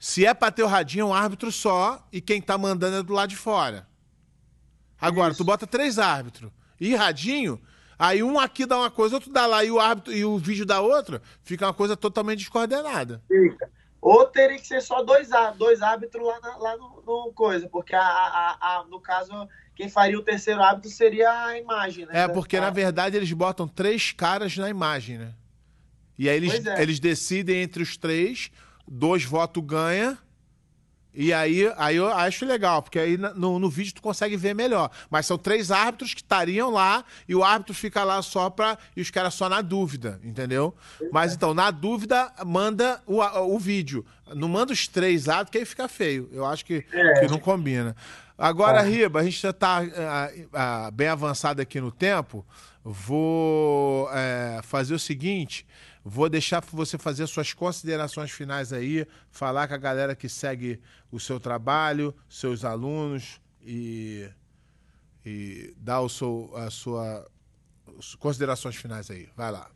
[0.00, 3.02] Se é pra ter o radinho, é um árbitro só e quem tá mandando é
[3.02, 3.86] do lado de fora.
[4.98, 5.44] Agora, Isso.
[5.44, 6.50] tu bota três árbitros
[6.80, 7.60] e radinho,
[7.98, 10.64] aí um aqui dá uma coisa, outro dá lá e o árbitro e o vídeo
[10.64, 13.22] da outra, fica uma coisa totalmente descoordenada.
[13.28, 13.70] Fica.
[14.00, 15.28] Ou teria que ser só dois,
[15.58, 19.30] dois árbitros lá, na, lá no, no, coisa, porque a, a, a, no caso,
[19.74, 22.22] quem faria o terceiro árbitro seria a imagem, né?
[22.22, 25.34] É, porque na verdade eles botam três caras na imagem, né?
[26.18, 26.82] E aí eles, é.
[26.82, 28.50] eles decidem entre os três
[28.90, 30.18] dois votos ganha.
[31.12, 34.90] E aí, aí eu acho legal, porque aí no, no vídeo tu consegue ver melhor.
[35.10, 38.78] Mas são três árbitros que estariam lá e o árbitro fica lá só pra.
[38.96, 40.74] e os caras só na dúvida, entendeu?
[41.12, 44.04] Mas então, na dúvida, manda o, o vídeo.
[44.34, 46.28] Não manda os três árbitros, que aí fica feio.
[46.32, 47.20] Eu acho que, é.
[47.20, 47.96] que não combina.
[48.38, 48.88] Agora, é.
[48.88, 52.46] Riba, a gente já tá uh, uh, bem avançado aqui no tempo.
[52.84, 55.66] Vou uh, fazer o seguinte.
[56.04, 61.20] Vou deixar você fazer suas considerações finais aí, falar com a galera que segue o
[61.20, 64.28] seu trabalho, seus alunos e,
[65.24, 67.26] e dar o seu, a sua
[68.18, 69.28] considerações finais aí.
[69.36, 69.70] Vai lá.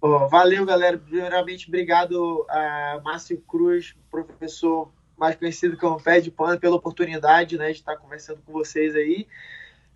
[0.00, 0.96] Valeu, galera.
[0.96, 7.72] Primeiramente, obrigado a Márcio Cruz, professor mais conhecido como Pé de Pano, pela oportunidade né,
[7.72, 9.26] de estar conversando com vocês aí.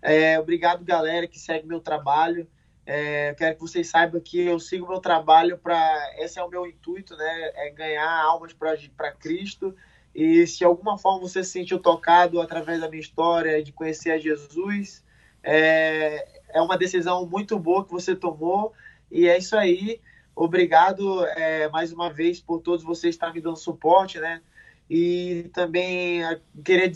[0.01, 2.45] É, obrigado, galera, que segue meu trabalho.
[2.85, 6.13] É, quero que vocês saibam que eu sigo meu trabalho para.
[6.17, 7.51] Esse é o meu intuito, né?
[7.55, 9.75] É ganhar almas para Cristo.
[10.13, 14.11] E se de alguma forma você se sentiu tocado através da minha história, de conhecer
[14.11, 15.03] a Jesus,
[15.41, 18.73] é, é uma decisão muito boa que você tomou.
[19.09, 20.01] E é isso aí.
[20.35, 24.41] Obrigado é, mais uma vez por todos vocês estarem me dando suporte, né?
[24.89, 26.21] E também
[26.63, 26.91] queria,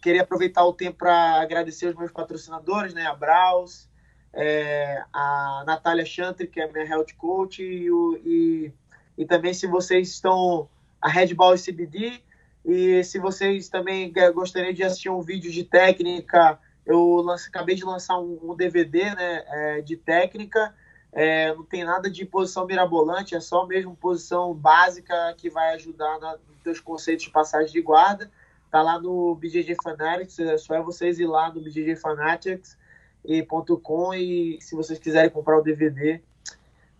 [0.00, 3.06] queria aproveitar o tempo para agradecer os meus patrocinadores, né?
[3.06, 3.87] A Braus,
[4.32, 8.72] é, a Natália Chantre, que é minha health coach, e, o, e,
[9.16, 10.68] e também se vocês estão
[11.00, 12.20] a Red Bull CBD,
[12.64, 17.84] e se vocês também gostariam de assistir um vídeo de técnica, eu lance, acabei de
[17.84, 20.74] lançar um, um DVD né, é, de técnica,
[21.12, 26.18] é, não tem nada de posição mirabolante, é só mesmo posição básica que vai ajudar
[26.18, 28.30] na, nos teus conceitos de passagem de guarda.
[28.70, 32.76] Tá lá no BJJ Fanatics, é só vocês ir lá no BJJ Fanatics
[33.24, 36.20] e .com e se vocês quiserem comprar o DVD,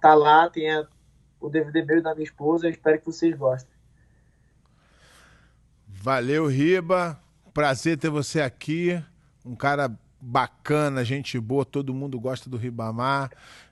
[0.01, 0.87] tá lá, tem a,
[1.41, 3.73] o DVD meu e da minha esposa, eu espero que vocês gostem.
[5.87, 7.19] Valeu, Riba.
[7.53, 9.03] Prazer ter você aqui.
[9.45, 9.91] Um cara
[10.21, 13.31] bacana, gente boa, todo mundo gosta do Ribamar.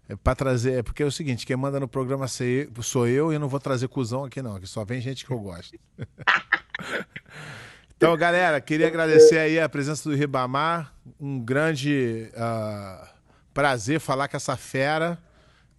[0.09, 3.35] É para trazer, é porque é o seguinte, quem manda no programa sou eu e
[3.35, 5.77] eu não vou trazer cuzão aqui não, que só vem gente que eu gosto.
[7.97, 10.93] Então, galera, queria agradecer aí a presença do Ribamar.
[11.19, 13.09] Um grande uh,
[13.55, 15.19] prazer falar com essa fera,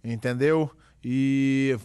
[0.02, 0.68] entendeu?
[1.02, 1.78] E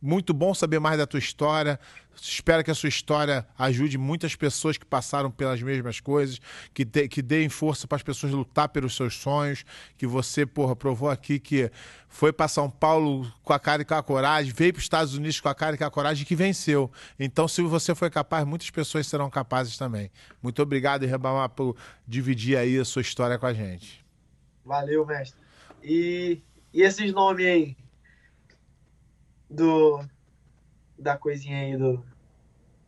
[0.00, 1.78] muito bom saber mais da tua história.
[2.20, 6.40] Espero que a sua história ajude muitas pessoas que passaram pelas mesmas coisas,
[6.74, 9.64] que, de, que deem força para as pessoas lutar pelos seus sonhos,
[9.96, 11.70] que você, porra, provou aqui que
[12.08, 15.14] foi para São Paulo com a cara e com a coragem, veio para os Estados
[15.14, 16.90] Unidos com a cara e com a coragem que venceu.
[17.18, 20.10] Então, se você foi capaz, muitas pessoas serão capazes também.
[20.42, 21.76] Muito obrigado, Rebamar, por
[22.06, 24.04] dividir aí a sua história com a gente.
[24.64, 25.40] Valeu, mestre.
[25.82, 26.42] E,
[26.72, 27.76] e esses nomes aí?
[29.50, 30.04] Do
[30.98, 32.04] da coisinha aí do.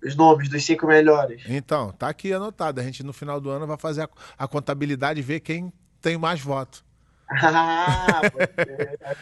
[0.02, 1.42] Os nomes dos cinco melhores.
[1.46, 2.80] Então, tá aqui anotado.
[2.80, 4.08] A gente no final do ano vai fazer a,
[4.38, 5.70] a contabilidade e ver quem
[6.00, 6.82] tem mais votos.
[7.32, 8.22] Ah,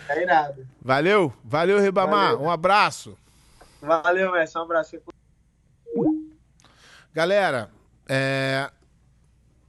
[0.06, 0.66] tá irado.
[0.80, 2.30] Valeu, valeu, Ribamar.
[2.30, 2.46] Valeu.
[2.46, 3.18] Um abraço.
[3.82, 4.58] Valeu, mestre.
[4.58, 4.96] Um abraço.
[7.12, 7.70] Galera,
[8.08, 8.70] é,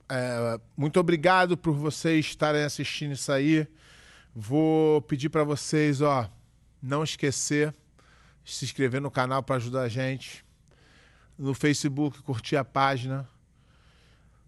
[0.09, 3.67] é, muito obrigado por vocês estarem assistindo isso aí.
[4.33, 6.29] Vou pedir para vocês, ó,
[6.81, 7.73] não esquecer
[8.43, 10.45] se inscrever no canal para ajudar a gente.
[11.37, 13.27] No Facebook, curtir a página.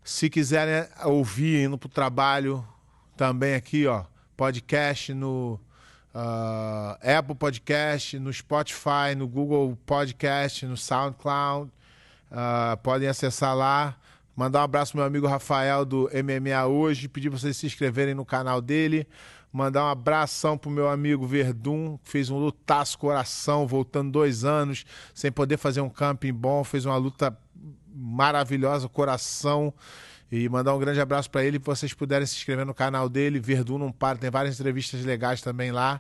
[0.04, 2.68] Se quiserem ouvir indo para o trabalho,
[3.16, 4.04] também aqui, ó,
[4.36, 5.60] podcast no
[6.14, 11.72] uh, Apple Podcast, no Spotify, no Google Podcast, no SoundCloud.
[12.32, 13.96] Uh, podem acessar lá.
[14.36, 18.16] Mandar um abraço pro meu amigo Rafael do MMA hoje, pedir para vocês se inscreverem
[18.16, 19.08] no canal dele.
[19.52, 24.86] Mandar um abração pro meu amigo Verdun, que fez um lutaço coração, voltando dois anos,
[25.14, 27.38] sem poder fazer um camping bom, fez uma luta
[27.94, 29.74] maravilhosa, coração.
[30.32, 31.58] E mandar um grande abraço para ele.
[31.58, 35.42] Se vocês puderem se inscrever no canal dele, Verdun não para, tem várias entrevistas legais
[35.42, 36.00] também lá.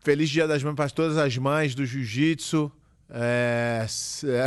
[0.00, 2.70] Feliz Dia das Mães para todas as mães do Jiu-Jitsu.
[3.08, 3.86] É,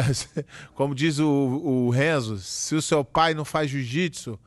[0.76, 4.40] como diz o, o Renzo, se o seu pai não faz jiu-jitsu,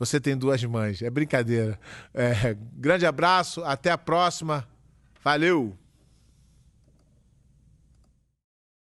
[0.00, 1.02] você tem duas mães.
[1.02, 1.78] É brincadeira.
[2.14, 4.66] É, grande abraço, até a próxima.
[5.22, 5.76] Valeu!